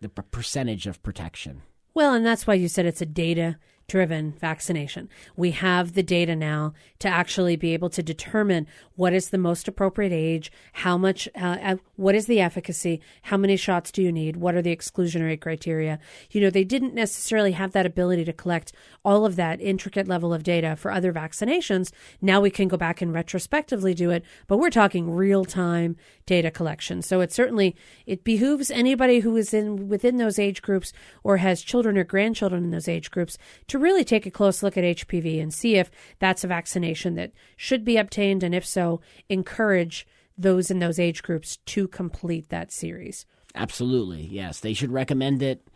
the 0.00 0.08
percentage 0.08 0.86
of 0.86 1.02
protection. 1.02 1.62
well 1.92 2.14
and 2.14 2.24
that's 2.24 2.46
why 2.46 2.54
you 2.54 2.68
said 2.68 2.86
it's 2.86 3.02
a 3.02 3.06
data 3.06 3.58
driven 3.90 4.32
vaccination. 4.38 5.08
We 5.34 5.50
have 5.50 5.94
the 5.94 6.02
data 6.04 6.36
now 6.36 6.74
to 7.00 7.08
actually 7.08 7.56
be 7.56 7.74
able 7.74 7.90
to 7.90 8.04
determine 8.04 8.68
what 8.94 9.12
is 9.12 9.30
the 9.30 9.38
most 9.38 9.66
appropriate 9.66 10.12
age, 10.12 10.52
how 10.74 10.96
much, 10.96 11.28
uh, 11.34 11.56
uh, 11.60 11.76
what 11.96 12.14
is 12.14 12.26
the 12.26 12.40
efficacy, 12.40 13.00
how 13.22 13.36
many 13.36 13.56
shots 13.56 13.90
do 13.90 14.00
you 14.00 14.12
need, 14.12 14.36
what 14.36 14.54
are 14.54 14.62
the 14.62 14.74
exclusionary 14.74 15.40
criteria. 15.40 15.98
You 16.30 16.40
know, 16.40 16.50
they 16.50 16.62
didn't 16.62 16.94
necessarily 16.94 17.50
have 17.52 17.72
that 17.72 17.84
ability 17.84 18.24
to 18.26 18.32
collect 18.32 18.72
all 19.04 19.26
of 19.26 19.34
that 19.34 19.60
intricate 19.60 20.06
level 20.06 20.32
of 20.32 20.44
data 20.44 20.76
for 20.76 20.92
other 20.92 21.12
vaccinations. 21.12 21.90
Now 22.20 22.40
we 22.40 22.50
can 22.50 22.68
go 22.68 22.76
back 22.76 23.02
and 23.02 23.12
retrospectively 23.12 23.92
do 23.92 24.10
it, 24.10 24.24
but 24.46 24.58
we're 24.58 24.70
talking 24.70 25.10
real 25.10 25.44
time 25.44 25.96
data 26.30 26.48
collection. 26.48 27.02
So 27.02 27.20
it 27.20 27.32
certainly 27.32 27.74
it 28.06 28.22
behooves 28.22 28.70
anybody 28.70 29.18
who 29.18 29.36
is 29.36 29.52
in 29.52 29.88
within 29.88 30.16
those 30.16 30.38
age 30.38 30.62
groups 30.62 30.92
or 31.24 31.38
has 31.38 31.60
children 31.60 31.98
or 31.98 32.04
grandchildren 32.04 32.62
in 32.62 32.70
those 32.70 32.86
age 32.86 33.10
groups 33.10 33.36
to 33.66 33.80
really 33.80 34.04
take 34.04 34.26
a 34.26 34.30
close 34.30 34.62
look 34.62 34.76
at 34.76 34.84
HPV 34.84 35.42
and 35.42 35.52
see 35.52 35.74
if 35.74 35.90
that's 36.20 36.44
a 36.44 36.46
vaccination 36.46 37.16
that 37.16 37.32
should 37.56 37.84
be 37.84 37.96
obtained 37.96 38.44
and 38.44 38.54
if 38.54 38.64
so, 38.64 39.00
encourage 39.28 40.06
those 40.38 40.70
in 40.70 40.78
those 40.78 41.00
age 41.00 41.24
groups 41.24 41.56
to 41.66 41.88
complete 41.88 42.48
that 42.48 42.70
series. 42.70 43.26
Absolutely. 43.56 44.22
Yes, 44.22 44.60
they 44.60 44.72
should 44.72 44.92
recommend 44.92 45.42
it 45.42 45.66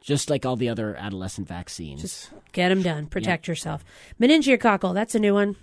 just 0.00 0.30
like 0.30 0.46
all 0.46 0.56
the 0.56 0.70
other 0.70 0.96
adolescent 0.96 1.46
vaccines. 1.46 2.00
Just 2.00 2.30
get 2.52 2.70
them 2.70 2.80
done. 2.80 3.06
Protect 3.06 3.46
yourself. 3.46 3.84
Meningococcal, 4.18 4.94
that's 4.94 5.14
a 5.14 5.18
new 5.18 5.34
one. 5.34 5.56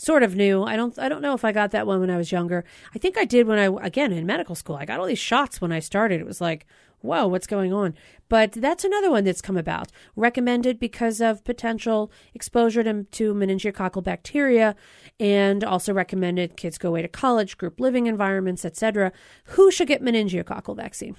Sort 0.00 0.22
of 0.22 0.36
new. 0.36 0.62
I 0.62 0.76
don't. 0.76 0.96
I 0.96 1.08
don't 1.08 1.20
know 1.20 1.34
if 1.34 1.44
I 1.44 1.50
got 1.50 1.72
that 1.72 1.86
one 1.86 2.00
when 2.00 2.10
I 2.10 2.16
was 2.16 2.30
younger. 2.30 2.64
I 2.94 2.98
think 2.98 3.18
I 3.18 3.24
did 3.24 3.48
when 3.48 3.58
I 3.58 3.64
again 3.84 4.12
in 4.12 4.24
medical 4.26 4.54
school. 4.54 4.76
I 4.76 4.84
got 4.84 5.00
all 5.00 5.06
these 5.06 5.18
shots 5.18 5.60
when 5.60 5.72
I 5.72 5.80
started. 5.80 6.20
It 6.20 6.26
was 6.26 6.40
like, 6.40 6.66
whoa, 7.00 7.26
what's 7.26 7.48
going 7.48 7.72
on? 7.72 7.94
But 8.28 8.52
that's 8.52 8.84
another 8.84 9.10
one 9.10 9.24
that's 9.24 9.42
come 9.42 9.56
about. 9.56 9.90
Recommended 10.14 10.78
because 10.78 11.20
of 11.20 11.42
potential 11.42 12.12
exposure 12.32 12.84
to, 12.84 13.04
to 13.04 13.34
meningococcal 13.34 14.04
bacteria, 14.04 14.76
and 15.18 15.64
also 15.64 15.92
recommended 15.92 16.56
kids 16.56 16.78
go 16.78 16.90
away 16.90 17.02
to 17.02 17.08
college, 17.08 17.58
group 17.58 17.80
living 17.80 18.06
environments, 18.06 18.64
etc. 18.64 19.10
Who 19.44 19.72
should 19.72 19.88
get 19.88 20.00
meningococcal 20.00 20.76
vaccine? 20.76 21.16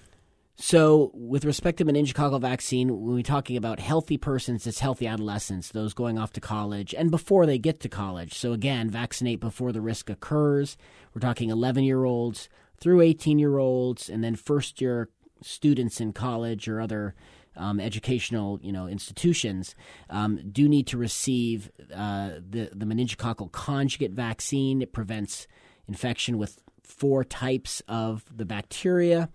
So, 0.61 1.11
with 1.13 1.45
respect 1.45 1.77
to 1.77 1.85
meningococcal 1.85 2.41
vaccine, 2.41 2.89
when 2.89 3.15
we're 3.15 3.23
talking 3.23 3.55
about 3.55 3.79
healthy 3.79 4.17
persons, 4.17 4.67
it's 4.67 4.81
healthy 4.81 5.07
adolescents, 5.07 5.69
those 5.69 5.93
going 5.93 6.19
off 6.19 6.33
to 6.33 6.41
college, 6.41 6.93
and 6.93 7.09
before 7.09 7.45
they 7.45 7.57
get 7.57 7.79
to 7.79 7.89
college. 7.89 8.33
So, 8.33 8.51
again, 8.51 8.89
vaccinate 8.89 9.39
before 9.39 9.71
the 9.71 9.79
risk 9.79 10.09
occurs. 10.09 10.75
We're 11.13 11.21
talking 11.21 11.49
11 11.49 11.85
year 11.85 12.03
olds 12.03 12.49
through 12.77 12.99
18 12.99 13.39
year 13.39 13.57
olds, 13.57 14.09
and 14.09 14.21
then 14.21 14.35
first 14.35 14.81
year 14.81 15.07
students 15.41 16.01
in 16.01 16.11
college 16.11 16.67
or 16.67 16.81
other 16.81 17.15
um, 17.55 17.79
educational 17.79 18.59
you 18.61 18.73
know 18.73 18.85
institutions 18.85 19.75
um, 20.09 20.41
do 20.51 20.67
need 20.67 20.87
to 20.87 20.97
receive 20.97 21.71
uh, 21.95 22.31
the 22.31 22.69
the 22.73 22.85
meningococcal 22.85 23.49
conjugate 23.53 24.11
vaccine. 24.11 24.81
It 24.81 24.91
prevents 24.91 25.47
infection 25.87 26.37
with 26.37 26.61
four 26.83 27.23
types 27.23 27.81
of 27.87 28.25
the 28.29 28.45
bacteria 28.45 29.29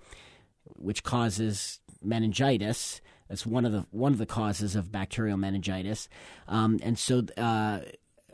which 0.85 1.03
causes 1.03 1.81
meningitis. 2.03 3.01
That's 3.29 3.47
one 3.47 3.65
of 3.65 3.73
the 3.73 3.87
one 3.91 4.13
of 4.13 4.19
the 4.19 4.27
causes 4.27 4.77
of 4.77 4.93
bacterial 4.93 5.39
meningitis, 5.39 6.09
um, 6.47 6.79
and 6.83 6.99
so 6.99 7.23
uh, 7.39 7.81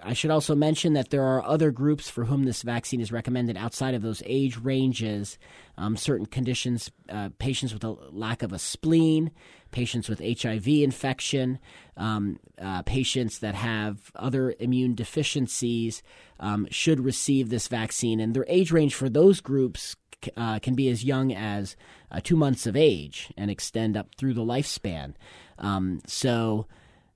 I 0.02 0.14
should 0.14 0.30
also 0.30 0.54
mention 0.54 0.94
that 0.94 1.10
there 1.10 1.24
are 1.24 1.44
other 1.44 1.70
groups 1.70 2.08
for 2.08 2.24
whom 2.24 2.44
this 2.44 2.62
vaccine 2.62 3.00
is 3.00 3.12
recommended 3.12 3.56
outside 3.56 3.94
of 3.94 4.02
those 4.02 4.22
age 4.26 4.56
ranges. 4.58 5.38
Um, 5.76 5.96
certain 5.96 6.26
conditions, 6.26 6.90
uh, 7.08 7.30
patients 7.38 7.72
with 7.72 7.84
a 7.84 7.90
lack 8.10 8.42
of 8.42 8.52
a 8.52 8.58
spleen, 8.58 9.30
patients 9.70 10.08
with 10.08 10.20
HIV 10.20 10.68
infection, 10.68 11.58
um, 11.96 12.38
uh, 12.60 12.82
patients 12.82 13.38
that 13.38 13.54
have 13.54 14.10
other 14.14 14.54
immune 14.58 14.94
deficiencies 14.94 16.02
um, 16.38 16.66
should 16.70 17.00
receive 17.00 17.48
this 17.48 17.68
vaccine. 17.68 18.20
And 18.20 18.34
their 18.34 18.46
age 18.48 18.72
range 18.72 18.94
for 18.94 19.08
those 19.08 19.40
groups 19.40 19.96
uh, 20.36 20.58
can 20.58 20.74
be 20.74 20.88
as 20.88 21.04
young 21.04 21.32
as 21.32 21.76
uh, 22.10 22.20
two 22.22 22.36
months 22.36 22.66
of 22.66 22.76
age 22.76 23.32
and 23.36 23.50
extend 23.50 23.96
up 23.96 24.14
through 24.16 24.34
the 24.34 24.44
lifespan. 24.44 25.14
Um, 25.58 26.00
so, 26.06 26.66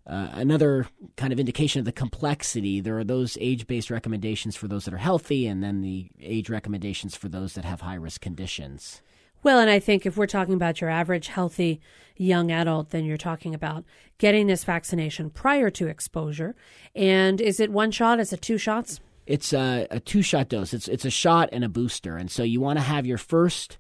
uh, 0.07 0.29
another 0.33 0.87
kind 1.17 1.33
of 1.33 1.41
indication 1.41 1.79
of 1.79 1.87
the 1.87 1.93
complexity, 1.93 2.81
there 2.81 2.99
are 2.99 3.05
those 3.05 3.39
age 3.41 3.67
based 3.67 3.91
recommendations 3.91 4.55
for 4.55 4.69
those 4.69 4.85
that 4.85 4.93
are 4.93 4.99
healthy, 4.99 5.47
and 5.47 5.63
then 5.63 5.81
the 5.81 6.09
age 6.21 6.51
recommendations 6.51 7.17
for 7.17 7.29
those 7.29 7.55
that 7.55 7.65
have 7.65 7.81
high 7.81 7.95
risk 7.95 8.21
conditions. 8.21 9.01
Well, 9.43 9.59
and 9.59 9.71
I 9.71 9.79
think 9.79 10.07
if 10.07 10.17
we're 10.17 10.27
talking 10.27 10.55
about 10.55 10.81
your 10.81 10.89
average 10.89 11.29
healthy 11.29 11.81
young 12.17 12.51
adult, 12.51 12.91
then 12.91 13.05
you're 13.05 13.19
talking 13.19 13.55
about 13.55 13.85
getting 14.17 14.47
this 14.47 14.65
vaccination 14.65 15.29
prior 15.29 15.69
to 15.71 15.87
exposure. 15.87 16.55
And 16.95 17.41
is 17.41 17.61
it 17.61 17.71
one 17.71 17.91
shot? 17.91 18.21
Is 18.21 18.33
it 18.33 18.41
two 18.41 18.57
shots? 18.57 19.01
It's 19.27 19.53
a, 19.53 19.87
a 19.91 20.01
two 20.01 20.23
shot 20.23 20.49
dose. 20.49 20.75
It's 20.75 20.89
it's 20.89 21.05
a 21.05 21.11
shot 21.11 21.49
and 21.53 21.65
a 21.65 21.69
booster, 21.69 22.17
and 22.17 22.31
so 22.31 22.43
you 22.43 22.61
want 22.61 22.79
to 22.79 22.85
have 22.85 23.07
your 23.07 23.19
first 23.19 23.79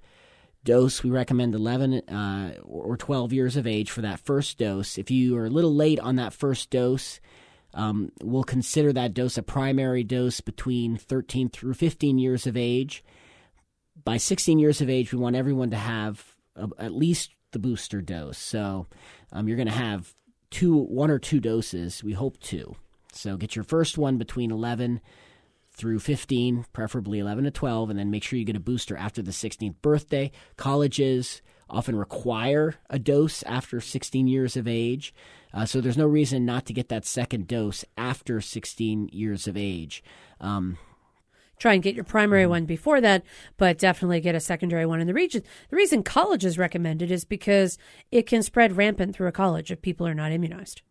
dose. 0.64 1.02
We 1.02 1.10
recommend 1.10 1.54
11 1.54 2.08
uh, 2.08 2.54
or 2.62 2.96
12 2.96 3.32
years 3.32 3.56
of 3.56 3.66
age 3.66 3.90
for 3.90 4.00
that 4.02 4.20
first 4.20 4.58
dose. 4.58 4.98
If 4.98 5.10
you 5.10 5.36
are 5.36 5.46
a 5.46 5.50
little 5.50 5.74
late 5.74 6.00
on 6.00 6.16
that 6.16 6.32
first 6.32 6.70
dose, 6.70 7.20
um, 7.74 8.10
we'll 8.22 8.44
consider 8.44 8.92
that 8.92 9.14
dose 9.14 9.36
a 9.36 9.42
primary 9.42 10.02
dose 10.02 10.40
between 10.40 10.96
13 10.96 11.50
through 11.50 11.74
15 11.74 12.18
years 12.18 12.46
of 12.46 12.56
age. 12.56 13.04
By 14.02 14.16
16 14.16 14.58
years 14.58 14.80
of 14.80 14.88
age, 14.88 15.12
we 15.12 15.18
want 15.18 15.36
everyone 15.36 15.70
to 15.70 15.76
have 15.76 16.34
a, 16.56 16.68
at 16.78 16.92
least 16.94 17.30
the 17.52 17.58
booster 17.58 18.00
dose. 18.00 18.38
So 18.38 18.86
um, 19.32 19.46
you're 19.46 19.56
going 19.56 19.68
to 19.68 19.72
have 19.72 20.14
two, 20.50 20.76
one 20.76 21.10
or 21.10 21.18
two 21.18 21.40
doses. 21.40 22.02
We 22.02 22.12
hope 22.12 22.38
two. 22.40 22.76
So 23.12 23.36
get 23.36 23.54
your 23.54 23.64
first 23.64 23.98
one 23.98 24.18
between 24.18 24.50
11 24.50 25.00
through 25.74 25.98
15, 25.98 26.66
preferably 26.72 27.18
11 27.18 27.44
to 27.44 27.50
12, 27.50 27.90
and 27.90 27.98
then 27.98 28.10
make 28.10 28.22
sure 28.22 28.38
you 28.38 28.44
get 28.44 28.56
a 28.56 28.60
booster 28.60 28.96
after 28.96 29.22
the 29.22 29.32
16th 29.32 29.74
birthday. 29.82 30.30
Colleges 30.56 31.42
often 31.68 31.96
require 31.96 32.76
a 32.88 32.98
dose 32.98 33.42
after 33.44 33.80
16 33.80 34.26
years 34.26 34.56
of 34.56 34.68
age, 34.68 35.12
uh, 35.52 35.64
so 35.64 35.80
there's 35.80 35.98
no 35.98 36.06
reason 36.06 36.44
not 36.44 36.66
to 36.66 36.72
get 36.72 36.88
that 36.88 37.04
second 37.04 37.48
dose 37.48 37.84
after 37.96 38.40
16 38.40 39.08
years 39.12 39.46
of 39.46 39.56
age. 39.56 40.02
Um, 40.40 40.78
Try 41.56 41.74
and 41.74 41.82
get 41.82 41.94
your 41.94 42.04
primary 42.04 42.46
one 42.46 42.66
before 42.66 43.00
that, 43.00 43.22
but 43.56 43.78
definitely 43.78 44.20
get 44.20 44.34
a 44.34 44.40
secondary 44.40 44.84
one 44.86 45.00
in 45.00 45.06
the 45.06 45.14
region. 45.14 45.44
The 45.70 45.76
reason 45.76 46.02
college 46.02 46.44
is 46.44 46.58
recommended 46.58 47.12
is 47.12 47.24
because 47.24 47.78
it 48.10 48.26
can 48.26 48.42
spread 48.42 48.76
rampant 48.76 49.14
through 49.14 49.28
a 49.28 49.32
college 49.32 49.70
if 49.70 49.80
people 49.80 50.06
are 50.06 50.14
not 50.14 50.32
immunized 50.32 50.82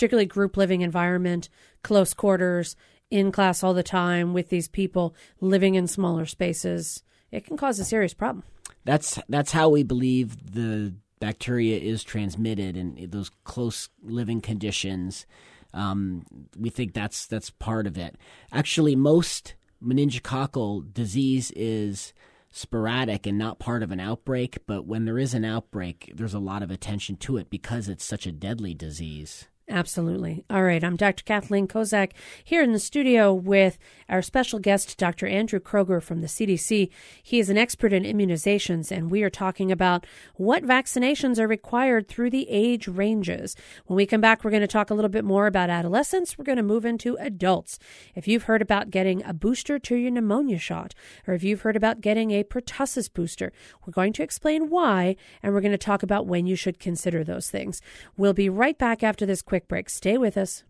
particularly 0.00 0.24
group 0.24 0.56
living 0.56 0.80
environment, 0.80 1.50
close 1.82 2.14
quarters, 2.14 2.74
in 3.10 3.32
class 3.32 3.62
all 3.62 3.74
the 3.74 3.82
time 3.82 4.32
with 4.32 4.48
these 4.48 4.68
people 4.68 5.14
living 5.40 5.74
in 5.74 5.86
smaller 5.86 6.26
spaces, 6.26 7.02
it 7.30 7.44
can 7.44 7.56
cause 7.56 7.78
a 7.78 7.84
serious 7.84 8.14
problem. 8.14 8.44
That's 8.84 9.18
that's 9.28 9.52
how 9.52 9.68
we 9.68 9.82
believe 9.82 10.52
the 10.52 10.94
bacteria 11.20 11.78
is 11.78 12.02
transmitted 12.02 12.76
in 12.76 13.08
those 13.10 13.30
close 13.44 13.88
living 14.02 14.40
conditions. 14.40 15.26
Um, 15.74 16.24
we 16.58 16.70
think 16.70 16.94
that's 16.94 17.26
that's 17.26 17.50
part 17.50 17.86
of 17.86 17.98
it. 17.98 18.16
Actually, 18.52 18.96
most 18.96 19.54
meningococcal 19.82 20.92
disease 20.92 21.52
is 21.54 22.12
sporadic 22.50 23.26
and 23.26 23.38
not 23.38 23.58
part 23.58 23.82
of 23.82 23.92
an 23.92 24.00
outbreak, 24.00 24.58
but 24.66 24.86
when 24.86 25.04
there 25.04 25.18
is 25.18 25.34
an 25.34 25.44
outbreak, 25.44 26.12
there's 26.14 26.34
a 26.34 26.40
lot 26.40 26.62
of 26.62 26.70
attention 26.70 27.16
to 27.16 27.36
it 27.36 27.48
because 27.48 27.88
it's 27.88 28.04
such 28.04 28.26
a 28.26 28.32
deadly 28.32 28.74
disease. 28.74 29.46
Absolutely. 29.70 30.44
All 30.50 30.64
right. 30.64 30.82
I'm 30.82 30.96
Dr. 30.96 31.22
Kathleen 31.22 31.68
Kozak 31.68 32.10
here 32.42 32.60
in 32.60 32.72
the 32.72 32.80
studio 32.80 33.32
with 33.32 33.78
our 34.08 34.20
special 34.20 34.58
guest, 34.58 34.98
Dr. 34.98 35.28
Andrew 35.28 35.60
Kroger 35.60 36.02
from 36.02 36.22
the 36.22 36.26
CDC. 36.26 36.90
He 37.22 37.38
is 37.38 37.48
an 37.48 37.56
expert 37.56 37.92
in 37.92 38.02
immunizations, 38.02 38.90
and 38.90 39.12
we 39.12 39.22
are 39.22 39.30
talking 39.30 39.70
about 39.70 40.06
what 40.34 40.64
vaccinations 40.64 41.38
are 41.38 41.46
required 41.46 42.08
through 42.08 42.30
the 42.30 42.48
age 42.50 42.88
ranges. 42.88 43.54
When 43.86 43.96
we 43.96 44.06
come 44.06 44.20
back, 44.20 44.42
we're 44.42 44.50
going 44.50 44.60
to 44.62 44.66
talk 44.66 44.90
a 44.90 44.94
little 44.94 45.08
bit 45.08 45.24
more 45.24 45.46
about 45.46 45.70
adolescents. 45.70 46.36
We're 46.36 46.44
going 46.44 46.56
to 46.56 46.64
move 46.64 46.84
into 46.84 47.16
adults. 47.20 47.78
If 48.16 48.26
you've 48.26 48.44
heard 48.44 48.62
about 48.62 48.90
getting 48.90 49.22
a 49.22 49.32
booster 49.32 49.78
to 49.78 49.94
your 49.94 50.10
pneumonia 50.10 50.58
shot, 50.58 50.94
or 51.28 51.34
if 51.34 51.44
you've 51.44 51.62
heard 51.62 51.76
about 51.76 52.00
getting 52.00 52.32
a 52.32 52.42
pertussis 52.42 53.12
booster, 53.12 53.52
we're 53.86 53.92
going 53.92 54.12
to 54.14 54.24
explain 54.24 54.68
why, 54.68 55.14
and 55.44 55.54
we're 55.54 55.60
going 55.60 55.70
to 55.70 55.78
talk 55.78 56.02
about 56.02 56.26
when 56.26 56.48
you 56.48 56.56
should 56.56 56.80
consider 56.80 57.22
those 57.22 57.48
things. 57.48 57.80
We'll 58.16 58.34
be 58.34 58.48
right 58.48 58.76
back 58.76 59.04
after 59.04 59.24
this 59.24 59.42
quick 59.42 59.59
quick 59.60 59.68
break. 59.68 59.90
Stay 59.90 60.16
with 60.16 60.36
us. 60.36 60.64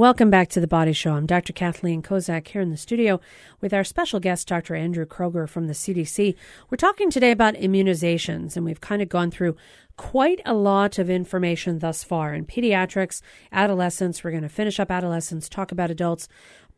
Welcome 0.00 0.30
back 0.30 0.48
to 0.52 0.60
the 0.60 0.66
Body 0.66 0.94
Show. 0.94 1.12
I'm 1.12 1.26
Dr. 1.26 1.52
Kathleen 1.52 2.00
Kozak 2.00 2.48
here 2.48 2.62
in 2.62 2.70
the 2.70 2.78
studio 2.78 3.20
with 3.60 3.74
our 3.74 3.84
special 3.84 4.18
guest, 4.18 4.48
Dr. 4.48 4.74
Andrew 4.74 5.04
Kroger 5.04 5.46
from 5.46 5.66
the 5.66 5.74
CDC. 5.74 6.36
We're 6.70 6.78
talking 6.78 7.10
today 7.10 7.30
about 7.32 7.52
immunizations, 7.56 8.56
and 8.56 8.64
we've 8.64 8.80
kind 8.80 9.02
of 9.02 9.10
gone 9.10 9.30
through 9.30 9.56
quite 9.98 10.40
a 10.46 10.54
lot 10.54 10.98
of 10.98 11.10
information 11.10 11.80
thus 11.80 12.02
far 12.02 12.32
in 12.32 12.46
pediatrics, 12.46 13.20
adolescents. 13.52 14.24
We're 14.24 14.30
going 14.30 14.42
to 14.42 14.48
finish 14.48 14.80
up 14.80 14.90
adolescents, 14.90 15.50
talk 15.50 15.70
about 15.70 15.90
adults. 15.90 16.28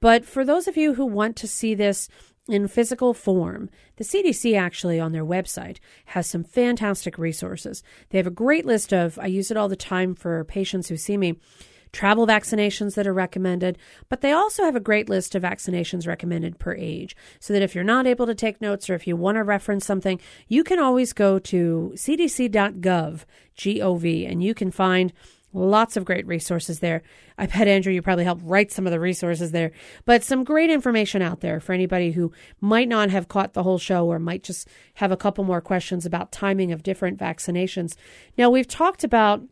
But 0.00 0.24
for 0.24 0.44
those 0.44 0.66
of 0.66 0.76
you 0.76 0.94
who 0.94 1.06
want 1.06 1.36
to 1.36 1.46
see 1.46 1.76
this 1.76 2.08
in 2.48 2.66
physical 2.66 3.14
form. 3.14 3.70
The 3.98 4.04
CDC 4.04 4.58
actually 4.58 4.98
on 4.98 5.12
their 5.12 5.24
website 5.24 5.78
has 6.06 6.26
some 6.26 6.42
fantastic 6.42 7.16
resources. 7.16 7.84
They 8.08 8.18
have 8.18 8.26
a 8.26 8.32
great 8.32 8.66
list 8.66 8.92
of, 8.92 9.16
I 9.18 9.26
use 9.26 9.52
it 9.52 9.56
all 9.56 9.68
the 9.68 9.76
time 9.76 10.16
for 10.16 10.42
patients 10.44 10.88
who 10.88 10.96
see 10.96 11.16
me, 11.16 11.38
travel 11.92 12.26
vaccinations 12.26 12.94
that 12.94 13.06
are 13.06 13.12
recommended, 13.12 13.78
but 14.08 14.20
they 14.20 14.32
also 14.32 14.64
have 14.64 14.76
a 14.76 14.80
great 14.80 15.08
list 15.08 15.34
of 15.34 15.42
vaccinations 15.42 16.06
recommended 16.06 16.58
per 16.58 16.74
age. 16.74 17.14
So 17.40 17.52
that 17.52 17.62
if 17.62 17.74
you're 17.74 17.84
not 17.84 18.06
able 18.06 18.26
to 18.26 18.34
take 18.34 18.60
notes 18.60 18.88
or 18.88 18.94
if 18.94 19.06
you 19.06 19.16
want 19.16 19.36
to 19.36 19.42
reference 19.42 19.84
something, 19.84 20.20
you 20.48 20.64
can 20.64 20.78
always 20.78 21.12
go 21.12 21.38
to 21.38 21.92
cdc.gov, 21.94 23.24
G-O-V, 23.54 24.26
and 24.26 24.42
you 24.42 24.54
can 24.54 24.70
find 24.70 25.12
Lots 25.54 25.98
of 25.98 26.06
great 26.06 26.26
resources 26.26 26.80
there. 26.80 27.02
I 27.36 27.46
bet, 27.46 27.68
Andrew, 27.68 27.92
you 27.92 28.00
probably 28.00 28.24
helped 28.24 28.42
write 28.42 28.72
some 28.72 28.86
of 28.86 28.90
the 28.90 29.00
resources 29.00 29.52
there, 29.52 29.72
but 30.06 30.24
some 30.24 30.44
great 30.44 30.70
information 30.70 31.20
out 31.20 31.40
there 31.40 31.60
for 31.60 31.74
anybody 31.74 32.12
who 32.12 32.32
might 32.60 32.88
not 32.88 33.10
have 33.10 33.28
caught 33.28 33.52
the 33.52 33.62
whole 33.62 33.78
show 33.78 34.06
or 34.06 34.18
might 34.18 34.42
just 34.42 34.66
have 34.94 35.12
a 35.12 35.16
couple 35.16 35.44
more 35.44 35.60
questions 35.60 36.06
about 36.06 36.32
timing 36.32 36.72
of 36.72 36.82
different 36.82 37.18
vaccinations. 37.18 37.96
Now, 38.38 38.48
we've 38.48 38.68
talked 38.68 39.04
about 39.04 39.42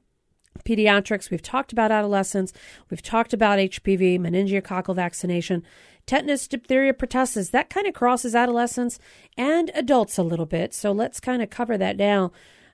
pediatrics, 0.65 1.31
we've 1.31 1.43
talked 1.43 1.73
about 1.73 1.91
adolescents, 1.91 2.53
we've 2.91 3.03
talked 3.03 3.33
about 3.33 3.59
HPV, 3.59 4.19
meningococcal 4.19 4.95
vaccination, 4.95 5.63
tetanus, 6.07 6.49
diphtheria, 6.49 6.93
pertussis. 6.93 7.51
That 7.51 7.71
kind 7.71 7.87
of 7.87 7.95
crosses 7.95 8.35
adolescents 8.35 8.99
and 9.37 9.71
adults 9.75 10.19
a 10.19 10.23
little 10.23 10.47
bit. 10.47 10.75
So 10.75 10.93
let's 10.93 11.21
kind 11.21 11.43
of 11.43 11.51
cover 11.51 11.79
that 11.79 11.97
now. 11.97 12.33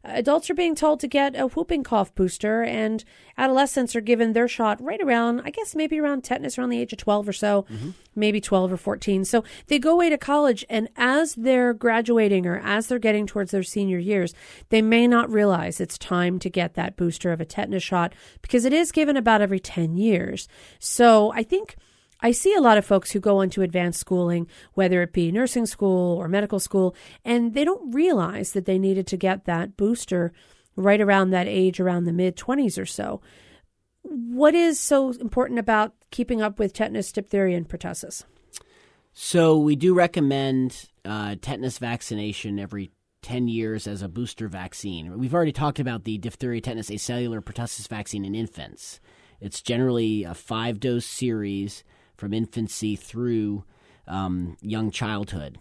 Adults 0.08 0.50
are 0.50 0.54
being 0.54 0.74
told 0.74 1.00
to 1.00 1.08
get 1.08 1.38
a 1.38 1.46
whooping 1.46 1.82
cough 1.82 2.14
booster, 2.14 2.62
and 2.62 3.04
adolescents 3.38 3.94
are 3.94 4.00
given 4.00 4.32
their 4.32 4.48
shot 4.48 4.82
right 4.82 5.00
around, 5.00 5.42
I 5.44 5.50
guess, 5.50 5.74
maybe 5.74 5.98
around 5.98 6.24
tetanus 6.24 6.58
around 6.58 6.70
the 6.70 6.80
age 6.80 6.92
of 6.92 6.98
12 6.98 7.28
or 7.28 7.32
so, 7.32 7.66
mm-hmm. 7.70 7.90
maybe 8.14 8.40
12 8.40 8.72
or 8.72 8.76
14. 8.76 9.24
So 9.24 9.44
they 9.66 9.78
go 9.78 9.92
away 9.92 10.08
to 10.10 10.18
college, 10.18 10.64
and 10.68 10.88
as 10.96 11.34
they're 11.34 11.74
graduating 11.74 12.46
or 12.46 12.58
as 12.58 12.86
they're 12.86 12.98
getting 12.98 13.26
towards 13.26 13.50
their 13.50 13.62
senior 13.62 13.98
years, 13.98 14.34
they 14.70 14.82
may 14.82 15.06
not 15.06 15.30
realize 15.30 15.80
it's 15.80 15.98
time 15.98 16.38
to 16.40 16.50
get 16.50 16.74
that 16.74 16.96
booster 16.96 17.32
of 17.32 17.40
a 17.40 17.44
tetanus 17.44 17.82
shot 17.82 18.14
because 18.42 18.64
it 18.64 18.72
is 18.72 18.92
given 18.92 19.16
about 19.16 19.42
every 19.42 19.60
10 19.60 19.96
years. 19.96 20.48
So 20.78 21.32
I 21.32 21.42
think 21.42 21.76
I 22.20 22.32
see 22.32 22.54
a 22.54 22.60
lot 22.60 22.78
of 22.78 22.86
folks 22.86 23.12
who 23.12 23.20
go 23.20 23.40
into 23.40 23.62
advanced 23.62 24.00
schooling, 24.00 24.48
whether 24.74 25.02
it 25.02 25.12
be 25.12 25.30
nursing 25.30 25.66
school 25.66 26.16
or 26.16 26.28
medical 26.28 26.58
school, 26.58 26.94
and 27.24 27.54
they 27.54 27.64
don't 27.64 27.94
realize 27.94 28.52
that 28.52 28.64
they 28.64 28.78
needed 28.78 29.06
to 29.08 29.16
get 29.16 29.44
that 29.44 29.76
booster 29.76 30.32
right 30.76 31.00
around 31.00 31.30
that 31.30 31.46
age, 31.46 31.80
around 31.80 32.04
the 32.04 32.12
mid 32.12 32.36
20s 32.36 32.80
or 32.80 32.86
so. 32.86 33.20
What 34.02 34.54
is 34.54 34.78
so 34.78 35.10
important 35.12 35.58
about 35.58 35.92
keeping 36.10 36.40
up 36.40 36.58
with 36.58 36.72
tetanus, 36.72 37.12
diphtheria, 37.12 37.56
and 37.56 37.68
pertussis? 37.68 38.24
So, 39.12 39.58
we 39.58 39.76
do 39.76 39.94
recommend 39.94 40.90
uh, 41.04 41.36
tetanus 41.40 41.78
vaccination 41.78 42.58
every 42.58 42.90
10 43.22 43.48
years 43.48 43.86
as 43.86 44.02
a 44.02 44.08
booster 44.08 44.46
vaccine. 44.46 45.18
We've 45.18 45.34
already 45.34 45.52
talked 45.52 45.80
about 45.80 46.04
the 46.04 46.18
diphtheria, 46.18 46.60
tetanus, 46.60 46.90
acellular, 46.90 47.40
pertussis 47.40 47.88
vaccine 47.88 48.24
in 48.24 48.34
infants. 48.34 49.00
It's 49.40 49.62
generally 49.62 50.22
a 50.22 50.34
five 50.34 50.78
dose 50.80 51.06
series 51.06 51.82
from 52.16 52.32
infancy 52.32 52.96
through 52.96 53.64
um, 54.06 54.56
young 54.60 54.90
childhood. 54.90 55.58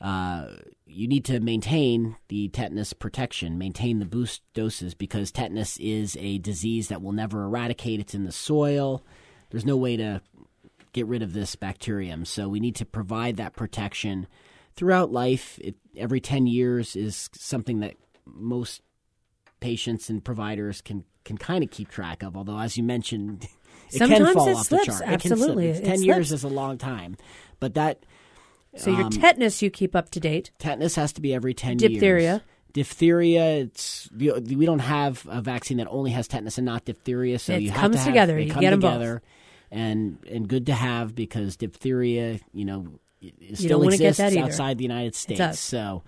Uh, 0.00 0.48
you 0.86 1.06
need 1.06 1.24
to 1.24 1.40
maintain 1.40 2.16
the 2.28 2.48
tetanus 2.48 2.92
protection, 2.92 3.56
maintain 3.56 3.98
the 3.98 4.04
boost 4.04 4.42
doses 4.52 4.94
because 4.94 5.30
tetanus 5.30 5.78
is 5.78 6.16
a 6.20 6.38
disease 6.38 6.88
that 6.88 7.00
will 7.00 7.12
never 7.12 7.44
eradicate. 7.44 8.00
It's 8.00 8.14
in 8.14 8.24
the 8.24 8.32
soil. 8.32 9.02
There's 9.50 9.64
no 9.64 9.76
way 9.76 9.96
to 9.96 10.20
get 10.92 11.06
rid 11.06 11.22
of 11.22 11.32
this 11.32 11.56
bacterium. 11.56 12.24
So 12.24 12.48
we 12.48 12.60
need 12.60 12.76
to 12.76 12.84
provide 12.84 13.36
that 13.36 13.54
protection 13.54 14.26
throughout 14.74 15.12
life. 15.12 15.58
It, 15.62 15.76
every 15.96 16.20
10 16.20 16.46
years 16.46 16.96
is 16.96 17.30
something 17.32 17.80
that 17.80 17.94
most 18.26 18.82
patients 19.60 20.10
and 20.10 20.24
providers 20.24 20.80
can 20.80 21.04
can 21.24 21.38
kind 21.38 21.62
of 21.62 21.70
keep 21.70 21.88
track 21.88 22.24
of. 22.24 22.36
Although, 22.36 22.58
as 22.58 22.76
you 22.76 22.82
mentioned, 22.82 23.46
it 23.92 23.98
Sometimes 23.98 24.24
can 24.24 24.34
fall 24.34 24.48
it 24.48 24.54
off 24.56 24.66
slips. 24.66 24.86
the 24.86 24.92
chart. 24.92 25.02
Absolutely, 25.06 25.68
it 25.68 25.72
can 25.72 25.76
slip. 25.76 25.84
it 25.84 25.88
ten 25.88 25.96
slips. 25.98 26.06
years 26.06 26.32
is 26.32 26.44
a 26.44 26.48
long 26.48 26.78
time, 26.78 27.16
but 27.60 27.74
that 27.74 28.04
So 28.76 28.90
your 28.90 29.02
um, 29.04 29.10
tetanus 29.10 29.60
you 29.62 29.70
keep 29.70 29.94
up 29.94 30.10
to 30.10 30.20
date. 30.20 30.50
tetanus 30.58 30.94
has 30.96 31.12
to 31.14 31.20
be 31.20 31.34
every 31.34 31.54
ten 31.54 31.78
years. 31.78 31.92
Diphtheria. 31.92 32.42
Diphtheria, 32.72 33.56
it's 33.58 34.08
we 34.16 34.64
don't 34.64 34.78
have 34.78 35.26
a 35.30 35.42
vaccine 35.42 35.76
that 35.76 35.88
only 35.90 36.10
has 36.12 36.26
tetanus 36.26 36.56
and 36.56 36.64
not 36.64 36.84
diphtheria, 36.86 37.38
so 37.38 37.52
It 37.52 37.62
you 37.62 37.70
have 37.70 37.80
comes 37.80 37.98
to 38.00 38.04
together. 38.06 38.34
They 38.36 38.44
You 38.44 38.50
come 38.52 38.60
get 38.62 38.72
'em 38.72 38.80
both. 38.80 39.20
and 39.70 40.18
and 40.30 40.48
good 40.48 40.66
to 40.66 40.72
have 40.74 41.14
because 41.14 41.56
diphtheria, 41.56 42.40
you 42.54 42.64
know, 42.64 42.86
it 43.20 43.34
it 43.40 43.58
still 43.58 43.82
exists 43.88 44.20
outside 44.36 44.78
the 44.78 44.84
United 44.84 45.14
States. 45.14 45.60
So, 45.60 46.02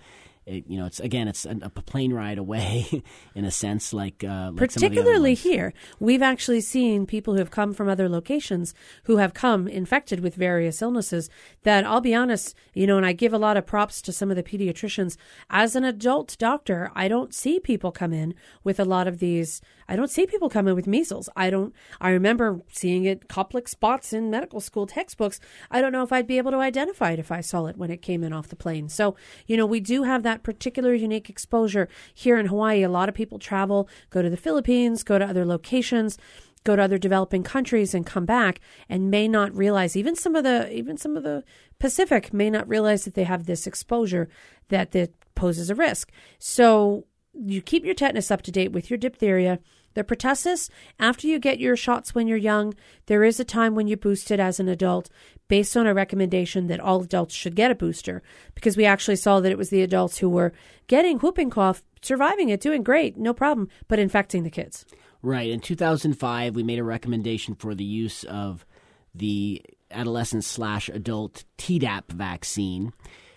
it, 0.47 0.65
you 0.69 0.79
know, 0.79 0.87
it's 0.87 1.01
again, 1.01 1.29
it's 1.29 1.47
a, 1.47 1.57
a 1.63 1.71
plane 1.71 2.13
ride 2.13 2.39
away 2.39 3.03
in 3.35 3.45
a 3.45 3.51
sense, 3.51 3.93
like 3.93 4.23
uh, 4.23 4.51
like 4.53 4.71
some 4.71 4.85
of 4.85 4.95
the 4.95 5.01
other 5.01 5.11
Particularly 5.15 5.35
here, 5.35 5.73
we've 5.99 6.23
actually 6.23 6.61
seen 6.61 7.07
people 7.07 7.35
who 7.35 7.39
have 7.39 7.51
come 7.51 7.73
from 7.73 7.89
other 7.89 8.09
locations 8.09 8.75
who 9.05 9.17
have 9.17 9.33
come 9.33 9.67
infected 9.67 10.21
with 10.21 10.35
various 10.35 10.83
illnesses. 10.83 11.31
That 11.63 11.87
I'll 11.87 12.01
be 12.01 12.15
honest, 12.15 12.55
you 12.75 12.87
know, 12.87 12.97
and 12.97 13.07
I 13.07 13.13
give 13.13 13.33
a 13.33 13.39
lot 13.39 13.57
of 13.57 13.67
props 13.67 14.03
to 14.03 14.13
some 14.13 14.31
of 14.31 14.37
the 14.37 14.43
pediatricians. 14.43 15.17
As 15.49 15.75
an 15.75 15.85
adult 15.85 16.37
doctor, 16.39 16.91
I 16.95 17.09
don't 17.09 17.35
see 17.35 17.59
people 17.59 17.91
come 17.91 18.13
in 18.13 18.35
with 18.63 18.79
a 18.79 18.85
lot 18.85 19.09
of 19.09 19.19
these. 19.19 19.63
I 19.89 19.97
don't 19.97 20.11
see 20.11 20.27
people 20.27 20.49
coming 20.49 20.75
with 20.75 20.87
measles. 20.87 21.29
I 21.37 21.51
don't. 21.51 21.75
I 22.01 22.11
remember 22.11 22.61
seeing 22.71 23.05
it 23.05 23.29
Koplik 23.29 23.69
spots 23.69 24.13
in 24.13 24.31
medical 24.31 24.61
school 24.61 24.87
textbooks. 24.87 25.41
I 25.71 25.81
don't 25.81 25.93
know 25.93 26.03
if 26.03 26.13
I'd 26.13 26.27
be 26.27 26.39
able 26.39 26.53
to 26.53 26.59
identify 26.59 27.13
it 27.13 27.19
if 27.19 27.31
I 27.31 27.41
saw 27.41 27.67
it 27.67 27.77
when 27.77 27.91
it 27.91 28.03
came 28.03 28.25
in 28.25 28.33
off 28.33 28.49
the 28.49 28.57
plane. 28.57 28.89
So, 28.89 29.17
you 29.47 29.57
know, 29.57 29.67
we 29.67 29.81
do 29.81 30.05
have 30.05 30.23
that 30.23 30.43
particular 30.43 30.95
unique 30.95 31.29
exposure 31.29 31.89
here 32.13 32.39
in 32.39 32.47
Hawaii. 32.47 32.83
A 32.83 32.89
lot 32.89 33.09
of 33.09 33.15
people 33.15 33.39
travel, 33.39 33.89
go 34.11 34.23
to 34.23 34.31
the 34.31 34.37
Philippines, 34.37 35.03
go 35.03 35.19
to 35.19 35.27
other 35.27 35.45
locations, 35.45 36.19
go 36.65 36.75
to 36.75 36.83
other 36.83 36.99
developing 36.99 37.43
countries 37.43 37.95
and 37.95 38.07
come 38.07 38.25
back 38.25 38.61
and 38.89 39.11
may 39.11 39.29
not 39.29 39.55
realize 39.55 39.97
even 39.97 40.17
some 40.17 40.35
of 40.35 40.45
the 40.45 40.73
even 40.73 40.97
some 40.97 41.17
of 41.17 41.23
the 41.23 41.45
Pacific 41.79 42.33
may 42.33 42.51
not 42.51 42.69
realize 42.69 43.05
that 43.05 43.15
they 43.15 43.25
have 43.25 43.45
this 43.47 43.67
exposure 43.67 44.29
that 44.69 44.93
that 44.93 45.13
poses 45.35 45.71
a 45.71 45.75
risk. 45.75 46.11
So 46.39 47.07
you 47.35 47.63
keep 47.63 47.85
your 47.85 47.95
tetanus 47.95 48.31
up 48.31 48.43
to 48.43 48.53
date 48.53 48.73
with 48.73 48.91
your 48.91 48.99
diphtheria. 48.99 49.59
The 49.95 50.03
pertussis, 50.03 50.71
after 50.99 51.29
you 51.29 51.39
get 51.39 51.61
your 51.61 51.77
shots 51.77 52.15
when 52.15 52.27
you're 52.27 52.37
young, 52.37 52.75
there 53.07 53.23
is 53.23 53.39
a 53.39 53.45
time 53.45 53.75
when 53.75 53.87
you 53.87 53.97
boost 53.97 54.31
it 54.31 54.41
as 54.41 54.59
an 54.59 54.69
adult 54.69 55.09
based 55.47 55.77
on 55.77 55.87
a 55.87 55.95
recommendation 55.95 56.67
that 56.67 56.81
all 56.81 57.03
adults 57.03 57.35
should 57.35 57.55
get 57.55 57.71
a 57.71 57.77
booster 57.77 58.23
because 58.55 58.77
we 58.77 58.85
actually 58.85 59.17
saw 59.17 59.39
that 59.39 59.53
it 59.53 59.59
was 59.59 59.71
the 59.71 59.83
adults 59.83 60.19
who 60.19 60.29
were 60.29 60.53
getting 60.89 61.19
whooping 61.19 61.51
cough, 61.51 61.83
surviving 62.03 62.49
it, 62.49 62.61
doing 62.61 62.83
great, 62.83 63.17
no 63.17 63.33
problem, 63.33 63.69
but 63.87 64.01
infecting 64.01 64.43
the 64.43 64.51
kids. 64.51 64.85
Right. 65.23 65.51
In 65.51 65.61
2005, 65.61 66.57
we 66.57 66.63
made 66.63 66.79
a 66.79 66.85
recommendation 66.85 67.55
for 67.55 67.75
the 67.75 67.85
use 67.85 68.25
of 68.25 68.67
the 69.15 69.63
adolescent 69.91 70.45
slash 70.45 70.89
adult 70.89 71.45
Tdap 71.57 72.09
vaccine, 72.09 72.93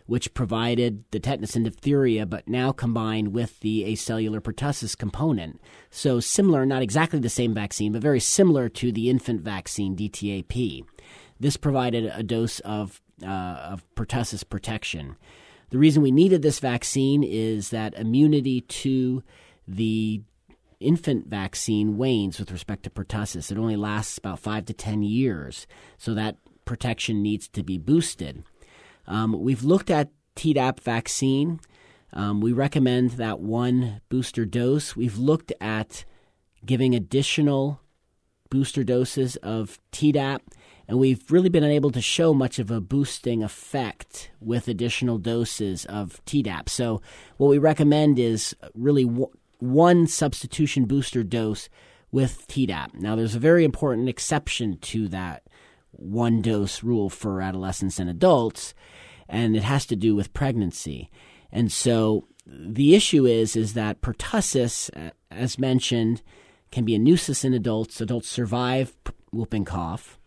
which 0.08 0.34
provided 0.34 1.03
the 1.12 1.20
tetanus 1.20 1.55
and 1.55 1.66
diphtheria, 1.66 2.26
but 2.26 2.47
now 2.47 2.72
combined 2.72 3.34
with 3.34 3.60
the 3.60 3.84
acellular 3.84 4.39
pertussis 4.39 4.97
component. 4.97 5.62
So 5.91 6.20
similar, 6.20 6.66
not 6.66 6.82
exactly 6.82 7.20
the 7.20 7.30
same 7.30 7.53
vaccine, 7.53 7.91
but 7.91 8.01
very 8.01 8.22
similar 8.22 8.70
to 8.70 8.91
the 8.91 9.10
infant 9.10 9.41
vaccine 9.41 9.95
DTAP. 9.95 10.84
This 11.39 11.58
provided 11.58 12.05
a 12.05 12.24
dose 12.24 12.60
of 12.62 13.01
uh, 13.24 13.28
of 13.28 13.84
pertussis 13.95 14.47
protection. 14.47 15.18
The 15.70 15.78
reason 15.78 16.01
we 16.01 16.12
needed 16.12 16.41
this 16.41 16.60
vaccine 16.60 17.24
is 17.24 17.72
that 17.72 17.95
immunity 17.95 18.62
to 18.62 19.24
the 19.68 20.22
infant 20.80 21.28
vaccine 21.28 21.97
wanes 21.97 22.39
with 22.39 22.51
respect 22.51 22.84
to 22.84 22.89
pertussis. 22.89 23.51
It 23.51 23.58
only 23.58 23.76
lasts 23.76 24.18
about 24.18 24.39
five 24.39 24.66
to 24.66 24.74
ten 24.74 25.03
years, 25.03 25.68
so 25.97 26.14
that 26.14 26.38
protection 26.64 27.22
needs 27.22 27.47
to 27.49 27.64
be 27.64 27.78
boosted. 27.78 28.43
Um, 29.08 29.39
we've 29.39 29.64
looked 29.64 29.89
at 29.89 30.12
Tdap 30.36 30.80
vaccine. 30.80 31.60
Um, 32.14 32.41
we 32.41 32.53
recommend 32.53 33.12
that 33.12 33.39
one 33.39 34.01
booster 34.10 34.45
dose. 34.45 34.95
We've 34.95 35.18
looked 35.18 35.51
at 35.60 36.05
giving 36.66 36.95
additional 36.95 37.82
booster 38.49 38.84
doses 38.84 39.36
of 39.38 39.80
Tdap, 39.91 40.39
and 40.88 40.99
we've 40.99 41.30
really 41.32 41.49
been 41.49 41.64
unable 41.64 41.91
to 41.91 42.01
show 42.01 42.34
much 42.34 42.60
of 42.60 42.72
a 42.72 42.80
boosting 42.80 43.43
effect 43.43 44.32
with 44.39 44.68
additional 44.68 45.18
doses 45.18 45.86
of 45.86 46.24
Tdap. 46.26 46.70
So, 46.70 47.01
what 47.38 47.49
we 47.49 47.58
recommend 47.58 48.20
is 48.20 48.55
really 48.74 49.05
w- 49.05 49.32
one 49.60 50.08
substitution 50.08 50.86
booster 50.86 51.24
dose 51.24 51.68
with 52.12 52.47
Tdap. 52.47 52.93
Now, 52.93 53.16
there's 53.16 53.36
a 53.36 53.39
very 53.39 53.66
important 53.66 54.08
exception 54.08 54.78
to 54.78 55.08
that 55.10 55.43
one 55.91 56.41
dose 56.41 56.83
rule 56.83 57.09
for 57.09 57.41
adolescents 57.41 57.99
and 57.99 58.09
adults, 58.09 58.73
and 59.27 59.55
it 59.55 59.63
has 59.63 59.85
to 59.88 59.95
do 59.95 60.15
with 60.15 60.33
pregnancy. 60.33 61.09
And 61.51 61.71
so 61.71 62.27
the 62.45 62.95
issue 62.95 63.25
is 63.25 63.55
is 63.55 63.73
that 63.73 64.01
pertussis, 64.01 64.89
as 65.31 65.59
mentioned, 65.59 66.21
can 66.71 66.85
be 66.85 66.95
a 66.95 66.99
nuisance 66.99 67.43
in 67.43 67.53
adults. 67.53 68.01
Adults 68.01 68.27
survive 68.27 68.93
whooping 69.31 69.65
cough. 69.65 70.19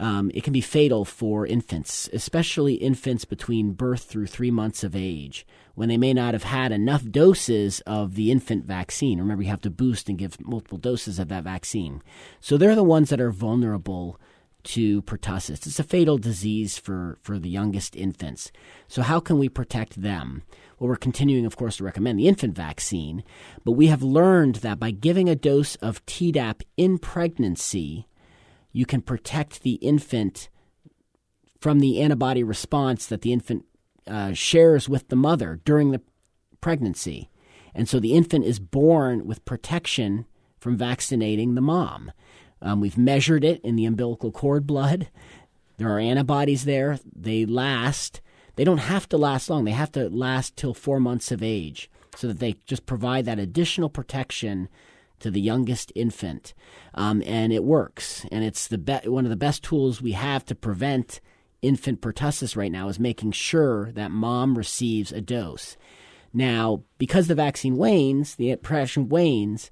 Um, 0.00 0.30
it 0.32 0.44
can 0.44 0.52
be 0.52 0.60
fatal 0.60 1.04
for 1.04 1.44
infants, 1.44 2.08
especially 2.12 2.74
infants 2.74 3.24
between 3.24 3.72
birth 3.72 4.04
through 4.04 4.28
three 4.28 4.52
months 4.52 4.84
of 4.84 4.94
age, 4.94 5.44
when 5.74 5.88
they 5.88 5.96
may 5.96 6.14
not 6.14 6.34
have 6.34 6.44
had 6.44 6.70
enough 6.70 7.02
doses 7.04 7.80
of 7.80 8.14
the 8.14 8.30
infant 8.30 8.64
vaccine. 8.64 9.18
Remember, 9.18 9.42
you 9.42 9.48
have 9.48 9.60
to 9.62 9.70
boost 9.70 10.08
and 10.08 10.16
give 10.16 10.40
multiple 10.46 10.78
doses 10.78 11.18
of 11.18 11.26
that 11.28 11.42
vaccine. 11.42 12.00
So 12.40 12.56
they're 12.56 12.76
the 12.76 12.84
ones 12.84 13.10
that 13.10 13.20
are 13.20 13.32
vulnerable 13.32 14.20
to 14.68 15.00
pertussis. 15.02 15.66
It's 15.66 15.78
a 15.78 15.84
fatal 15.84 16.18
disease 16.18 16.76
for, 16.76 17.18
for 17.22 17.38
the 17.38 17.48
youngest 17.48 17.96
infants. 17.96 18.52
So, 18.86 19.00
how 19.00 19.18
can 19.18 19.38
we 19.38 19.48
protect 19.48 20.02
them? 20.02 20.42
Well, 20.78 20.88
we're 20.88 20.96
continuing, 20.96 21.46
of 21.46 21.56
course, 21.56 21.78
to 21.78 21.84
recommend 21.84 22.18
the 22.18 22.28
infant 22.28 22.54
vaccine, 22.54 23.24
but 23.64 23.72
we 23.72 23.86
have 23.86 24.02
learned 24.02 24.56
that 24.56 24.78
by 24.78 24.90
giving 24.90 25.28
a 25.28 25.34
dose 25.34 25.76
of 25.76 26.04
Tdap 26.04 26.62
in 26.76 26.98
pregnancy, 26.98 28.06
you 28.70 28.84
can 28.84 29.00
protect 29.00 29.62
the 29.62 29.74
infant 29.76 30.50
from 31.58 31.80
the 31.80 32.02
antibody 32.02 32.42
response 32.42 33.06
that 33.06 33.22
the 33.22 33.32
infant 33.32 33.64
uh, 34.06 34.34
shares 34.34 34.86
with 34.86 35.08
the 35.08 35.16
mother 35.16 35.60
during 35.64 35.92
the 35.92 36.02
pregnancy. 36.60 37.30
And 37.74 37.88
so 37.88 37.98
the 37.98 38.12
infant 38.12 38.44
is 38.44 38.58
born 38.58 39.26
with 39.26 39.44
protection 39.46 40.26
from 40.60 40.76
vaccinating 40.76 41.54
the 41.54 41.60
mom. 41.62 42.12
Um, 42.60 42.80
we've 42.80 42.98
measured 42.98 43.44
it 43.44 43.60
in 43.62 43.76
the 43.76 43.84
umbilical 43.84 44.32
cord 44.32 44.66
blood. 44.66 45.08
There 45.76 45.90
are 45.90 46.00
antibodies 46.00 46.64
there. 46.64 46.98
They 47.14 47.46
last. 47.46 48.20
They 48.56 48.64
don't 48.64 48.78
have 48.78 49.08
to 49.10 49.16
last 49.16 49.48
long. 49.48 49.64
They 49.64 49.70
have 49.70 49.92
to 49.92 50.08
last 50.08 50.56
till 50.56 50.74
four 50.74 50.98
months 50.98 51.30
of 51.30 51.42
age 51.42 51.90
so 52.16 52.26
that 52.26 52.40
they 52.40 52.56
just 52.66 52.86
provide 52.86 53.24
that 53.26 53.38
additional 53.38 53.88
protection 53.88 54.68
to 55.20 55.30
the 55.30 55.40
youngest 55.40 55.92
infant. 55.94 56.54
Um, 56.94 57.22
and 57.24 57.52
it 57.52 57.62
works. 57.62 58.26
And 58.32 58.44
it's 58.44 58.66
the 58.66 58.78
be- 58.78 59.08
one 59.08 59.24
of 59.24 59.30
the 59.30 59.36
best 59.36 59.62
tools 59.62 60.02
we 60.02 60.12
have 60.12 60.44
to 60.46 60.54
prevent 60.54 61.20
infant 61.62 62.00
pertussis 62.00 62.56
right 62.56 62.72
now 62.72 62.88
is 62.88 62.98
making 62.98 63.32
sure 63.32 63.92
that 63.92 64.10
mom 64.10 64.58
receives 64.58 65.12
a 65.12 65.20
dose. 65.20 65.76
Now, 66.32 66.82
because 66.98 67.26
the 67.26 67.34
vaccine 67.34 67.76
wanes, 67.76 68.34
the 68.34 68.54
protection 68.56 69.08
wanes, 69.08 69.70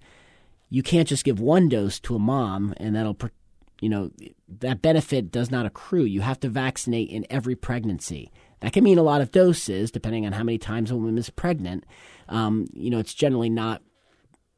you 0.68 0.82
can't 0.82 1.08
just 1.08 1.24
give 1.24 1.40
one 1.40 1.68
dose 1.68 2.00
to 2.00 2.16
a 2.16 2.18
mom 2.18 2.74
and 2.78 2.94
that'll 2.94 3.16
you 3.80 3.88
know 3.88 4.10
that 4.48 4.82
benefit 4.82 5.30
does 5.30 5.50
not 5.50 5.66
accrue. 5.66 6.04
You 6.04 6.22
have 6.22 6.40
to 6.40 6.48
vaccinate 6.48 7.10
in 7.10 7.26
every 7.28 7.54
pregnancy. 7.54 8.30
That 8.60 8.72
can 8.72 8.84
mean 8.84 8.98
a 8.98 9.02
lot 9.02 9.20
of 9.20 9.30
doses 9.30 9.90
depending 9.90 10.24
on 10.24 10.32
how 10.32 10.44
many 10.44 10.58
times 10.58 10.90
a 10.90 10.96
woman 10.96 11.18
is 11.18 11.30
pregnant. 11.30 11.84
Um, 12.28 12.66
you 12.72 12.90
know 12.90 12.98
it's 12.98 13.14
generally 13.14 13.50
not 13.50 13.82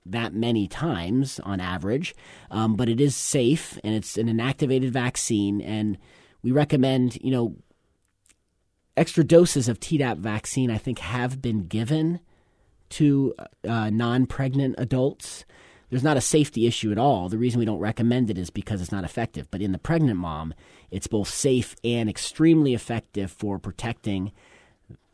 that 0.06 0.32
many 0.32 0.66
times 0.66 1.38
on 1.40 1.60
average 1.60 2.14
um, 2.50 2.76
but 2.76 2.88
it 2.88 2.98
is 2.98 3.14
safe 3.14 3.78
and 3.84 3.94
it's 3.94 4.16
an 4.16 4.28
inactivated 4.28 4.90
vaccine. 4.90 5.60
And 5.60 5.98
we 6.42 6.52
recommend 6.52 7.16
you 7.22 7.30
know 7.30 7.56
extra 8.96 9.22
doses 9.22 9.68
of 9.68 9.78
tdap 9.78 10.18
vaccine 10.18 10.72
i 10.72 10.78
think 10.78 10.98
have 10.98 11.40
been 11.40 11.66
given 11.68 12.18
to 12.88 13.32
uh, 13.68 13.90
non-pregnant 13.90 14.74
adults 14.76 15.44
there's 15.90 16.04
not 16.04 16.16
a 16.16 16.22
safety 16.22 16.66
issue 16.66 16.92
at 16.92 16.98
all. 16.98 17.28
The 17.28 17.38
reason 17.38 17.58
we 17.58 17.64
don't 17.64 17.78
recommend 17.78 18.30
it 18.30 18.38
is 18.38 18.50
because 18.50 18.80
it's 18.80 18.92
not 18.92 19.04
effective. 19.04 19.50
But 19.50 19.62
in 19.62 19.72
the 19.72 19.78
pregnant 19.78 20.18
mom, 20.18 20.54
it's 20.90 21.06
both 21.06 21.28
safe 21.28 21.74
and 21.82 22.08
extremely 22.08 22.74
effective 22.74 23.30
for 23.30 23.58
protecting 23.58 24.32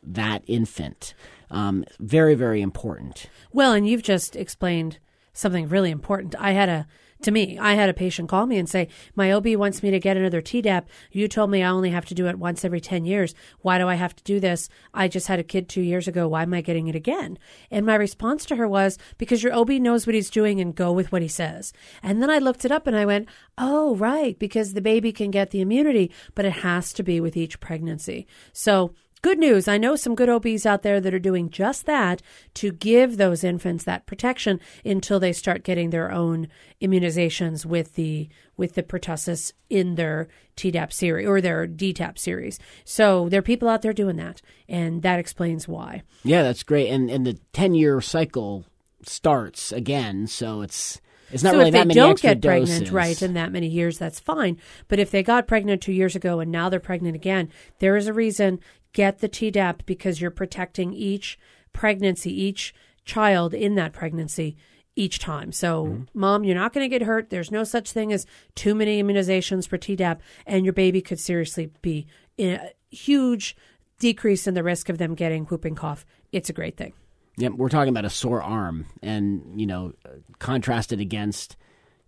that 0.02 0.42
infant. 0.46 1.14
Um, 1.50 1.84
very, 2.00 2.34
very 2.34 2.60
important. 2.60 3.26
Well, 3.52 3.72
and 3.72 3.88
you've 3.88 4.02
just 4.02 4.36
explained 4.36 4.98
something 5.32 5.68
really 5.68 5.90
important. 5.90 6.34
I 6.38 6.52
had 6.52 6.68
a 6.68 6.86
to 7.24 7.30
me, 7.30 7.58
I 7.58 7.74
had 7.74 7.88
a 7.88 7.94
patient 7.94 8.28
call 8.28 8.46
me 8.46 8.58
and 8.58 8.68
say, 8.68 8.88
My 9.14 9.32
OB 9.32 9.48
wants 9.56 9.82
me 9.82 9.90
to 9.90 9.98
get 9.98 10.16
another 10.16 10.40
Tdap. 10.40 10.84
You 11.10 11.28
told 11.28 11.50
me 11.50 11.62
I 11.62 11.70
only 11.70 11.90
have 11.90 12.06
to 12.06 12.14
do 12.14 12.26
it 12.28 12.38
once 12.38 12.64
every 12.64 12.80
10 12.80 13.04
years. 13.04 13.34
Why 13.60 13.78
do 13.78 13.88
I 13.88 13.94
have 13.94 14.14
to 14.16 14.24
do 14.24 14.40
this? 14.40 14.68
I 14.92 15.08
just 15.08 15.26
had 15.26 15.38
a 15.38 15.44
kid 15.44 15.68
two 15.68 15.82
years 15.82 16.06
ago. 16.06 16.28
Why 16.28 16.42
am 16.42 16.54
I 16.54 16.60
getting 16.60 16.86
it 16.86 16.94
again? 16.94 17.38
And 17.70 17.86
my 17.86 17.94
response 17.94 18.44
to 18.46 18.56
her 18.56 18.68
was, 18.68 18.98
Because 19.18 19.42
your 19.42 19.54
OB 19.54 19.70
knows 19.70 20.06
what 20.06 20.14
he's 20.14 20.30
doing 20.30 20.60
and 20.60 20.74
go 20.74 20.92
with 20.92 21.12
what 21.12 21.22
he 21.22 21.28
says. 21.28 21.72
And 22.02 22.22
then 22.22 22.30
I 22.30 22.38
looked 22.38 22.64
it 22.64 22.72
up 22.72 22.86
and 22.86 22.96
I 22.96 23.06
went, 23.06 23.28
Oh, 23.58 23.96
right, 23.96 24.38
because 24.38 24.74
the 24.74 24.80
baby 24.80 25.12
can 25.12 25.30
get 25.30 25.50
the 25.50 25.60
immunity, 25.60 26.10
but 26.34 26.44
it 26.44 26.52
has 26.52 26.92
to 26.94 27.02
be 27.02 27.20
with 27.20 27.36
each 27.36 27.60
pregnancy. 27.60 28.26
So 28.52 28.94
Good 29.24 29.38
news. 29.38 29.68
I 29.68 29.78
know 29.78 29.96
some 29.96 30.14
good 30.14 30.28
OBs 30.28 30.66
out 30.66 30.82
there 30.82 31.00
that 31.00 31.14
are 31.14 31.18
doing 31.18 31.48
just 31.48 31.86
that 31.86 32.20
to 32.52 32.70
give 32.72 33.16
those 33.16 33.42
infants 33.42 33.82
that 33.84 34.04
protection 34.04 34.60
until 34.84 35.18
they 35.18 35.32
start 35.32 35.64
getting 35.64 35.88
their 35.88 36.12
own 36.12 36.48
immunizations 36.82 37.64
with 37.64 37.94
the 37.94 38.28
with 38.58 38.74
the 38.74 38.82
pertussis 38.82 39.54
in 39.70 39.94
their 39.94 40.28
Tdap 40.58 40.92
series 40.92 41.26
or 41.26 41.40
their 41.40 41.66
DTaP 41.66 42.18
series. 42.18 42.58
So 42.84 43.30
there 43.30 43.38
are 43.38 43.42
people 43.42 43.66
out 43.66 43.80
there 43.80 43.94
doing 43.94 44.16
that, 44.16 44.42
and 44.68 45.00
that 45.00 45.18
explains 45.18 45.66
why. 45.66 46.02
Yeah, 46.22 46.42
that's 46.42 46.62
great. 46.62 46.90
And 46.90 47.08
and 47.08 47.26
the 47.26 47.38
ten 47.54 47.74
year 47.74 48.02
cycle 48.02 48.66
starts 49.04 49.72
again, 49.72 50.26
so 50.26 50.60
it's 50.60 51.00
it's 51.30 51.42
not 51.42 51.52
so 51.52 51.58
really 51.58 51.68
if 51.68 51.72
they 51.72 51.78
that 51.78 51.88
many 51.88 51.98
don't 51.98 52.20
get 52.20 52.42
pregnant, 52.42 52.90
right, 52.90 53.22
in 53.22 53.32
that 53.34 53.52
many 53.52 53.68
years, 53.68 53.96
that's 53.96 54.20
fine. 54.20 54.58
But 54.88 54.98
if 54.98 55.10
they 55.10 55.22
got 55.22 55.46
pregnant 55.46 55.80
two 55.80 55.92
years 55.92 56.14
ago 56.14 56.40
and 56.40 56.52
now 56.52 56.68
they're 56.68 56.78
pregnant 56.78 57.16
again, 57.16 57.48
there 57.78 57.96
is 57.96 58.06
a 58.06 58.12
reason. 58.12 58.60
Get 58.94 59.18
the 59.18 59.28
Tdap 59.28 59.80
because 59.84 60.20
you're 60.22 60.30
protecting 60.30 60.94
each 60.94 61.38
pregnancy, 61.74 62.30
each 62.32 62.74
child 63.04 63.52
in 63.52 63.74
that 63.74 63.92
pregnancy 63.92 64.56
each 64.96 65.18
time. 65.18 65.52
So, 65.52 65.84
Mm-hmm. 65.86 66.02
mom, 66.18 66.44
you're 66.44 66.54
not 66.54 66.72
going 66.72 66.88
to 66.88 66.88
get 66.98 67.04
hurt. 67.06 67.28
There's 67.28 67.50
no 67.50 67.64
such 67.64 67.90
thing 67.92 68.12
as 68.12 68.24
too 68.54 68.74
many 68.74 69.02
immunizations 69.02 69.68
for 69.68 69.76
Tdap, 69.76 70.20
and 70.46 70.64
your 70.64 70.72
baby 70.72 71.02
could 71.02 71.18
seriously 71.20 71.70
be 71.82 72.06
in 72.38 72.54
a 72.54 72.70
huge 72.94 73.56
decrease 73.98 74.46
in 74.46 74.54
the 74.54 74.62
risk 74.62 74.88
of 74.88 74.98
them 74.98 75.14
getting 75.14 75.44
whooping 75.46 75.74
cough. 75.74 76.06
It's 76.32 76.48
a 76.48 76.52
great 76.52 76.76
thing. 76.76 76.92
Yep, 77.36 77.54
we're 77.54 77.68
talking 77.68 77.88
about 77.88 78.04
a 78.04 78.10
sore 78.10 78.40
arm, 78.42 78.86
and 79.02 79.60
you 79.60 79.66
know, 79.66 79.92
contrasted 80.38 81.00
against 81.00 81.56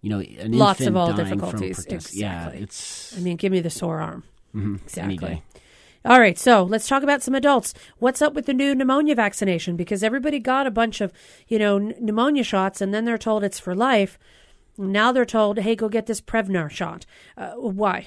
you 0.00 0.10
know 0.10 0.20
an 0.20 0.52
Lots 0.52 0.82
of 0.82 0.96
all 0.96 1.12
difficulties. 1.12 1.84
pertussis. 1.84 2.14
Yeah, 2.14 2.36
Exactly. 2.44 2.62
it's 2.62 3.16
I 3.16 3.20
mean, 3.20 3.36
give 3.36 3.50
me 3.50 3.58
the 3.60 3.70
sore 3.70 3.98
arm. 4.00 4.22
mhm, 4.54 4.80
Exactly. 4.84 5.42
All 6.06 6.20
right, 6.20 6.38
so 6.38 6.62
let's 6.62 6.86
talk 6.86 7.02
about 7.02 7.22
some 7.22 7.34
adults. 7.34 7.74
What's 7.98 8.22
up 8.22 8.34
with 8.34 8.46
the 8.46 8.54
new 8.54 8.76
pneumonia 8.76 9.16
vaccination? 9.16 9.74
Because 9.76 10.04
everybody 10.04 10.38
got 10.38 10.66
a 10.66 10.70
bunch 10.70 11.00
of, 11.00 11.12
you 11.48 11.58
know, 11.58 11.78
pneumonia 11.78 12.44
shots, 12.44 12.80
and 12.80 12.94
then 12.94 13.04
they're 13.04 13.18
told 13.18 13.42
it's 13.42 13.58
for 13.58 13.74
life. 13.74 14.16
Now 14.78 15.10
they're 15.10 15.24
told, 15.24 15.58
"Hey, 15.58 15.74
go 15.74 15.88
get 15.88 16.06
this 16.06 16.20
Prevnar 16.20 16.70
shot." 16.70 17.06
Uh, 17.36 17.54
why? 17.54 18.06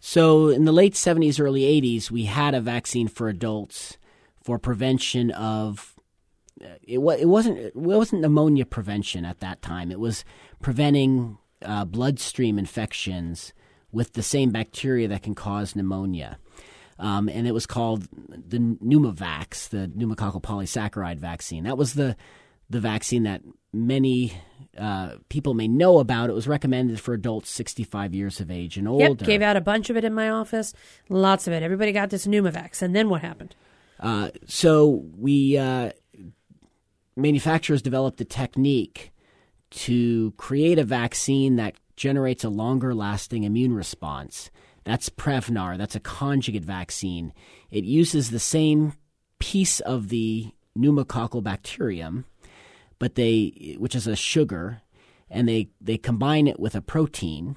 So 0.00 0.48
in 0.48 0.64
the 0.64 0.72
late 0.72 0.94
70s, 0.94 1.38
early 1.38 1.64
80s, 1.64 2.10
we 2.10 2.24
had 2.24 2.56
a 2.56 2.60
vaccine 2.60 3.06
for 3.06 3.28
adults 3.28 3.98
for 4.42 4.58
prevention 4.58 5.30
of 5.30 5.94
uh, 6.60 6.74
it, 6.82 6.98
wa- 6.98 7.12
it 7.12 7.26
wasn't 7.26 7.56
it 7.58 7.76
wasn't 7.76 8.22
pneumonia 8.22 8.66
prevention 8.66 9.24
at 9.24 9.38
that 9.38 9.62
time. 9.62 9.92
It 9.92 10.00
was 10.00 10.24
preventing 10.60 11.38
uh, 11.64 11.84
bloodstream 11.84 12.58
infections 12.58 13.52
with 13.92 14.14
the 14.14 14.22
same 14.24 14.50
bacteria 14.50 15.06
that 15.06 15.22
can 15.22 15.36
cause 15.36 15.76
pneumonia. 15.76 16.38
Um, 17.02 17.28
and 17.28 17.48
it 17.48 17.52
was 17.52 17.66
called 17.66 18.06
the 18.28 18.58
Pneumovax, 18.58 19.68
the 19.70 19.88
pneumococcal 19.88 20.40
polysaccharide 20.40 21.18
vaccine. 21.18 21.64
That 21.64 21.76
was 21.76 21.94
the 21.94 22.16
the 22.70 22.78
vaccine 22.78 23.24
that 23.24 23.42
many 23.72 24.32
uh, 24.78 25.16
people 25.28 25.52
may 25.52 25.66
know 25.66 25.98
about. 25.98 26.30
It 26.30 26.32
was 26.32 26.46
recommended 26.46 27.00
for 27.00 27.12
adults 27.12 27.50
65 27.50 28.14
years 28.14 28.40
of 28.40 28.50
age 28.52 28.76
and 28.76 28.86
older. 28.86 29.04
Yep, 29.04 29.18
gave 29.18 29.42
out 29.42 29.56
a 29.56 29.60
bunch 29.60 29.90
of 29.90 29.96
it 29.96 30.04
in 30.04 30.14
my 30.14 30.30
office. 30.30 30.72
Lots 31.08 31.48
of 31.48 31.52
it. 31.52 31.64
Everybody 31.64 31.90
got 31.90 32.10
this 32.10 32.24
Pneumovax, 32.24 32.80
and 32.82 32.94
then 32.94 33.08
what 33.08 33.20
happened? 33.20 33.56
Uh, 33.98 34.30
so 34.46 35.04
we 35.18 35.58
uh, 35.58 35.90
manufacturers 37.16 37.82
developed 37.82 38.20
a 38.20 38.24
technique 38.24 39.10
to 39.70 40.30
create 40.36 40.78
a 40.78 40.84
vaccine 40.84 41.56
that 41.56 41.74
generates 41.96 42.44
a 42.44 42.48
longer 42.48 42.94
lasting 42.94 43.42
immune 43.42 43.74
response. 43.74 44.51
That's 44.84 45.08
Prevnar. 45.08 45.78
That's 45.78 45.96
a 45.96 46.00
conjugate 46.00 46.64
vaccine. 46.64 47.32
It 47.70 47.84
uses 47.84 48.30
the 48.30 48.38
same 48.38 48.94
piece 49.38 49.80
of 49.80 50.08
the 50.08 50.52
pneumococcal 50.76 51.42
bacterium, 51.42 52.24
but 52.98 53.14
they, 53.14 53.76
which 53.78 53.94
is 53.94 54.06
a 54.06 54.16
sugar, 54.16 54.82
and 55.30 55.48
they, 55.48 55.68
they 55.80 55.98
combine 55.98 56.46
it 56.46 56.60
with 56.60 56.74
a 56.74 56.80
protein, 56.80 57.56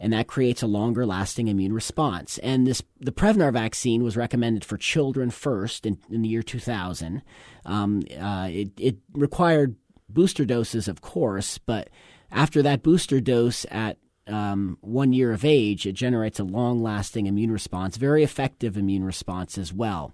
and 0.00 0.12
that 0.12 0.26
creates 0.26 0.62
a 0.62 0.66
longer 0.66 1.06
lasting 1.06 1.48
immune 1.48 1.72
response. 1.72 2.38
And 2.38 2.66
this 2.66 2.82
the 3.00 3.12
Prevnar 3.12 3.52
vaccine 3.52 4.02
was 4.02 4.16
recommended 4.16 4.64
for 4.64 4.76
children 4.76 5.30
first 5.30 5.86
in, 5.86 5.98
in 6.10 6.22
the 6.22 6.28
year 6.28 6.42
2000. 6.42 7.22
Um, 7.64 8.02
uh, 8.18 8.48
it, 8.50 8.70
it 8.78 8.96
required 9.12 9.76
booster 10.08 10.44
doses, 10.44 10.88
of 10.88 11.00
course, 11.00 11.58
but 11.58 11.90
after 12.30 12.62
that 12.62 12.82
booster 12.82 13.20
dose 13.20 13.64
at 13.70 13.98
um, 14.26 14.78
one 14.80 15.12
year 15.12 15.32
of 15.32 15.44
age, 15.44 15.86
it 15.86 15.92
generates 15.92 16.38
a 16.38 16.44
long 16.44 16.82
lasting 16.82 17.26
immune 17.26 17.50
response, 17.50 17.96
very 17.96 18.22
effective 18.22 18.76
immune 18.76 19.04
response 19.04 19.58
as 19.58 19.72
well. 19.72 20.12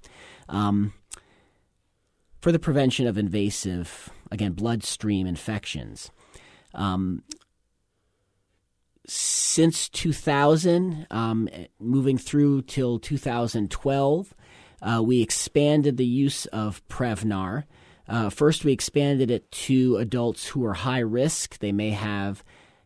Um, 0.48 0.92
for 2.40 2.52
the 2.52 2.58
prevention 2.58 3.06
of 3.06 3.18
invasive, 3.18 4.10
again, 4.30 4.52
bloodstream 4.52 5.26
infections. 5.26 6.10
Um, 6.74 7.22
since 9.06 9.88
2000, 9.88 11.06
um, 11.10 11.48
moving 11.78 12.16
through 12.16 12.62
till 12.62 12.98
2012, 12.98 14.34
uh, 14.82 15.02
we 15.04 15.20
expanded 15.20 15.96
the 15.96 16.06
use 16.06 16.46
of 16.46 16.86
Prevnar. 16.88 17.64
Uh, 18.08 18.30
first, 18.30 18.64
we 18.64 18.72
expanded 18.72 19.30
it 19.30 19.50
to 19.52 19.96
adults 19.96 20.48
who 20.48 20.64
are 20.64 20.74
high 20.74 21.00
risk. 21.00 21.58
They 21.58 21.72
may 21.72 21.90
have 21.90 22.42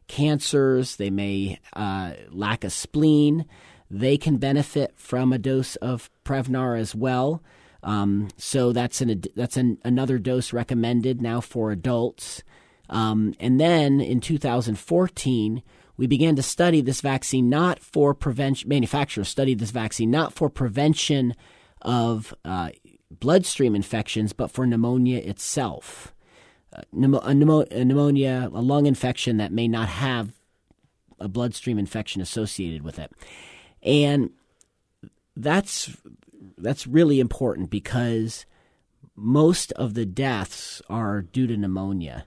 cancers, 0.07 0.97
they 0.97 1.11
may 1.11 1.59
uh, 1.75 2.13
lack 2.31 2.65
a 2.65 2.71
spleen. 2.71 3.47
They 3.91 4.17
can 4.17 4.39
benefit 4.39 4.95
from 4.97 5.33
a 5.33 5.39
dose 5.39 5.77
of 5.77 6.11
Prevnar 6.25 6.79
as 6.79 6.95
well. 6.95 7.43
Um, 7.83 8.29
so 8.39 8.73
that's 8.73 9.01
an 9.01 9.23
that's 9.37 9.57
an, 9.57 9.79
another 9.85 10.19
dose 10.19 10.53
recommended 10.53 11.21
now 11.21 11.41
for 11.41 11.71
adults. 11.71 12.43
Um, 12.89 13.35
and 13.39 13.61
then 13.61 14.01
in 14.01 14.21
2014, 14.21 15.63
we 15.97 16.07
began 16.07 16.37
to 16.37 16.43
study 16.43 16.81
this 16.81 17.01
vaccine 17.01 17.49
not 17.49 17.79
for 17.81 18.15
prevention. 18.15 18.69
Manufacturers 18.69 19.29
studied 19.29 19.59
this 19.59 19.71
vaccine 19.71 20.11
not 20.11 20.33
for 20.33 20.51
prevention 20.51 21.35
of 21.83 22.35
uh, 22.45 22.71
bloodstream 23.11 23.75
infections, 23.75 24.33
but 24.33 24.51
for 24.51 24.67
pneumonia 24.67 25.19
itself. 25.19 26.14
A, 26.75 26.83
a 26.93 27.35
pneumonia, 27.35 28.51
a 28.53 28.61
lung 28.61 28.87
infection 28.87 29.37
that 29.37 29.53
may 29.53 29.69
not 29.69 29.89
have 29.89 30.33
a 31.21 31.29
bloodstream 31.29 31.79
infection 31.79 32.21
associated 32.21 32.83
with 32.83 32.99
it, 32.99 33.13
and 33.83 34.31
that's 35.37 35.97
that's 36.59 36.87
really 36.87 37.21
important 37.21 37.71
because 37.71 38.47
most 39.17 39.73
of 39.73 39.95
the 39.95 40.07
deaths 40.07 40.83
are 40.89 41.23
due 41.23 41.47
to 41.47 41.57
pneumonia. 41.57 42.27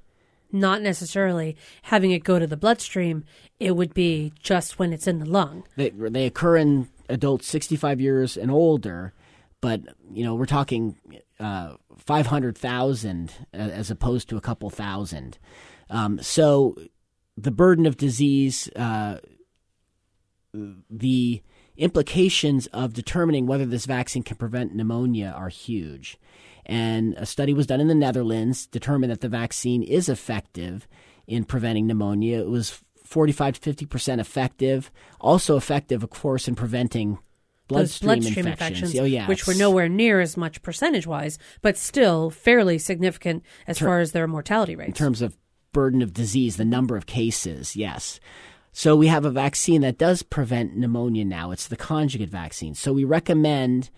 Not 0.52 0.82
necessarily 0.82 1.58
having 1.84 2.12
it 2.12 2.24
go 2.24 2.40
to 2.40 2.48
the 2.48 2.56
bloodstream. 2.56 3.26
It 3.60 3.76
would 3.76 3.94
be 3.94 4.32
just 4.42 4.80
when 4.80 4.94
it's 4.94 5.08
in 5.08 5.20
the 5.20 5.26
lung. 5.26 5.66
They, 5.76 5.90
they 5.90 6.26
occur 6.26 6.56
in 6.56 6.88
adults 7.10 7.48
65 7.48 8.00
years 8.00 8.38
and 8.38 8.50
older, 8.50 9.14
but 9.60 9.82
you 10.14 10.24
know 10.24 10.36
we're 10.36 10.46
talking 10.46 10.96
uh, 11.40 11.76
500,000 11.98 13.32
as 13.54 13.92
opposed 13.92 14.30
to 14.30 14.38
a 14.38 14.42
couple 14.42 14.70
thousand. 14.70 15.38
Um, 15.90 16.20
so 16.22 16.76
the 17.38 17.52
burden 17.52 17.86
of 17.86 17.98
disease, 17.98 18.70
uh, 18.76 19.20
the 20.90 21.42
implications 21.78 22.68
of 22.68 22.94
determining 22.94 23.46
whether 23.46 23.66
this 23.66 23.86
vaccine 23.86 24.24
can 24.24 24.38
prevent 24.38 24.76
pneumonia 24.76 25.34
are 25.36 25.50
huge. 25.50 26.18
And 26.66 27.14
a 27.16 27.26
study 27.26 27.54
was 27.54 27.68
done 27.68 27.80
in 27.80 27.88
the 27.88 27.96
Netherlands, 27.96 28.66
determined 28.66 29.12
that 29.12 29.22
the 29.22 29.30
vaccine 29.30 29.84
is 29.84 30.10
effective 30.10 30.88
in 31.28 31.46
preventing 31.46 31.88
pneumonia. 31.88 32.40
It 32.40 32.50
was 32.50 32.84
45 33.06 33.62
to 33.62 33.74
50% 33.74 34.20
effective, 34.20 34.92
also 35.22 35.56
effective, 35.56 36.04
of 36.04 36.10
course, 36.10 36.48
in 36.48 36.56
preventing 36.56 37.20
bloodstream, 37.68 38.20
bloodstream 38.20 38.48
infections, 38.48 38.94
infections 38.94 39.00
oh, 39.02 39.06
yeah, 39.06 39.28
which 39.28 39.46
were 39.46 39.54
nowhere 39.54 39.90
near 39.90 40.20
as 40.20 40.38
much 40.38 40.62
percentage 40.62 41.08
wise, 41.08 41.38
but 41.62 41.78
still 41.78 42.30
fairly 42.30 42.78
significant 42.78 43.44
as 43.68 43.78
ter- 43.78 43.86
far 43.86 44.00
as 44.00 44.12
their 44.12 44.28
mortality 44.28 44.76
rates. 44.76 44.88
In 44.88 44.94
terms 44.94 45.22
of 45.22 45.38
burden 45.74 46.02
of 46.02 46.14
disease, 46.14 46.58
the 46.58 46.66
number 46.66 46.98
of 46.98 47.06
cases, 47.06 47.76
yes. 47.76 48.20
So 48.72 48.96
we 48.96 49.08
have 49.08 49.26
a 49.26 49.32
vaccine 49.32 49.82
that 49.82 49.98
does 49.98 50.22
prevent 50.24 50.78
pneumonia 50.78 51.26
now. 51.26 51.52
It's 51.52 51.68
the 51.68 51.76
conjugate 51.76 52.30
vaccine. 52.30 52.76
So 52.76 52.94
we 52.94 53.04
recommend 53.04 53.90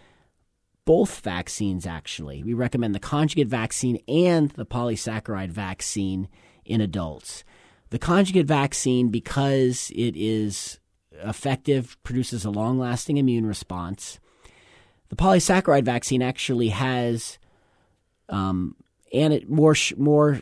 both 0.85 1.19
vaccines 1.19 1.85
actually. 1.85 2.43
We 2.43 2.53
recommend 2.53 2.95
the 2.95 2.99
conjugate 2.99 3.47
vaccine 3.47 3.99
and 4.07 4.49
the 4.51 4.65
polysaccharide 4.65 5.51
vaccine 5.51 6.29
in 6.65 6.81
adults. 6.81 7.43
The 7.89 7.99
conjugate 7.99 8.45
vaccine, 8.45 9.09
because 9.09 9.91
it 9.95 10.15
is 10.15 10.79
effective, 11.23 11.97
produces 12.03 12.45
a 12.45 12.49
long 12.49 12.79
lasting 12.79 13.17
immune 13.17 13.45
response. 13.45 14.19
The 15.09 15.15
polysaccharide 15.15 15.83
vaccine 15.83 16.21
actually 16.21 16.69
has 16.69 17.39
um, 18.29 18.75
and 19.13 19.33
it 19.33 19.49
more 19.49 19.75
sh- 19.75 19.93
more 19.97 20.41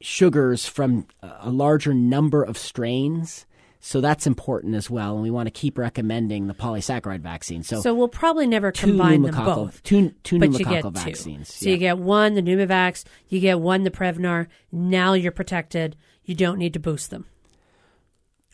sugars 0.00 0.66
from 0.66 1.06
a 1.22 1.50
larger 1.50 1.94
number 1.94 2.42
of 2.42 2.58
strains. 2.58 3.46
So 3.80 4.00
that's 4.00 4.26
important 4.26 4.74
as 4.76 4.88
well, 4.88 5.12
and 5.14 5.22
we 5.22 5.30
want 5.30 5.46
to 5.46 5.50
keep 5.50 5.76
recommending 5.76 6.46
the 6.46 6.54
polysaccharide 6.54 7.20
vaccine. 7.20 7.62
So, 7.62 7.82
so 7.82 7.94
we'll 7.94 8.08
probably 8.08 8.46
never 8.46 8.72
combine 8.72 9.20
them 9.20 9.34
both. 9.34 9.82
Two, 9.82 10.14
two 10.22 10.38
but 10.38 10.48
pneumococcal 10.48 10.58
you 10.58 10.64
get 10.64 10.92
vaccines. 10.92 11.48
Two. 11.48 11.54
So 11.54 11.66
yeah. 11.66 11.72
you 11.72 11.78
get 11.78 11.98
one, 11.98 12.32
the 12.32 12.40
Pneumovax, 12.40 13.04
you 13.28 13.40
get 13.40 13.60
one, 13.60 13.82
the 13.82 13.90
Prevnar. 13.90 14.46
Now 14.72 15.12
you're 15.12 15.32
protected. 15.32 15.96
You 16.24 16.34
don't 16.34 16.58
need 16.58 16.72
to 16.72 16.80
boost 16.80 17.10
them. 17.10 17.26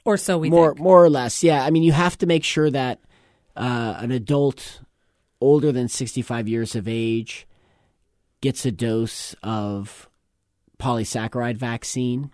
Or 0.05 0.17
so 0.17 0.39
we 0.39 0.51
more, 0.51 0.75
think. 0.75 0.81
More 0.81 1.05
or 1.05 1.11
less, 1.11 1.43
yeah. 1.43 1.65
I 1.65 1.71
mean, 1.71 1.83
you 1.83 1.93
have 1.93 2.17
to 2.19 2.27
make 2.27 2.45
sure 2.45 2.71
that 2.71 3.01
uh, 3.57 3.97
an 3.99 4.11
adult 4.11 4.81
older 5.41 5.73
than 5.73 5.89
65 5.89 6.49
years 6.49 6.75
of 6.75 6.89
age 6.89 7.47
gets 8.41 8.65
a 8.65 8.71
dose 8.71 9.35
of 9.43 10.09
polysaccharide 10.79 11.57
vaccine 11.57 12.33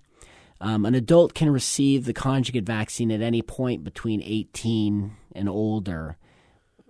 um, 0.60 0.86
an 0.86 0.94
adult 0.94 1.34
can 1.34 1.50
receive 1.50 2.04
the 2.04 2.14
conjugate 2.14 2.64
vaccine 2.64 3.10
at 3.10 3.20
any 3.20 3.42
point 3.42 3.84
between 3.84 4.22
18 4.22 5.12
and 5.34 5.48
older. 5.48 6.16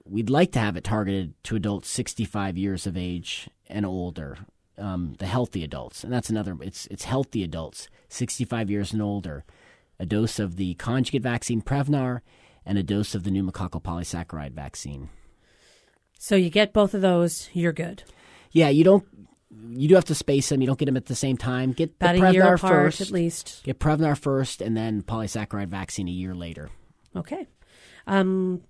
We'd 0.04 0.30
like 0.30 0.52
to 0.52 0.60
have 0.60 0.76
it 0.76 0.84
targeted 0.84 1.34
to 1.44 1.56
adults 1.56 1.90
65 1.90 2.56
years 2.56 2.86
of 2.86 2.96
age 2.96 3.50
and 3.68 3.84
older, 3.84 4.38
um, 4.78 5.14
the 5.18 5.26
healthy 5.26 5.64
adults, 5.64 6.04
and 6.04 6.12
that's 6.12 6.30
another. 6.30 6.56
It's 6.60 6.86
it's 6.86 7.04
healthy 7.04 7.42
adults 7.42 7.88
65 8.08 8.70
years 8.70 8.92
and 8.92 9.02
older. 9.02 9.44
A 9.98 10.06
dose 10.06 10.38
of 10.38 10.56
the 10.56 10.74
conjugate 10.74 11.22
vaccine 11.22 11.62
Prevnar 11.62 12.20
and 12.64 12.78
a 12.78 12.82
dose 12.82 13.14
of 13.14 13.24
the 13.24 13.30
pneumococcal 13.30 13.82
polysaccharide 13.82 14.52
vaccine. 14.52 15.08
So 16.18 16.34
you 16.36 16.50
get 16.50 16.72
both 16.72 16.94
of 16.94 17.00
those, 17.00 17.48
you're 17.52 17.72
good. 17.72 18.02
Yeah, 18.52 18.68
you 18.68 18.84
don't 18.84 19.04
you 19.70 19.88
do 19.88 19.94
have 19.94 20.04
to 20.06 20.14
space 20.14 20.48
them. 20.48 20.60
You 20.60 20.66
don't 20.66 20.78
get 20.78 20.86
them 20.86 20.96
at 20.96 21.06
the 21.06 21.14
same 21.14 21.36
time. 21.36 21.72
Get 21.72 21.94
about 21.94 22.14
the 22.14 22.20
Prevnar 22.20 22.30
a 22.30 22.32
year 22.32 22.54
apart 22.54 22.58
first, 22.58 23.00
at 23.00 23.10
least. 23.10 23.62
Get 23.64 23.78
Prevnar 23.78 24.18
first, 24.18 24.60
and 24.60 24.76
then 24.76 25.02
polysaccharide 25.02 25.68
vaccine 25.68 26.08
a 26.08 26.12
year 26.12 26.34
later. 26.34 26.70
Okay. 27.14 27.46
Um, 28.06 28.62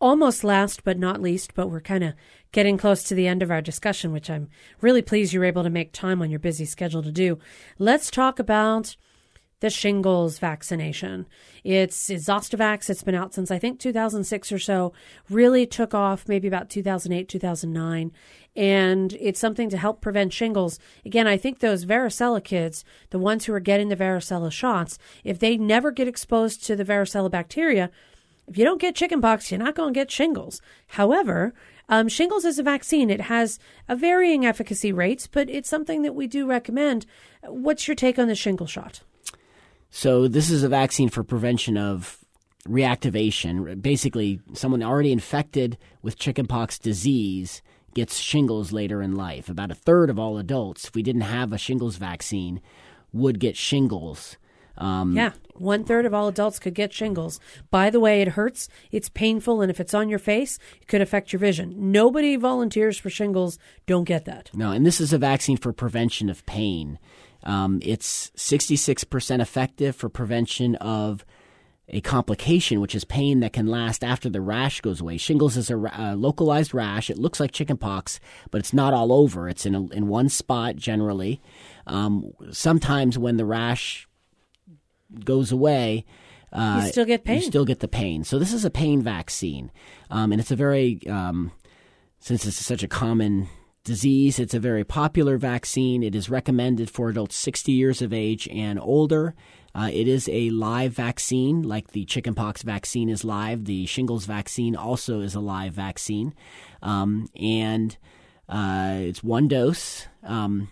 almost 0.00 0.44
last 0.44 0.84
but 0.84 0.98
not 0.98 1.20
least, 1.20 1.54
but 1.54 1.70
we're 1.70 1.80
kind 1.80 2.04
of 2.04 2.14
getting 2.52 2.78
close 2.78 3.02
to 3.04 3.14
the 3.14 3.26
end 3.26 3.42
of 3.42 3.50
our 3.50 3.62
discussion, 3.62 4.12
which 4.12 4.30
I'm 4.30 4.48
really 4.80 5.02
pleased 5.02 5.32
you 5.32 5.40
were 5.40 5.46
able 5.46 5.62
to 5.62 5.70
make 5.70 5.92
time 5.92 6.22
on 6.22 6.30
your 6.30 6.40
busy 6.40 6.64
schedule 6.64 7.02
to 7.02 7.12
do. 7.12 7.38
Let's 7.78 8.10
talk 8.10 8.38
about 8.38 8.96
the 9.60 9.70
shingles 9.70 10.38
vaccination. 10.38 11.26
It's, 11.64 12.08
Zostavax. 12.08 12.88
It's 12.88 13.02
been 13.02 13.14
out 13.14 13.34
since 13.34 13.50
I 13.50 13.58
think 13.58 13.80
2006 13.80 14.52
or 14.52 14.58
so. 14.58 14.92
Really 15.28 15.66
took 15.66 15.94
off 15.94 16.28
maybe 16.28 16.46
about 16.46 16.70
2008, 16.70 17.28
2009. 17.28 18.12
And 18.56 19.12
it's 19.14 19.40
something 19.40 19.68
to 19.70 19.76
help 19.76 20.00
prevent 20.00 20.32
shingles. 20.32 20.78
Again, 21.04 21.26
I 21.26 21.36
think 21.36 21.58
those 21.58 21.84
varicella 21.84 22.42
kids, 22.42 22.84
the 23.10 23.18
ones 23.18 23.44
who 23.44 23.52
are 23.52 23.60
getting 23.60 23.88
the 23.88 23.96
varicella 23.96 24.50
shots, 24.50 24.98
if 25.24 25.38
they 25.38 25.56
never 25.56 25.90
get 25.90 26.08
exposed 26.08 26.64
to 26.66 26.76
the 26.76 26.84
varicella 26.84 27.30
bacteria, 27.30 27.90
if 28.46 28.56
you 28.56 28.64
don't 28.64 28.80
get 28.80 28.94
chickenpox, 28.94 29.50
you're 29.50 29.58
not 29.58 29.74
going 29.74 29.92
to 29.92 29.98
get 29.98 30.10
shingles. 30.10 30.62
However, 30.88 31.52
um, 31.88 32.08
shingles 32.08 32.44
is 32.44 32.58
a 32.58 32.62
vaccine. 32.62 33.10
It 33.10 33.22
has 33.22 33.58
a 33.88 33.96
varying 33.96 34.46
efficacy 34.46 34.92
rates, 34.92 35.26
but 35.26 35.50
it's 35.50 35.68
something 35.68 36.02
that 36.02 36.14
we 36.14 36.26
do 36.26 36.46
recommend. 36.46 37.06
What's 37.42 37.86
your 37.86 37.94
take 37.94 38.18
on 38.18 38.28
the 38.28 38.34
shingle 38.34 38.66
shot? 38.66 39.02
So 39.90 40.28
this 40.28 40.50
is 40.50 40.62
a 40.62 40.68
vaccine 40.68 41.08
for 41.08 41.22
prevention 41.22 41.76
of 41.76 42.18
reactivation. 42.66 43.80
Basically, 43.80 44.40
someone 44.52 44.82
already 44.82 45.12
infected 45.12 45.78
with 46.02 46.18
chickenpox 46.18 46.78
disease 46.78 47.62
gets 47.94 48.18
shingles 48.18 48.72
later 48.72 49.02
in 49.02 49.16
life. 49.16 49.48
About 49.48 49.70
a 49.70 49.74
third 49.74 50.10
of 50.10 50.18
all 50.18 50.38
adults, 50.38 50.86
if 50.86 50.94
we 50.94 51.02
didn't 51.02 51.22
have 51.22 51.52
a 51.52 51.58
shingles 51.58 51.96
vaccine, 51.96 52.60
would 53.12 53.40
get 53.40 53.56
shingles. 53.56 54.36
Um, 54.76 55.16
yeah, 55.16 55.32
one 55.54 55.82
third 55.82 56.06
of 56.06 56.14
all 56.14 56.28
adults 56.28 56.60
could 56.60 56.74
get 56.74 56.92
shingles. 56.92 57.40
By 57.70 57.90
the 57.90 57.98
way, 57.98 58.22
it 58.22 58.28
hurts, 58.28 58.68
it's 58.92 59.08
painful, 59.08 59.60
and 59.60 59.70
if 59.70 59.80
it's 59.80 59.94
on 59.94 60.08
your 60.08 60.20
face, 60.20 60.58
it 60.80 60.86
could 60.86 61.00
affect 61.00 61.32
your 61.32 61.40
vision. 61.40 61.90
Nobody 61.90 62.36
volunteers 62.36 62.96
for 62.96 63.10
shingles. 63.10 63.58
Don't 63.86 64.04
get 64.04 64.24
that. 64.26 64.50
No, 64.54 64.70
and 64.70 64.86
this 64.86 65.00
is 65.00 65.12
a 65.12 65.18
vaccine 65.18 65.56
for 65.56 65.72
prevention 65.72 66.30
of 66.30 66.46
pain. 66.46 67.00
Um, 67.44 67.80
it's 67.82 68.30
66% 68.36 69.40
effective 69.40 69.94
for 69.96 70.08
prevention 70.08 70.74
of 70.76 71.24
a 71.90 72.00
complication, 72.02 72.80
which 72.80 72.94
is 72.94 73.04
pain 73.04 73.40
that 73.40 73.54
can 73.54 73.66
last 73.66 74.04
after 74.04 74.28
the 74.28 74.40
rash 74.40 74.80
goes 74.80 75.00
away. 75.00 75.16
Shingles 75.16 75.56
is 75.56 75.70
a, 75.70 75.76
a 75.76 76.14
localized 76.16 76.74
rash. 76.74 77.08
It 77.08 77.18
looks 77.18 77.40
like 77.40 77.50
chickenpox, 77.50 78.20
but 78.50 78.58
it's 78.58 78.74
not 78.74 78.92
all 78.92 79.12
over. 79.12 79.48
It's 79.48 79.64
in 79.64 79.74
a, 79.74 79.86
in 79.88 80.08
one 80.08 80.28
spot 80.28 80.76
generally. 80.76 81.40
Um, 81.86 82.32
sometimes 82.50 83.18
when 83.18 83.38
the 83.38 83.46
rash 83.46 84.06
goes 85.24 85.50
away, 85.50 86.04
uh, 86.52 86.82
You 86.82 86.90
still 86.90 87.04
get 87.04 87.24
pain. 87.24 87.36
You 87.36 87.42
still 87.42 87.64
get 87.64 87.80
the 87.80 87.88
pain. 87.88 88.24
So 88.24 88.38
this 88.38 88.52
is 88.52 88.64
a 88.64 88.70
pain 88.70 89.02
vaccine, 89.02 89.70
um, 90.10 90.32
and 90.32 90.40
it's 90.40 90.50
a 90.50 90.56
very 90.56 91.00
um, 91.06 91.52
since 92.20 92.46
it's 92.46 92.56
such 92.56 92.82
a 92.82 92.88
common 92.88 93.48
disease, 93.88 94.38
it's 94.38 94.54
a 94.54 94.60
very 94.60 94.84
popular 94.84 95.38
vaccine. 95.38 96.04
It 96.04 96.14
is 96.14 96.30
recommended 96.30 96.88
for 96.90 97.08
adults 97.08 97.36
60 97.36 97.72
years 97.72 98.00
of 98.00 98.12
age 98.12 98.46
and 98.48 98.78
older. 98.78 99.34
Uh, 99.74 99.90
it 99.92 100.06
is 100.06 100.28
a 100.32 100.50
live 100.50 100.92
vaccine, 100.92 101.62
like 101.62 101.88
the 101.88 102.04
chickenpox 102.04 102.62
vaccine 102.62 103.08
is 103.08 103.24
live. 103.24 103.64
The 103.64 103.86
shingles 103.86 104.26
vaccine 104.26 104.76
also 104.76 105.20
is 105.20 105.34
a 105.34 105.40
live 105.40 105.72
vaccine, 105.72 106.34
um, 106.82 107.28
and 107.34 107.96
uh, 108.48 108.98
it's 109.00 109.24
one 109.24 109.48
dose. 109.48 110.06
Um, 110.22 110.68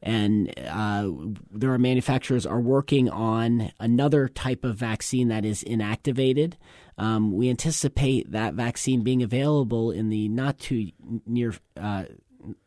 and 0.00 0.52
uh, 0.58 1.10
there 1.50 1.72
are 1.72 1.78
manufacturers 1.78 2.46
are 2.46 2.60
working 2.60 3.10
on 3.10 3.72
another 3.80 4.28
type 4.28 4.64
of 4.64 4.76
vaccine 4.76 5.28
that 5.28 5.44
is 5.44 5.64
inactivated. 5.64 6.54
Um, 6.96 7.32
we 7.32 7.50
anticipate 7.50 8.30
that 8.30 8.54
vaccine 8.54 9.02
being 9.02 9.22
available 9.22 9.90
in 9.90 10.08
the 10.08 10.28
not 10.28 10.58
too 10.58 10.90
near, 11.26 11.54
uh, 11.76 12.04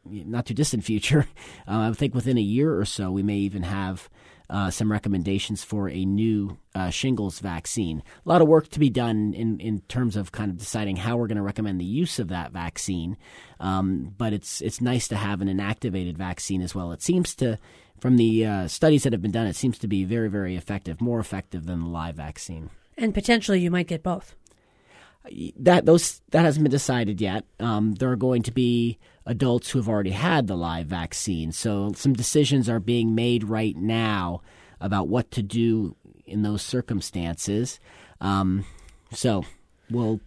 not 0.06 0.46
too 0.46 0.54
distant 0.54 0.84
future. 0.84 1.28
Uh, 1.68 1.90
I 1.90 1.94
think 1.94 2.16
within 2.16 2.38
a 2.38 2.42
year 2.42 2.78
or 2.78 2.86
so, 2.86 3.12
we 3.12 3.24
may 3.24 3.38
even 3.38 3.64
have 3.64 4.10
uh, 4.52 4.70
some 4.70 4.92
recommendations 4.92 5.64
for 5.64 5.90
a 5.90 6.04
new 6.04 6.58
uh, 6.76 6.90
shingles 6.90 7.40
vaccine. 7.40 8.04
A 8.26 8.30
lot 8.30 8.42
of 8.42 8.48
work 8.50 8.68
to 8.70 8.80
be 8.80 8.90
done 8.90 9.34
in, 9.34 9.60
in 9.60 9.80
terms 9.82 10.18
of 10.18 10.34
kind 10.34 10.52
of 10.52 10.58
deciding 10.58 10.98
how 10.98 11.16
we're 11.16 11.28
going 11.28 11.38
to 11.38 11.44
recommend 11.44 11.80
the 11.80 11.86
use 11.86 12.20
of 12.20 12.28
that 12.28 12.52
vaccine. 12.52 13.16
Um, 13.60 14.14
but 14.18 14.34
it's 14.34 14.60
it's 14.62 14.82
nice 14.82 15.08
to 15.08 15.16
have 15.16 15.42
an 15.42 15.48
inactivated 15.48 16.18
vaccine 16.18 16.62
as 16.62 16.76
well. 16.76 16.92
It 16.92 17.02
seems 17.02 17.34
to, 17.36 17.58
from 18.00 18.18
the 18.18 18.46
uh, 18.46 18.68
studies 18.68 19.04
that 19.04 19.14
have 19.14 19.22
been 19.22 19.32
done, 19.32 19.48
it 19.48 19.56
seems 19.56 19.78
to 19.80 19.88
be 19.88 20.04
very 20.04 20.30
very 20.30 20.58
effective, 20.58 21.00
more 21.00 21.20
effective 21.20 21.66
than 21.66 21.80
the 21.80 21.90
live 21.90 22.16
vaccine. 22.16 22.70
And 22.98 23.14
potentially 23.14 23.62
you 23.62 23.72
might 23.72 23.88
get 23.88 24.04
both. 24.04 24.36
That 25.58 25.86
those 25.86 26.22
that 26.32 26.46
hasn't 26.46 26.64
been 26.64 26.72
decided 26.72 27.22
yet. 27.22 27.46
Um, 27.60 27.94
there 27.96 28.10
are 28.12 28.16
going 28.16 28.42
to 28.44 28.52
be 28.52 28.98
adults 29.26 29.70
who 29.70 29.80
have 29.80 29.88
already 29.88 30.12
had 30.12 30.48
the 30.48 30.58
live 30.58 30.88
vaccine, 30.88 31.52
so 31.52 31.92
some 31.96 32.14
decisions 32.14 32.68
are 32.68 32.80
being 32.80 33.14
made 33.14 33.44
right 33.44 33.76
now 33.78 34.42
about 34.80 35.08
what 35.08 35.30
to 35.32 35.44
do 35.44 35.96
in 36.26 36.42
those 36.42 36.62
circumstances. 36.64 37.80
Um, 38.20 38.66
so 39.12 39.46
we'll 39.90 40.20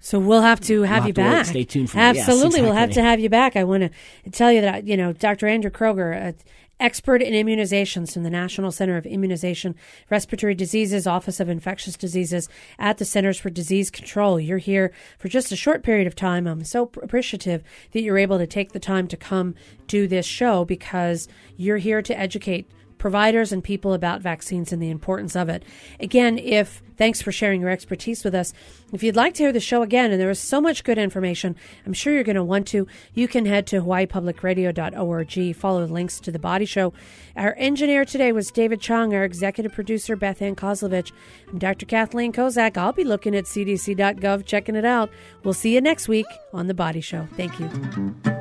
So 0.00 0.18
we'll 0.18 0.42
have 0.42 0.60
to 0.62 0.82
have 0.82 1.02
have 1.02 1.06
you 1.06 1.12
back. 1.14 1.46
Stay 1.46 1.64
tuned 1.64 1.90
for 1.90 1.96
that. 1.96 2.16
Yes, 2.16 2.28
Absolutely, 2.28 2.62
we'll 2.62 2.72
have 2.72 2.90
to 2.92 3.02
have 3.02 3.20
you 3.20 3.28
back. 3.28 3.54
I 3.56 3.64
want 3.64 3.84
to 3.84 4.30
tell 4.30 4.50
you 4.50 4.62
that 4.62 4.86
you 4.86 4.96
know 4.96 5.12
Dr. 5.12 5.46
Andrew 5.46 5.70
Kroger, 5.70 6.12
an 6.16 6.34
expert 6.80 7.22
in 7.22 7.34
immunizations 7.34 8.12
from 8.12 8.22
the 8.22 8.30
National 8.30 8.72
Center 8.72 8.96
of 8.96 9.06
Immunization, 9.06 9.76
Respiratory 10.10 10.54
Diseases, 10.54 11.06
Office 11.06 11.38
of 11.38 11.48
Infectious 11.48 11.96
Diseases 11.96 12.48
at 12.78 12.98
the 12.98 13.04
Centers 13.04 13.38
for 13.38 13.50
Disease 13.50 13.90
Control. 13.90 14.40
You're 14.40 14.58
here 14.58 14.92
for 15.18 15.28
just 15.28 15.52
a 15.52 15.56
short 15.56 15.82
period 15.82 16.06
of 16.06 16.16
time. 16.16 16.46
I'm 16.46 16.64
so 16.64 16.90
appreciative 17.02 17.62
that 17.92 18.02
you're 18.02 18.18
able 18.18 18.38
to 18.38 18.46
take 18.46 18.72
the 18.72 18.80
time 18.80 19.06
to 19.08 19.16
come 19.16 19.54
do 19.86 20.06
this 20.06 20.26
show 20.26 20.64
because 20.64 21.28
you're 21.56 21.76
here 21.76 22.02
to 22.02 22.18
educate 22.18 22.70
providers 23.00 23.50
and 23.50 23.64
people 23.64 23.92
about 23.92 24.20
vaccines 24.20 24.72
and 24.72 24.80
the 24.80 24.90
importance 24.90 25.34
of 25.34 25.48
it. 25.48 25.64
Again, 25.98 26.38
if 26.38 26.82
thanks 27.00 27.22
for 27.22 27.32
sharing 27.32 27.62
your 27.62 27.70
expertise 27.70 28.22
with 28.24 28.34
us. 28.34 28.52
If 28.92 29.02
you'd 29.02 29.16
like 29.16 29.32
to 29.34 29.44
hear 29.44 29.52
the 29.52 29.58
show 29.58 29.80
again, 29.80 30.12
and 30.12 30.20
there 30.20 30.28
is 30.28 30.38
so 30.38 30.60
much 30.60 30.84
good 30.84 30.98
information, 30.98 31.56
I'm 31.86 31.94
sure 31.94 32.12
you're 32.12 32.24
going 32.24 32.36
to 32.36 32.44
want 32.44 32.68
to. 32.68 32.86
You 33.14 33.26
can 33.26 33.46
head 33.46 33.66
to 33.68 33.80
hawaiipublicradio.org, 33.80 35.56
follow 35.56 35.86
the 35.86 35.92
links 35.92 36.20
to 36.20 36.30
the 36.30 36.38
Body 36.38 36.66
Show. 36.66 36.92
Our 37.36 37.54
engineer 37.56 38.04
today 38.04 38.32
was 38.32 38.50
David 38.50 38.82
Chong, 38.82 39.14
our 39.14 39.24
executive 39.24 39.72
producer 39.72 40.14
Beth 40.14 40.42
Ann 40.42 40.54
Kozlovich. 40.54 41.10
I'm 41.50 41.58
Dr. 41.58 41.86
Kathleen 41.86 42.34
Kozak. 42.34 42.76
I'll 42.76 42.92
be 42.92 43.04
looking 43.04 43.34
at 43.34 43.44
cdc.gov, 43.44 44.44
checking 44.44 44.76
it 44.76 44.84
out. 44.84 45.10
We'll 45.42 45.54
see 45.54 45.74
you 45.74 45.80
next 45.80 46.06
week 46.06 46.26
on 46.52 46.66
the 46.66 46.74
Body 46.74 47.00
Show. 47.00 47.26
Thank 47.34 47.58
you. 47.58 48.39